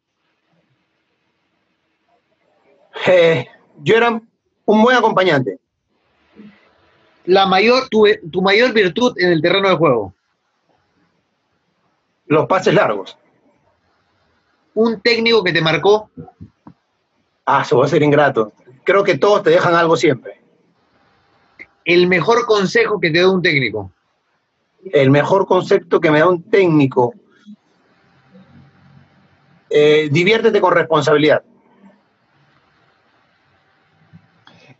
Eh, 3.06 3.46
yo 3.82 3.96
era 3.96 4.20
un 4.64 4.82
buen 4.82 4.96
acompañante. 4.96 5.58
La 7.24 7.46
mayor, 7.46 7.88
tu, 7.88 8.06
tu 8.30 8.42
mayor 8.42 8.72
virtud 8.72 9.14
en 9.18 9.30
el 9.30 9.40
terreno 9.40 9.68
de 9.68 9.76
juego. 9.76 10.14
Los 12.30 12.46
pases 12.46 12.72
largos. 12.72 13.18
Un 14.72 15.02
técnico 15.02 15.44
que 15.44 15.52
te 15.52 15.60
marcó. 15.60 16.10
Ah, 17.44 17.60
eso 17.62 17.76
va 17.76 17.84
a 17.84 17.88
ser 17.88 18.02
ingrato. 18.02 18.52
Creo 18.84 19.04
que 19.04 19.18
todos 19.18 19.42
te 19.42 19.50
dejan 19.50 19.74
algo 19.74 19.96
siempre. 19.96 20.40
El 21.84 22.06
mejor 22.06 22.46
consejo 22.46 22.98
que 22.98 23.10
te 23.10 23.20
da 23.20 23.30
un 23.30 23.42
técnico 23.42 23.92
el 24.92 25.10
mejor 25.10 25.46
concepto 25.46 26.00
que 26.00 26.10
me 26.10 26.20
da 26.20 26.28
un 26.28 26.42
técnico. 26.42 27.14
Eh, 29.68 30.08
diviértete 30.10 30.60
con 30.60 30.72
responsabilidad. 30.74 31.44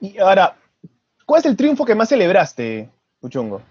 Y 0.01 0.19
ahora, 0.19 0.57
¿cuál 1.27 1.41
es 1.41 1.47
el 1.47 1.57
triunfo 1.57 1.85
que 1.85 1.95
más 1.95 2.09
celebraste, 2.09 2.91
Puchongo? 3.21 3.63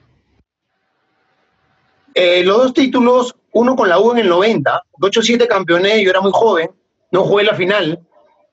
Eh, 2.13 2.43
los 2.43 2.57
dos 2.57 2.73
títulos, 2.73 3.35
uno 3.53 3.75
con 3.75 3.89
la 3.89 3.99
U 3.99 4.11
en 4.11 4.19
el 4.19 4.29
90, 4.29 4.83
8-7 4.99 5.47
campeoné, 5.47 6.03
yo 6.03 6.09
era 6.09 6.21
muy 6.21 6.31
joven, 6.33 6.69
no 7.11 7.23
jugué 7.23 7.43
la 7.43 7.55
final, 7.55 7.99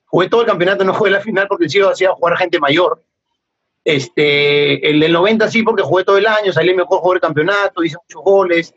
jugué 0.06 0.28
todo 0.28 0.42
el 0.42 0.46
campeonato, 0.46 0.84
no 0.84 0.94
jugué 0.94 1.10
la 1.10 1.20
final 1.20 1.46
porque 1.48 1.68
sí 1.68 1.80
hacía 1.80 2.12
jugar 2.12 2.36
gente 2.38 2.58
mayor. 2.58 3.02
Este, 3.84 4.88
el 4.88 4.98
del 4.98 5.12
90 5.12 5.48
sí, 5.48 5.62
porque 5.62 5.82
jugué 5.82 6.04
todo 6.04 6.18
el 6.18 6.26
año, 6.26 6.52
salí 6.52 6.74
mejor 6.74 6.98
jugador 6.98 7.16
del 7.16 7.28
campeonato, 7.28 7.84
hice 7.84 7.96
muchos 8.02 8.22
goles. 8.22 8.74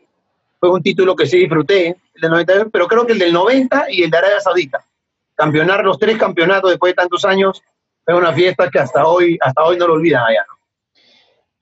Fue 0.60 0.70
un 0.70 0.82
título 0.82 1.16
que 1.16 1.26
sí 1.26 1.38
disfruté, 1.38 1.96
el 2.14 2.20
del 2.20 2.30
90, 2.30 2.66
pero 2.70 2.86
creo 2.86 3.06
que 3.06 3.14
el 3.14 3.18
del 3.18 3.32
90 3.32 3.86
y 3.90 4.02
el 4.02 4.10
de 4.10 4.18
Arabia 4.18 4.40
Saudita. 4.40 4.84
Campeonar 5.34 5.82
los 5.82 5.98
tres 5.98 6.18
campeonatos 6.18 6.70
después 6.70 6.92
de 6.92 6.96
tantos 6.96 7.24
años 7.24 7.62
fue 8.04 8.14
una 8.14 8.32
fiesta 8.32 8.70
que 8.70 8.78
hasta 8.78 9.06
hoy, 9.06 9.38
hasta 9.40 9.64
hoy 9.64 9.78
no 9.78 9.86
lo 9.88 9.94
olvidan 9.94 10.24
allá. 10.24 10.44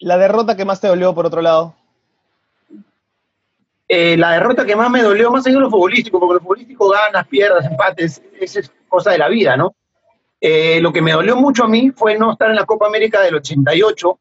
¿La 0.00 0.18
derrota 0.18 0.56
que 0.56 0.64
más 0.64 0.80
te 0.80 0.88
dolió, 0.88 1.14
por 1.14 1.26
otro 1.26 1.40
lado? 1.40 1.74
Eh, 3.88 4.18
la 4.18 4.32
derrota 4.32 4.66
que 4.66 4.76
más 4.76 4.90
me 4.90 5.02
dolió, 5.02 5.30
más 5.30 5.46
allá 5.46 5.56
de 5.56 5.62
lo 5.62 5.70
futbolístico, 5.70 6.20
porque 6.20 6.34
lo 6.34 6.40
futbolístico 6.40 6.90
ganas, 6.90 7.26
pierdas, 7.26 7.64
empates, 7.64 8.22
esa 8.38 8.60
es 8.60 8.70
cosa 8.86 9.12
de 9.12 9.18
la 9.18 9.28
vida, 9.28 9.56
¿no? 9.56 9.74
Eh, 10.40 10.78
lo 10.80 10.92
que 10.92 11.00
me 11.00 11.12
dolió 11.12 11.36
mucho 11.36 11.64
a 11.64 11.68
mí 11.68 11.90
fue 11.90 12.18
no 12.18 12.32
estar 12.32 12.50
en 12.50 12.56
la 12.56 12.66
Copa 12.66 12.86
América 12.86 13.22
del 13.22 13.36
88. 13.36 14.18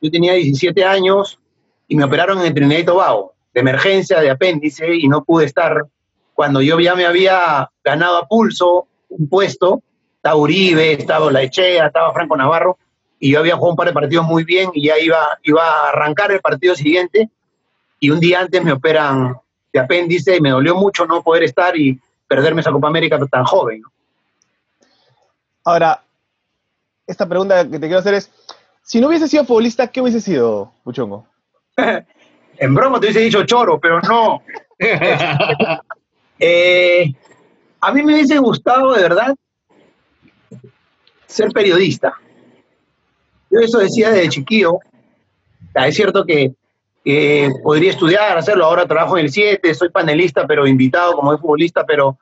Yo 0.00 0.10
tenía 0.10 0.34
17 0.34 0.84
años 0.84 1.38
y 1.86 1.96
me 1.96 2.04
operaron 2.04 2.44
en 2.44 2.52
Trinidad 2.52 2.80
y 2.80 2.84
Tobago, 2.84 3.34
de 3.52 3.60
emergencia, 3.60 4.20
de 4.20 4.30
apéndice, 4.30 4.94
y 4.94 5.08
no 5.08 5.24
pude 5.24 5.46
estar. 5.46 5.86
Cuando 6.34 6.60
yo 6.60 6.78
ya 6.80 6.96
me 6.96 7.06
había 7.06 7.70
ganado 7.84 8.18
a 8.18 8.26
pulso 8.26 8.88
un 9.08 9.28
puesto, 9.28 9.82
estaba 10.16 10.36
Uribe, 10.36 10.92
estaba 10.92 11.30
La 11.30 11.42
Echea, 11.42 11.86
estaba 11.86 12.12
Franco 12.12 12.36
Navarro, 12.36 12.78
y 13.20 13.32
yo 13.32 13.38
había 13.38 13.54
jugado 13.54 13.70
un 13.70 13.76
par 13.76 13.86
de 13.86 13.92
partidos 13.92 14.26
muy 14.26 14.44
bien 14.44 14.70
y 14.74 14.86
ya 14.86 14.98
iba, 14.98 15.38
iba 15.44 15.62
a 15.62 15.88
arrancar 15.90 16.32
el 16.32 16.40
partido 16.40 16.74
siguiente, 16.74 17.30
y 18.00 18.10
un 18.10 18.20
día 18.20 18.40
antes 18.40 18.62
me 18.62 18.72
operan 18.72 19.36
de 19.72 19.80
apéndice 19.80 20.36
y 20.36 20.40
me 20.40 20.50
dolió 20.50 20.74
mucho 20.74 21.06
no 21.06 21.22
poder 21.22 21.44
estar 21.44 21.76
y 21.76 21.98
perderme 22.28 22.60
esa 22.60 22.72
Copa 22.72 22.88
América 22.88 23.18
tan 23.26 23.44
joven. 23.44 23.80
¿no? 23.80 23.92
Ahora, 25.64 26.02
esta 27.06 27.28
pregunta 27.28 27.64
que 27.64 27.78
te 27.78 27.86
quiero 27.86 27.98
hacer 27.98 28.14
es, 28.14 28.30
si 28.82 29.00
no 29.00 29.08
hubiese 29.08 29.28
sido 29.28 29.44
futbolista, 29.44 29.88
¿qué 29.88 30.00
hubiese 30.00 30.20
sido, 30.20 30.72
Puchongo? 30.84 31.26
en 31.76 32.74
broma 32.74 33.00
te 33.00 33.06
hubiese 33.06 33.20
dicho 33.20 33.44
choro, 33.44 33.80
pero 33.80 34.00
no. 34.00 34.42
Eh, 36.40 37.14
a 37.80 37.92
mí 37.92 38.02
me 38.02 38.12
hubiese 38.12 38.36
gustado, 38.38 38.92
de 38.92 39.02
verdad, 39.02 39.36
ser 41.26 41.52
periodista. 41.52 42.12
Yo 43.48 43.60
eso 43.60 43.78
decía 43.78 44.10
desde 44.10 44.30
chiquillo. 44.30 44.80
Es 45.74 45.94
cierto 45.94 46.24
que, 46.24 46.52
podría 47.62 47.90
estudiar, 47.90 48.36
hacerlo. 48.38 48.64
Ahora 48.64 48.86
trabajo 48.86 49.18
en 49.18 49.26
el 49.26 49.30
7, 49.30 49.74
soy 49.74 49.90
panelista, 49.90 50.46
pero 50.46 50.66
invitado 50.66 51.14
como 51.14 51.34
es 51.34 51.40
futbolista, 51.40 51.84
pero 51.84 52.18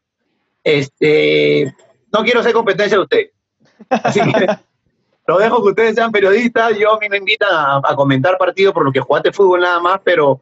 este, 0.64 1.72
no 2.12 2.22
quiero 2.22 2.42
ser 2.42 2.52
competencia 2.52 2.96
de 2.96 3.02
usted. 3.02 3.26
Así 3.88 4.20
que 4.20 4.46
lo 5.26 5.38
dejo 5.38 5.62
que 5.62 5.70
ustedes 5.70 5.94
sean 5.94 6.10
periodistas. 6.10 6.76
Yo 6.78 6.94
a 6.94 6.98
mí 6.98 7.08
me 7.08 7.18
invitan 7.18 7.48
a, 7.52 7.94
comentar 7.94 8.36
partidos 8.38 8.74
por 8.74 8.84
lo 8.84 8.92
que 8.92 9.00
jugaste 9.00 9.32
fútbol 9.32 9.60
nada 9.60 9.80
más, 9.80 10.00
pero, 10.04 10.40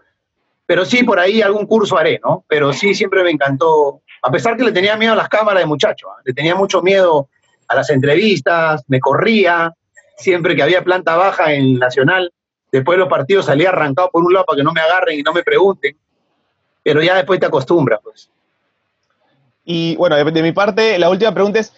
pero 0.67 0.85
sí, 0.85 1.03
por 1.03 1.19
ahí 1.19 1.43
algún 1.43 1.67
curso 1.67 1.99
haré, 1.99 2.21
¿no? 2.25 2.45
Pero 2.49 2.73
sí, 2.73 2.95
siempre 2.95 3.23
me 3.23 3.31
encantó. 3.31 4.03
A 4.23 4.31
pesar 4.31 4.57
que 4.57 4.65
le 4.65 4.73
tenía 4.73 4.97
miedo 4.97 5.13
a 5.13 5.17
las 5.17 5.29
cámaras 5.29 5.63
de 5.63 5.67
muchacho, 5.67 6.09
¿ah? 6.11 6.21
le 6.25 6.33
tenía 6.33 6.55
mucho 6.55 6.83
miedo 6.83 7.29
a 7.69 7.75
las 7.75 7.91
entrevistas, 7.91 8.83
me 8.89 9.01
corría, 9.01 9.73
siempre 10.17 10.57
que 10.57 10.63
había 10.63 10.83
planta 10.83 11.17
baja 11.17 11.53
en 11.53 11.79
Nacional, 11.79 12.33
después 12.71 12.97
de 12.97 13.01
los 13.01 13.09
partidos 13.09 13.47
salía 13.47 13.71
arrancado 13.71 14.11
por 14.11 14.25
un 14.25 14.33
lado 14.33 14.47
para 14.47 14.57
que 14.57 14.63
no 14.63 14.73
me 14.73 14.81
agarren 14.81 15.19
y 15.19 15.23
no 15.23 15.33
me 15.33 15.43
pregunten, 15.43 15.97
pero 16.83 17.03
ya 17.03 17.17
después 17.17 17.41
te 17.41 17.47
acostumbras, 17.47 18.01
pues. 18.03 18.31
Y 19.65 19.97
bueno, 19.97 20.17
de, 20.17 20.43
mi 20.43 20.53
parte, 20.53 20.99
la 20.99 21.11
última 21.11 21.33
pregunta 21.33 21.61
es, 21.61 21.73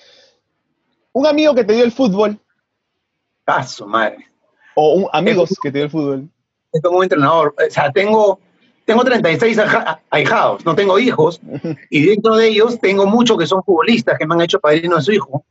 un 1.12 1.26
amigo 1.26 1.54
que 1.54 1.64
te 1.64 1.74
dio 1.74 1.84
el 1.84 1.92
fútbol. 1.92 2.38
Paso, 3.44 3.86
madre. 3.86 4.28
O 4.74 4.94
un, 4.94 5.08
amigos 5.12 5.50
que 5.62 5.70
te 5.70 5.78
dio 5.78 5.84
el 5.84 5.90
fútbol. 5.90 6.28
Es 6.72 6.80
como 6.80 6.98
un 6.98 7.02
entrenador. 7.02 7.54
O 7.58 7.70
sea, 7.70 7.92
tengo, 7.92 8.40
tengo 8.86 9.04
36 9.04 9.58
ahijados, 10.10 10.64
no 10.64 10.74
tengo 10.74 10.98
hijos, 10.98 11.40
y 11.90 12.06
dentro 12.06 12.36
de 12.36 12.48
ellos 12.48 12.80
tengo 12.80 13.06
muchos 13.06 13.36
que 13.36 13.46
son 13.46 13.62
futbolistas 13.62 14.18
que 14.18 14.26
me 14.26 14.34
han 14.34 14.40
hecho 14.40 14.60
padrino 14.60 14.96
de 14.96 15.02
su 15.02 15.12
hijo. 15.12 15.44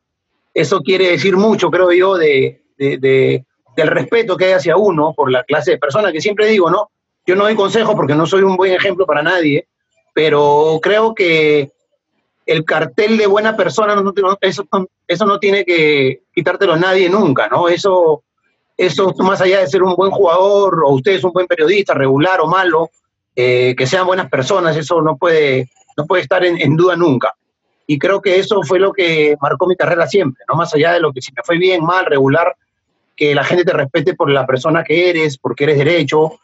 Eso 0.53 0.81
quiere 0.81 1.11
decir 1.11 1.37
mucho, 1.37 1.69
creo 1.69 1.91
yo, 1.91 2.17
de, 2.17 2.61
de, 2.77 3.45
del 3.75 3.87
respeto 3.87 4.37
que 4.37 4.45
hay 4.45 4.51
hacia 4.53 4.77
uno 4.77 5.13
por 5.13 5.31
la 5.31 5.43
clase 5.43 5.71
de 5.71 5.77
persona 5.77 6.11
que 6.11 6.21
siempre 6.21 6.47
digo, 6.47 6.69
¿no? 6.69 6.91
Yo 7.25 7.35
no 7.35 7.43
doy 7.43 7.55
consejos 7.55 7.95
porque 7.95 8.15
no 8.15 8.25
soy 8.25 8.41
un 8.41 8.57
buen 8.57 8.73
ejemplo 8.73 9.05
para 9.05 9.21
nadie, 9.21 9.67
pero 10.13 10.79
creo 10.81 11.13
que 11.13 11.71
el 12.45 12.65
cartel 12.65 13.17
de 13.17 13.27
buena 13.27 13.55
persona, 13.55 13.95
eso, 14.41 14.67
eso 15.07 15.25
no 15.25 15.39
tiene 15.39 15.63
que 15.63 16.23
quitártelo 16.33 16.75
nadie 16.75 17.09
nunca, 17.09 17.47
¿no? 17.47 17.69
Eso, 17.69 18.23
eso 18.77 19.13
más 19.19 19.41
allá 19.41 19.59
de 19.59 19.67
ser 19.67 19.83
un 19.83 19.95
buen 19.95 20.11
jugador 20.11 20.83
o 20.83 20.89
usted 20.89 21.13
es 21.13 21.23
un 21.23 21.31
buen 21.31 21.47
periodista, 21.47 21.93
regular 21.93 22.41
o 22.41 22.47
malo, 22.47 22.89
eh, 23.35 23.75
que 23.77 23.87
sean 23.87 24.05
buenas 24.05 24.29
personas, 24.29 24.75
eso 24.75 25.01
no 25.01 25.17
puede, 25.17 25.69
no 25.95 26.05
puede 26.05 26.23
estar 26.23 26.43
en, 26.43 26.75
duda 26.75 26.95
nunca. 26.95 27.33
Y 27.87 27.99
creo 27.99 28.21
que 28.21 28.39
eso 28.39 28.61
fue 28.63 28.79
lo 28.79 28.91
que 28.91 29.35
marcó 29.41 29.67
mi 29.67 29.75
carrera 29.75 30.07
siempre, 30.07 30.43
no 30.49 30.55
más 30.55 30.73
allá 30.73 30.93
de 30.93 30.99
lo 30.99 31.13
que 31.13 31.21
si 31.21 31.31
me 31.33 31.43
fue 31.43 31.57
bien, 31.57 31.83
mal, 31.83 32.05
regular, 32.05 32.55
que 33.21 33.35
la 33.35 33.43
gente 33.43 33.63
te 33.63 33.73
respete 33.73 34.15
por 34.15 34.31
la 34.31 34.47
persona 34.47 34.83
que 34.83 35.11
eres, 35.11 35.37
porque 35.37 35.65
eres 35.65 35.77
derecho. 35.77 36.39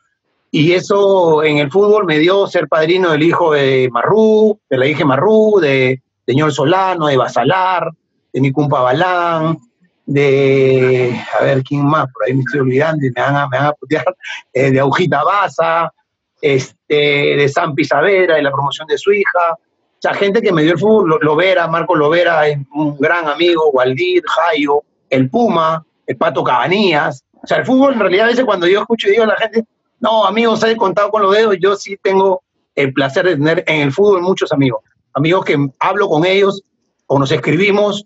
Y 0.52 0.74
eso 0.74 1.44
en 1.44 1.58
el 1.58 1.72
fútbol 1.72 2.06
me 2.06 2.20
dio 2.20 2.46
ser 2.46 2.68
padrino 2.68 3.10
del 3.10 3.24
hijo 3.24 3.54
de 3.54 3.90
Marrú, 3.92 4.60
de 4.70 4.78
la 4.78 4.86
hija 4.86 5.00
de 5.00 5.06
Marrú, 5.06 5.58
de, 5.60 6.04
señor 6.28 6.54
Solano, 6.54 7.08
de 7.08 7.18
Basalar, 7.18 7.90
de 8.32 8.42
mi 8.42 8.52
cumpa 8.52 8.82
Balán, 8.82 9.58
de, 10.06 11.20
a 11.40 11.44
ver, 11.46 11.64
¿quién 11.64 11.84
más? 11.84 12.12
Por 12.14 12.26
ahí 12.26 12.36
me 12.36 12.42
estoy 12.42 12.60
olvidando 12.60 13.08
y 13.08 13.10
me 13.10 13.22
van 13.24 13.36
a, 13.38 13.48
me 13.48 13.58
van 13.58 13.66
a 13.66 13.74
putear, 13.74 14.06
eh, 14.54 14.70
de 14.70 14.80
Agujita 14.80 15.24
Baza, 15.24 15.92
este, 16.40 16.94
de 16.94 17.50
San 17.50 17.74
Pisavera, 17.74 18.36
de 18.36 18.44
la 18.44 18.52
promoción 18.52 18.88
de 18.88 19.00
su 19.00 19.12
hija. 19.12 19.54
O 19.54 20.00
sea, 20.00 20.14
gente 20.14 20.44
que 20.44 20.54
me 20.54 20.62
dio 20.62 20.74
el 20.74 20.80
fútbol, 20.80 21.18
Lovera, 21.24 21.68
Marco 21.68 21.96
Lovera 21.96 22.48
es 22.48 22.60
un 22.76 22.96
gran 23.00 23.28
amigo, 23.28 23.72
Waldir, 23.72 24.22
Jairo, 24.28 24.84
el 25.10 25.28
Puma, 25.28 25.84
el 26.08 26.18
Pato 26.18 26.44
Cabanías. 26.44 27.24
O 27.44 27.46
sea, 27.46 27.58
el 27.58 27.66
fútbol 27.66 27.94
en 27.94 28.00
realidad 28.00 28.26
a 28.26 28.30
veces 28.30 28.46
cuando 28.46 28.68
yo 28.68 28.82
escucho 28.82 29.08
y 29.08 29.12
digo 29.12 29.24
a 29.24 29.28
la 29.28 29.36
gente, 29.36 29.66
no, 30.00 30.26
amigos, 30.26 30.64
he 30.64 30.76
contado 30.76 31.12
con 31.12 31.22
los 31.22 31.36
dedos, 31.36 31.58
yo 31.60 31.76
sí 31.76 31.98
tengo 32.02 32.42
el 32.76 32.94
placer 32.94 33.26
de 33.26 33.36
tener 33.36 33.64
en 33.68 33.82
el 33.82 33.92
fútbol 33.92 34.22
muchos 34.22 34.52
amigos. 34.52 34.82
Amigos 35.14 35.46
que 35.46 35.58
hablo 35.80 36.08
con 36.08 36.26
ellos 36.26 36.64
o 37.08 37.20
nos 37.20 37.32
escribimos, 37.32 38.06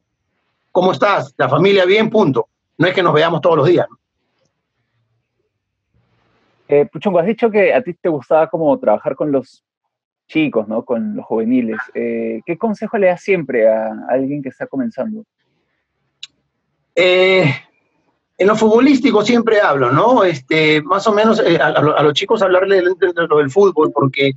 ¿cómo 0.71 0.91
estás? 0.91 1.33
La 1.37 1.49
familia 1.49 1.85
bien, 1.85 2.09
punto. 2.09 2.47
No 2.77 2.87
es 2.87 2.93
que 2.93 3.03
nos 3.03 3.13
veamos 3.13 3.41
todos 3.41 3.57
los 3.57 3.67
días. 3.67 3.87
¿no? 3.89 3.97
Eh, 6.71 6.85
Puchongo, 6.85 7.19
has 7.19 7.25
dicho 7.25 7.51
que 7.51 7.73
a 7.73 7.81
ti 7.81 7.93
te 7.93 8.07
gustaba 8.07 8.47
como 8.47 8.77
trabajar 8.79 9.15
con 9.15 9.31
los 9.31 9.63
chicos, 10.27 10.69
¿no? 10.69 10.85
Con 10.85 11.17
los 11.17 11.25
juveniles. 11.25 11.77
Eh, 11.93 12.39
¿Qué 12.45 12.57
consejo 12.57 12.97
le 12.97 13.07
das 13.07 13.21
siempre 13.21 13.67
a 13.67 13.91
alguien 14.07 14.41
que 14.41 14.47
está 14.47 14.67
comenzando? 14.67 15.25
Eh, 16.95 17.53
en 18.41 18.47
lo 18.47 18.55
futbolístico 18.55 19.23
siempre 19.23 19.61
hablo, 19.61 19.91
¿no? 19.91 20.23
Este, 20.23 20.81
más 20.81 21.05
o 21.05 21.13
menos 21.13 21.39
eh, 21.39 21.59
a, 21.61 22.01
los 22.01 22.13
chicos 22.13 22.41
hablarle 22.41 22.77
de, 22.77 23.13
lo 23.29 23.37
del 23.37 23.51
fútbol, 23.51 23.91
porque 23.93 24.33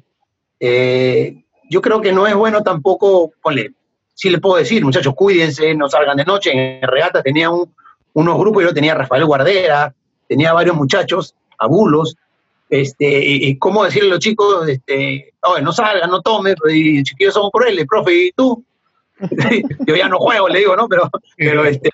yo 1.71 1.81
creo 1.81 2.01
que 2.03 2.13
no 2.13 2.27
es 2.27 2.35
bueno 2.35 2.63
tampoco, 2.63 3.33
ponle, 3.43 3.73
sí 4.13 4.29
le 4.29 4.41
puedo 4.41 4.57
decir, 4.57 4.85
muchachos, 4.85 5.15
cuídense, 5.15 5.75
no 5.75 5.89
salgan 5.89 6.19
de 6.19 6.25
noche. 6.25 6.53
En 6.53 6.87
Regata 6.87 7.23
tenía 7.23 7.51
unos 7.51 8.39
grupos, 8.39 8.63
yo 8.63 8.75
tenía 8.75 8.95
Rafael 8.95 9.25
Guardera, 9.25 9.95
tenía 10.29 10.53
varios 10.53 10.77
muchachos, 10.77 11.35
abulos, 11.59 12.15
este, 12.69 13.25
y, 13.25 13.57
cómo 13.59 13.85
decirle 13.85 14.11
a 14.11 14.13
los 14.15 14.21
chicos, 14.21 14.69
este, 14.69 15.33
no 15.63 15.73
salgan, 15.73 16.11
no 16.11 16.21
tomen, 16.21 16.57
y 16.71 17.03
chiquillos 17.05 17.35
somos 17.35 17.51
crueles, 17.51 17.87
profe, 17.87 18.27
¿y 18.27 18.33
tú? 18.33 18.63
yo 19.87 19.97
ya 19.97 20.09
no 20.09 20.19
juego, 20.19 20.49
le 20.49 20.59
digo, 20.59 20.77
¿no? 20.77 20.89
Pero, 20.89 21.09
pero 21.37 21.65
este, 21.65 21.91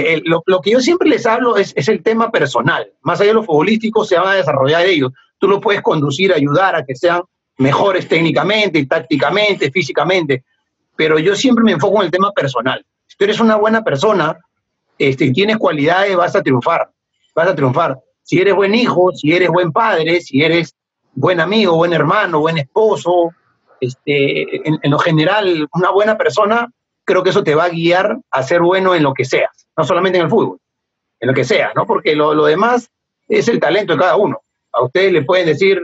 eh, 0.00 0.22
lo, 0.24 0.60
que 0.60 0.70
yo 0.70 0.80
siempre 0.80 1.08
les 1.08 1.26
hablo 1.26 1.56
es, 1.56 1.74
el 1.88 2.02
tema 2.02 2.30
personal. 2.30 2.90
Más 3.02 3.20
allá 3.20 3.28
de 3.28 3.34
lo 3.34 3.44
futbolístico, 3.44 4.04
se 4.04 4.18
van 4.18 4.28
a 4.28 4.34
desarrollar 4.34 4.86
ellos. 4.86 5.12
Tú 5.38 5.48
los 5.48 5.60
puedes 5.60 5.82
conducir, 5.82 6.32
ayudar 6.32 6.74
a 6.76 6.84
que 6.84 6.94
sean 6.94 7.22
mejores 7.58 8.08
técnicamente, 8.08 8.84
tácticamente, 8.86 9.70
físicamente. 9.70 10.44
Pero 10.96 11.18
yo 11.18 11.34
siempre 11.34 11.64
me 11.64 11.72
enfoco 11.72 11.98
en 11.98 12.06
el 12.06 12.10
tema 12.10 12.32
personal. 12.32 12.84
Si 13.06 13.16
tú 13.16 13.24
eres 13.24 13.40
una 13.40 13.56
buena 13.56 13.82
persona 13.82 14.38
este, 14.98 15.26
y 15.26 15.32
tienes 15.32 15.58
cualidades, 15.58 16.16
vas 16.16 16.34
a 16.34 16.42
triunfar. 16.42 16.90
Vas 17.34 17.48
a 17.48 17.54
triunfar 17.54 17.98
si 18.26 18.40
eres 18.40 18.56
buen 18.56 18.74
hijo, 18.74 19.12
si 19.12 19.32
eres 19.32 19.48
buen 19.48 19.70
padre, 19.70 20.20
si 20.20 20.42
eres 20.42 20.74
buen 21.14 21.40
amigo, 21.40 21.76
buen 21.76 21.92
hermano, 21.92 22.40
buen 22.40 22.58
esposo, 22.58 23.30
este, 23.80 24.68
en, 24.68 24.90
lo 24.90 24.98
general, 24.98 25.68
una 25.72 25.92
buena 25.92 26.18
persona, 26.18 26.68
creo 27.04 27.22
que 27.22 27.30
eso 27.30 27.44
te 27.44 27.54
va 27.54 27.64
a 27.64 27.68
guiar 27.68 28.18
a 28.32 28.42
ser 28.42 28.62
bueno 28.62 28.96
en 28.96 29.04
lo 29.04 29.14
que 29.14 29.24
seas, 29.24 29.65
no 29.76 29.84
solamente 29.84 30.18
en 30.18 30.24
el 30.24 30.30
fútbol, 30.30 30.58
en 31.20 31.28
lo 31.28 31.34
que 31.34 31.44
sea, 31.44 31.72
¿no? 31.74 31.86
Porque 31.86 32.14
lo, 32.14 32.44
demás 32.44 32.90
es 33.28 33.48
el 33.48 33.60
talento 33.60 33.92
de 33.92 34.00
cada 34.00 34.16
uno. 34.16 34.40
A 34.72 34.84
ustedes 34.84 35.12
le 35.12 35.22
pueden 35.22 35.46
decir, 35.46 35.80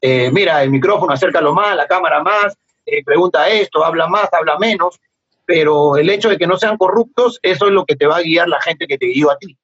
eh, 0.00 0.30
mira, 0.32 0.62
el 0.62 0.70
micrófono 0.70 1.12
acércalo 1.12 1.54
más, 1.54 1.76
la 1.76 1.86
cámara 1.86 2.22
más, 2.22 2.56
eh, 2.84 3.02
pregunta 3.04 3.48
esto, 3.48 3.84
habla 3.84 4.06
más, 4.06 4.28
habla 4.32 4.58
menos, 4.58 4.98
pero 5.44 5.96
el 5.96 6.10
hecho 6.10 6.28
de 6.28 6.38
que 6.38 6.46
no 6.46 6.56
sean 6.56 6.76
corruptos, 6.76 7.38
eso 7.42 7.66
es 7.66 7.72
lo 7.72 7.84
que 7.84 7.96
te 7.96 8.06
va 8.06 8.16
a 8.16 8.22
guiar 8.22 8.48
la 8.48 8.60
gente 8.60 8.86
que 8.86 8.98
te 8.98 9.06
guió 9.06 9.30
a 9.30 9.38
ti. 9.38 9.56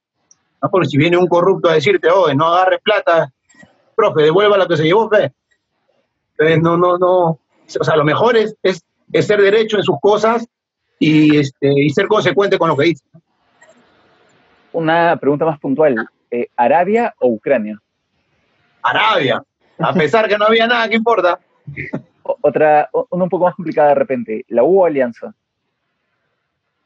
Porque 0.71 0.89
si 0.89 0.97
viene 0.97 1.17
un 1.17 1.27
corrupto 1.27 1.69
a 1.69 1.75
decirte, 1.75 2.09
oh, 2.09 2.33
no 2.35 2.47
agarres 2.47 2.81
plata, 2.83 3.33
profe, 3.97 4.23
devuelva 4.23 4.57
lo 4.57 4.69
que 4.69 4.77
se 4.77 4.85
llevó, 4.85 5.09
fe. 5.09 5.33
Entonces, 6.33 6.63
no, 6.63 6.77
no, 6.77 6.99
no. 6.99 7.39
O 7.81 7.85
sea, 7.85 7.97
lo 7.97 8.05
mejor 8.05 8.37
es, 8.37 8.55
es, 8.63 8.85
ser 9.27 9.43
derecho 9.43 9.77
en 9.77 9.83
sus 9.83 9.97
cosas 10.01 10.47
y, 10.99 11.37
este, 11.37 11.69
y 11.69 11.91
ser 11.91 12.07
consecuente 12.07 12.59
con 12.59 12.69
lo 12.69 12.77
que 12.77 12.87
dice. 12.87 13.05
Una 14.73 15.17
pregunta 15.17 15.45
más 15.45 15.59
puntual. 15.59 16.09
Eh, 16.31 16.47
¿Arabia 16.57 17.15
o 17.19 17.29
Ucrania? 17.29 17.79
Arabia. 18.83 19.43
A 19.79 19.93
pesar 19.93 20.29
que 20.29 20.39
no 20.39 20.47
había 20.47 20.67
nada 20.67 20.89
que 20.89 20.97
importa. 20.97 21.39
Otra, 22.23 22.89
una 23.11 23.25
un 23.25 23.31
poco 23.31 23.45
más 23.45 23.55
complicada 23.55 23.91
de 23.91 23.95
repente. 23.95 24.45
¿La 24.49 24.63
U 24.63 24.83
o 24.83 24.87
Alianza? 24.87 25.35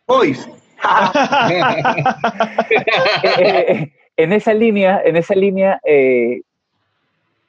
Boys. 0.06 0.48
en 4.16 4.32
esa 4.32 4.54
línea, 4.54 5.02
en 5.04 5.16
esa 5.16 5.34
línea, 5.34 5.80
eh, 5.84 6.40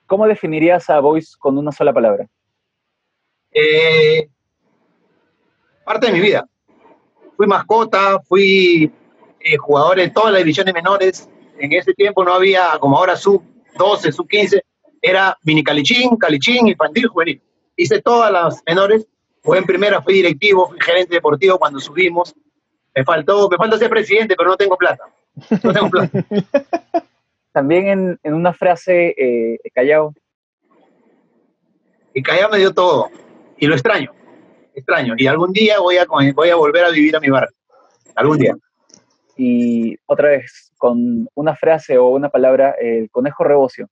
¿cómo 0.06 0.28
definirías 0.28 0.90
a 0.90 1.00
Boys 1.00 1.38
con 1.38 1.58
una 1.58 1.72
sola 1.72 1.94
palabra? 1.94 2.28
Eh, 3.52 4.28
parte 5.86 6.08
de 6.08 6.14
mi 6.14 6.20
vida. 6.20 6.46
Fui 7.36 7.48
mascota, 7.48 8.20
fui 8.22 8.92
eh, 9.48 9.58
jugador 9.58 10.00
en 10.00 10.14
todas 10.14 10.32
las 10.32 10.39
divisiones 10.39 10.74
menores. 10.74 11.30
En 11.60 11.74
ese 11.74 11.93
tiempo 11.93 12.24
no 12.24 12.34
había, 12.34 12.78
como 12.80 12.98
ahora, 12.98 13.16
sub 13.16 13.43
12, 13.78 14.12
sub 14.12 14.28
15. 14.28 14.64
Era 15.02 15.38
mini 15.43 15.64
calichín, 15.64 16.18
calichín, 16.18 16.68
infantil, 16.68 17.08
juvenil. 17.08 17.41
Hice 17.76 18.02
todas 18.02 18.32
las 18.32 18.62
menores. 18.66 19.08
Fui 19.41 19.58
en 19.58 19.66
primera, 19.66 20.02
fui 20.02 20.16
directivo, 20.16 20.68
fui 20.68 20.80
gerente 20.82 21.16
deportivo 21.16 21.58
cuando 21.58 21.80
subimos 21.80 22.36
me 22.98 23.04
faltó, 23.04 23.48
me 23.48 23.58
falta 23.58 23.78
ser 23.78 23.91
presidente, 23.91 24.36
pero 24.36 24.50
no 24.50 24.58
tengo 24.58 24.76
plata. 24.76 25.04
No 25.64 25.72
tengo 25.72 25.88
plata. 25.91 26.26
También 27.52 28.18
en, 28.24 28.34
una 28.34 28.54
frase, 28.54 29.14
eh, 29.16 29.60
Callao. 29.72 30.16
Y 32.16 32.24
Callao 32.24 32.50
me 32.50 32.58
dio 32.58 32.74
todo. 32.74 33.12
Y 33.60 33.68
lo 33.68 33.76
extraño. 33.76 34.12
Extraño. 34.74 35.14
Y 35.16 35.28
algún 35.28 35.54
día 35.54 35.80
voy 35.80 35.98
a, 35.98 36.06
voy 36.06 36.50
a 36.50 36.56
volver 36.56 36.86
a 36.86 36.89
vivir 36.89 37.16
a 37.16 37.20
mi 37.20 37.30
barrio. 37.30 37.56
Algún 38.16 38.39
día. 38.39 38.56
Y 39.38 39.96
otra 40.06 40.30
vez, 40.30 40.74
con 40.78 41.28
una 41.36 41.56
frase 41.56 41.98
o 41.98 42.08
una 42.10 42.30
palabra, 42.30 42.76
el 42.80 43.10
conejo 43.10 43.44
rebocio. 43.44 43.88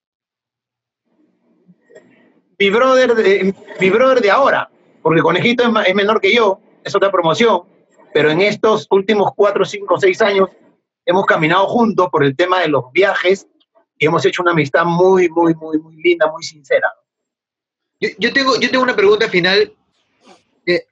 Mi 2.57 2.69
brother 2.69 3.13
de, 3.15 3.53
mi 3.79 3.89
brother 3.89 4.21
de 4.21 4.31
ahora, 4.31 4.69
porque 5.01 5.17
el 5.17 5.23
conejito 5.23 5.63
es, 5.63 5.87
es 5.87 5.95
menor 5.95 6.21
que 6.21 6.33
yo, 6.33 6.59
es 6.83 6.95
otra 6.95 7.11
promoción, 7.11 7.63
pero 8.13 8.31
en 8.31 8.41
estos 8.41 8.87
últimos 8.89 9.31
cuatro, 9.35 9.65
cinco, 9.65 9.99
seis 9.99 10.21
años 10.21 10.49
hemos 11.05 11.25
caminado 11.25 11.67
juntos 11.67 12.07
por 12.11 12.23
el 12.23 12.35
tema 12.35 12.61
de 12.61 12.69
los 12.69 12.91
viajes 12.91 13.47
y 13.97 14.05
hemos 14.05 14.25
hecho 14.25 14.41
una 14.41 14.51
amistad 14.51 14.85
muy, 14.85 15.29
muy, 15.29 15.53
muy, 15.55 15.77
muy 15.79 15.95
linda, 15.97 16.31
muy 16.31 16.43
sincera. 16.43 16.91
Yo, 17.99 18.33
tengo, 18.33 18.59
yo 18.59 18.69
tengo 18.69 18.83
una 18.83 18.95
pregunta 18.95 19.29
final. 19.29 19.73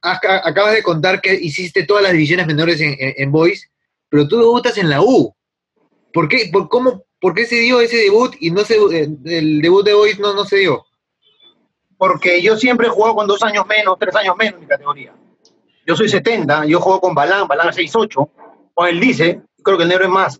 acabas 0.01 0.73
de 0.73 0.83
contar 0.83 1.21
que 1.21 1.33
hiciste 1.33 1.83
todas 1.83 2.03
las 2.03 2.13
divisiones 2.13 2.47
menores 2.47 2.79
en, 2.79 2.95
en, 2.99 3.31
Boys, 3.31 3.69
pero 4.13 4.27
tú 4.27 4.37
debutas 4.37 4.77
en 4.77 4.91
la 4.91 5.01
U. 5.01 5.33
¿Por 6.13 6.27
qué, 6.27 6.47
por, 6.53 6.69
cómo, 6.69 7.03
¿Por 7.19 7.33
qué 7.33 7.47
se 7.47 7.55
dio 7.55 7.81
ese 7.81 7.97
debut 7.97 8.35
y 8.39 8.51
no 8.51 8.63
se, 8.63 8.75
eh, 8.75 9.09
el 9.25 9.59
debut 9.59 9.83
de 9.83 9.95
Boys 9.95 10.19
no, 10.19 10.35
no 10.35 10.45
se 10.45 10.57
dio? 10.57 10.85
Porque 11.97 12.39
yo 12.39 12.55
siempre 12.55 12.85
he 12.85 12.89
jugado 12.91 13.15
con 13.15 13.25
dos 13.25 13.41
años 13.41 13.65
menos, 13.65 13.97
tres 13.99 14.15
años 14.15 14.35
menos 14.37 14.53
en 14.53 14.59
mi 14.59 14.67
categoría. 14.67 15.15
Yo 15.87 15.95
soy 15.95 16.09
70, 16.09 16.67
yo 16.67 16.79
juego 16.79 17.01
con 17.01 17.15
Balán, 17.15 17.47
Balán 17.47 17.69
es 17.69 17.77
6'8, 17.77 18.29
o 18.75 18.85
él 18.85 18.99
dice, 18.99 19.41
creo 19.63 19.77
que 19.77 19.83
el 19.83 19.89
negro 19.89 20.03
es 20.03 20.11
más, 20.11 20.39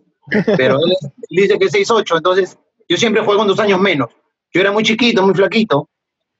pero 0.55 0.78
él, 0.78 0.93
dice 1.32 1.57
que 1.57 1.65
es 1.65 1.74
6'8, 1.74 2.17
entonces 2.17 2.59
yo 2.88 2.95
siempre 2.95 3.24
juego 3.24 3.39
con 3.39 3.47
dos 3.47 3.59
años 3.59 3.82
menos. 3.82 4.09
Yo 4.53 4.61
era 4.61 4.71
muy 4.71 4.84
chiquito, 4.84 5.24
muy 5.24 5.34
flaquito, 5.34 5.89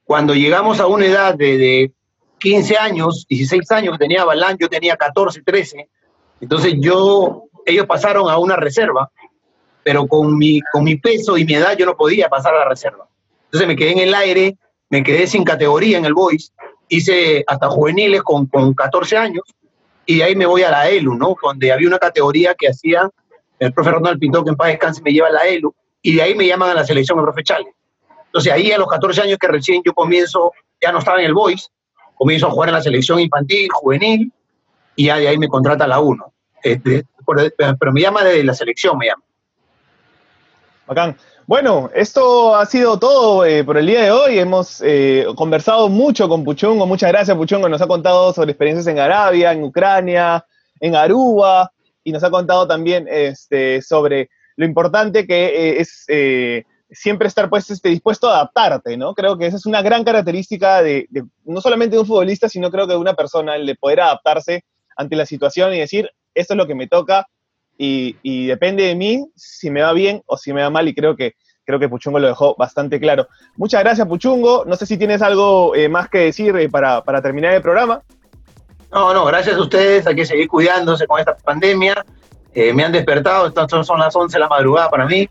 cuando 0.04 0.36
llegamos 0.36 0.80
a 0.80 0.86
una 0.86 1.08
edad 1.08 1.34
de, 1.34 1.58
de 1.58 1.94
15 2.38 2.78
años, 2.78 3.26
16 3.28 3.72
años 3.72 3.94
que 3.94 4.04
tenía 4.04 4.24
Balán, 4.24 4.56
yo 4.60 4.70
tenía 4.70 4.96
14, 4.96 5.42
13, 5.42 5.90
entonces 6.44 6.74
yo, 6.78 7.46
ellos 7.66 7.86
pasaron 7.86 8.30
a 8.30 8.38
una 8.38 8.58
reserva, 8.58 9.10
pero 9.82 10.06
con 10.08 10.38
mi, 10.38 10.60
con 10.74 10.84
mi 10.84 10.98
peso 10.98 11.38
y 11.38 11.46
mi 11.46 11.54
edad 11.54 11.78
yo 11.78 11.86
no 11.86 11.96
podía 11.96 12.28
pasar 12.28 12.54
a 12.54 12.60
la 12.60 12.70
reserva. 12.70 13.08
Entonces 13.46 13.66
me 13.66 13.78
quedé 13.78 13.94
en 13.94 14.00
el 14.00 14.14
aire, 14.14 14.58
me 14.90 15.04
quedé 15.04 15.26
sin 15.26 15.46
categoría 15.46 15.98
en 15.98 16.04
el 16.04 16.14
Boys, 16.14 16.52
hice 16.90 17.46
hasta 17.48 17.70
juveniles 17.70 18.24
con, 18.24 18.46
con 18.48 18.74
14 18.74 19.16
años, 19.16 19.44
y 20.06 20.18
de 20.18 20.26
ahí 20.26 20.36
me 20.36 20.46
voy 20.46 20.64
a 20.64 20.70
la 20.72 20.90
ELU, 20.90 21.16
¿no? 21.16 21.38
Donde 21.42 21.72
había 21.72 21.88
una 21.88 21.98
categoría 21.98 22.56
que 22.56 22.68
hacía 22.68 23.10
el 23.60 23.72
profe 23.72 23.92
Ronald 23.92 24.20
Pinto, 24.20 24.44
que 24.44 24.50
en 24.50 24.58
paz 24.58 24.68
descanse, 24.68 25.02
me 25.02 25.14
lleva 25.14 25.30
a 25.30 25.32
la 25.32 25.48
ELU, 25.48 25.74
y 26.02 26.16
de 26.16 26.24
ahí 26.24 26.36
me 26.36 26.46
llaman 26.46 26.72
a 26.72 26.74
la 26.74 26.84
selección 26.84 27.20
el 27.20 27.24
profe 27.24 27.44
Chale. 27.44 27.74
Entonces 28.26 28.52
ahí 28.52 28.70
a 28.74 28.78
los 28.78 28.90
14 28.90 29.22
años 29.22 29.38
que 29.38 29.48
recién 29.48 29.82
yo 29.86 29.94
comienzo, 29.94 30.52
ya 30.82 30.92
no 30.92 31.00
estaba 31.00 31.20
en 31.20 31.28
el 31.28 31.34
Boys, 31.34 31.72
comienzo 32.16 32.48
a 32.48 32.52
jugar 32.52 32.68
en 32.68 32.76
la 32.76 32.82
selección 32.82 33.22
infantil, 33.22 33.70
juvenil, 33.72 34.34
y 34.98 35.06
ya 35.06 35.18
de 35.18 35.30
ahí 35.30 35.38
me 35.38 35.48
contrata 35.48 35.88
la 35.88 36.02
1. 36.02 36.33
Este, 36.64 37.06
pero 37.80 37.92
me 37.92 38.02
llama 38.02 38.24
de 38.24 38.44
la 38.44 38.54
selección, 38.54 38.98
me 38.98 39.08
llama. 39.08 39.24
Bacán. 40.88 41.18
Bueno, 41.46 41.90
esto 41.94 42.56
ha 42.56 42.66
sido 42.66 42.98
todo 42.98 43.46
eh, 43.46 43.66
por 43.66 43.78
el 43.78 43.86
día 43.86 44.02
de 44.02 44.12
hoy. 44.12 44.40
Hemos 44.40 44.82
eh, 44.82 45.26
conversado 45.36 45.90
mucho 45.90 46.30
con 46.30 46.46
Puchungo. 46.46 46.86
Muchas 46.86 47.12
gracias, 47.12 47.36
Puchungo. 47.36 47.68
Nos 47.68 47.82
ha 47.82 47.88
contado 47.88 48.32
sobre 48.34 48.52
experiencias 48.52 48.88
en 48.88 49.00
Arabia, 49.00 49.52
en 49.52 49.64
Ucrania, 49.64 50.46
en 50.80 50.96
Aruba, 50.96 51.72
y 52.02 52.14
nos 52.14 52.24
ha 52.24 52.32
contado 52.32 52.66
también 52.66 53.08
este, 53.10 53.82
sobre 53.82 54.30
lo 54.56 54.66
importante 54.66 55.28
que 55.28 55.46
eh, 55.48 55.82
es 55.82 56.06
siempre 56.94 57.28
estar 57.28 57.50
pues, 57.50 57.70
este, 57.70 57.90
dispuesto 57.90 58.30
a 58.30 58.36
adaptarte, 58.36 58.96
¿no? 58.96 59.14
Creo 59.14 59.38
que 59.38 59.48
esa 59.48 59.58
es 59.58 59.66
una 59.66 59.82
gran 59.82 60.04
característica 60.04 60.82
de, 60.82 61.08
no 61.44 61.60
solamente 61.60 61.96
de 61.96 62.02
un 62.02 62.08
futbolista, 62.08 62.48
sino 62.48 62.72
creo 62.72 62.88
que 62.88 62.94
de 62.94 63.00
una 63.00 63.16
persona, 63.16 63.56
el 63.56 63.66
de 63.66 63.76
poder 63.76 64.02
adaptarse 64.02 64.64
ante 64.96 65.16
la 65.16 65.26
situación 65.26 65.74
y 65.74 65.80
decir, 65.80 66.10
esto 66.34 66.54
es 66.54 66.58
lo 66.58 66.68
que 66.68 66.76
me 66.76 66.88
toca 66.88 67.28
y, 67.78 68.48
depende 68.48 68.84
de 68.84 68.96
mí 68.96 69.26
si 69.36 69.70
me 69.70 69.82
va 69.82 69.94
bien 69.94 70.22
o 70.26 70.38
si 70.38 70.54
me 70.54 70.62
va 70.62 70.70
mal 70.70 70.88
y 70.88 70.94
creo 70.94 71.16
que, 71.16 71.36
creo 71.66 71.80
que 71.80 71.90
Puchungo 71.90 72.20
lo 72.20 72.28
dejó 72.28 72.56
bastante 72.56 73.00
claro. 73.00 73.28
Muchas 73.56 73.84
gracias, 73.84 74.08
Puchungo. 74.08 74.64
No 74.66 74.76
sé 74.76 74.86
si 74.86 74.98
tienes 74.98 75.22
algo 75.22 75.76
eh, 75.76 75.90
más 75.90 76.10
que 76.10 76.20
decir 76.20 76.56
eh, 76.56 76.70
para, 76.70 77.02
terminar 77.22 77.54
el 77.54 77.62
programa. 77.62 78.02
No, 78.92 79.14
no, 79.14 79.26
gracias 79.26 79.56
a 79.58 79.62
ustedes. 79.62 80.06
Hay 80.06 80.16
que 80.16 80.26
seguir 80.26 80.48
cuidándose 80.48 81.08
con 81.08 81.20
esta 81.20 81.36
pandemia. 81.36 82.06
Eh, 82.54 82.72
me 82.74 82.84
han 82.84 82.92
despertado, 82.92 83.48
entonces 83.48 83.88
son 83.88 84.00
las 84.00 84.16
11 84.16 84.36
de 84.36 84.40
la 84.40 84.48
madrugada 84.48 84.88
para 84.88 85.08
mí, 85.08 85.28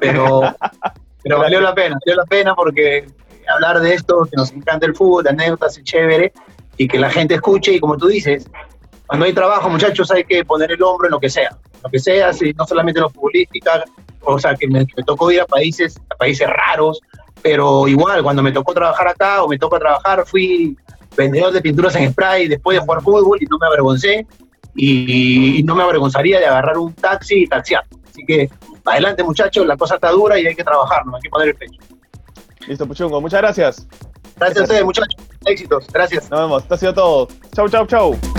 pero, 0.00 0.40
pero 1.22 1.38
valió 1.38 1.60
la 1.60 1.74
pena, 1.74 1.98
valió 2.02 2.16
la 2.16 2.24
pena 2.24 2.54
porque 2.54 3.04
hablar 3.46 3.80
de 3.80 3.92
esto, 3.92 4.24
que 4.24 4.36
nos 4.36 4.52
encanta 4.52 4.86
el 4.86 4.94
fútbol, 4.94 5.24
de 5.24 5.30
anécdotas 5.30 5.76
es 5.76 5.84
chévere, 5.84 6.32
y 6.78 6.88
que 6.88 6.98
la 6.98 7.10
gente 7.10 7.34
escuche, 7.34 7.72
y 7.72 7.80
como 7.80 7.98
tú 7.98 8.06
dices, 8.06 8.48
cuando 9.12 9.26
hay 9.26 9.34
trabajo, 9.34 9.68
muchachos, 9.68 10.10
hay 10.10 10.24
que 10.24 10.42
poner 10.42 10.72
el 10.72 10.82
hombro 10.82 11.06
en 11.06 11.10
lo 11.10 11.20
que 11.20 11.28
sea. 11.28 11.54
Lo 11.84 11.90
que 11.90 11.98
sea, 11.98 12.32
si, 12.32 12.54
no 12.54 12.66
solamente 12.66 12.98
en 12.98 13.02
lo 13.02 13.10
futbolística, 13.10 13.84
o 14.22 14.38
sea, 14.38 14.54
que 14.54 14.66
me, 14.66 14.86
tocó 15.04 15.30
ir 15.30 15.42
a 15.42 15.44
países, 15.44 16.00
a 16.08 16.14
países 16.14 16.48
raros, 16.48 16.98
pero 17.42 17.86
igual, 17.88 18.22
cuando 18.22 18.42
me 18.42 18.52
tocó 18.52 18.72
trabajar 18.72 19.08
acá 19.08 19.42
o 19.44 19.48
me 19.48 19.58
tocó 19.58 19.78
trabajar, 19.78 20.24
fui 20.24 20.78
vendedor 21.14 21.52
de 21.52 21.60
pinturas 21.60 21.94
en 21.96 22.10
spray 22.10 22.48
después 22.48 22.78
de 22.78 22.80
jugar 22.80 23.02
fútbol 23.02 23.36
y 23.38 23.44
no 23.44 23.58
me 23.58 23.66
avergoncé 23.66 24.26
y, 24.74 25.62
no 25.62 25.74
me 25.74 25.82
avergonzaría 25.82 26.38
de 26.40 26.46
agarrar 26.46 26.78
un 26.78 26.94
taxi 26.94 27.42
y 27.42 27.46
taxiar. 27.46 27.84
Así 28.08 28.24
que 28.24 28.48
adelante 28.82 29.22
muchachos, 29.22 29.66
la 29.66 29.76
cosa 29.76 29.96
está 29.96 30.10
dura 30.10 30.40
y 30.40 30.46
hay 30.46 30.54
que 30.54 30.64
trabajar, 30.64 31.04
no 31.04 31.16
hay 31.16 31.20
que 31.20 31.28
poner 31.28 31.48
el 31.48 31.54
pecho. 31.54 31.82
Listo, 32.66 32.86
Puchungo, 32.86 33.20
muchas 33.20 33.42
gracias. 33.42 33.86
Gracias, 34.36 34.60
a 34.60 34.62
ustedes 34.62 34.84
muchachos, 34.86 35.16
éxitos, 35.44 35.86
gracias. 35.92 36.30
Nos 36.30 36.40
vemos, 36.40 36.62
esto 36.62 36.74
ha 36.74 36.78
sido 36.78 36.94
todo. 36.94 37.28
Chau, 37.54 37.68
chau, 37.68 37.86
chau. 37.86 38.31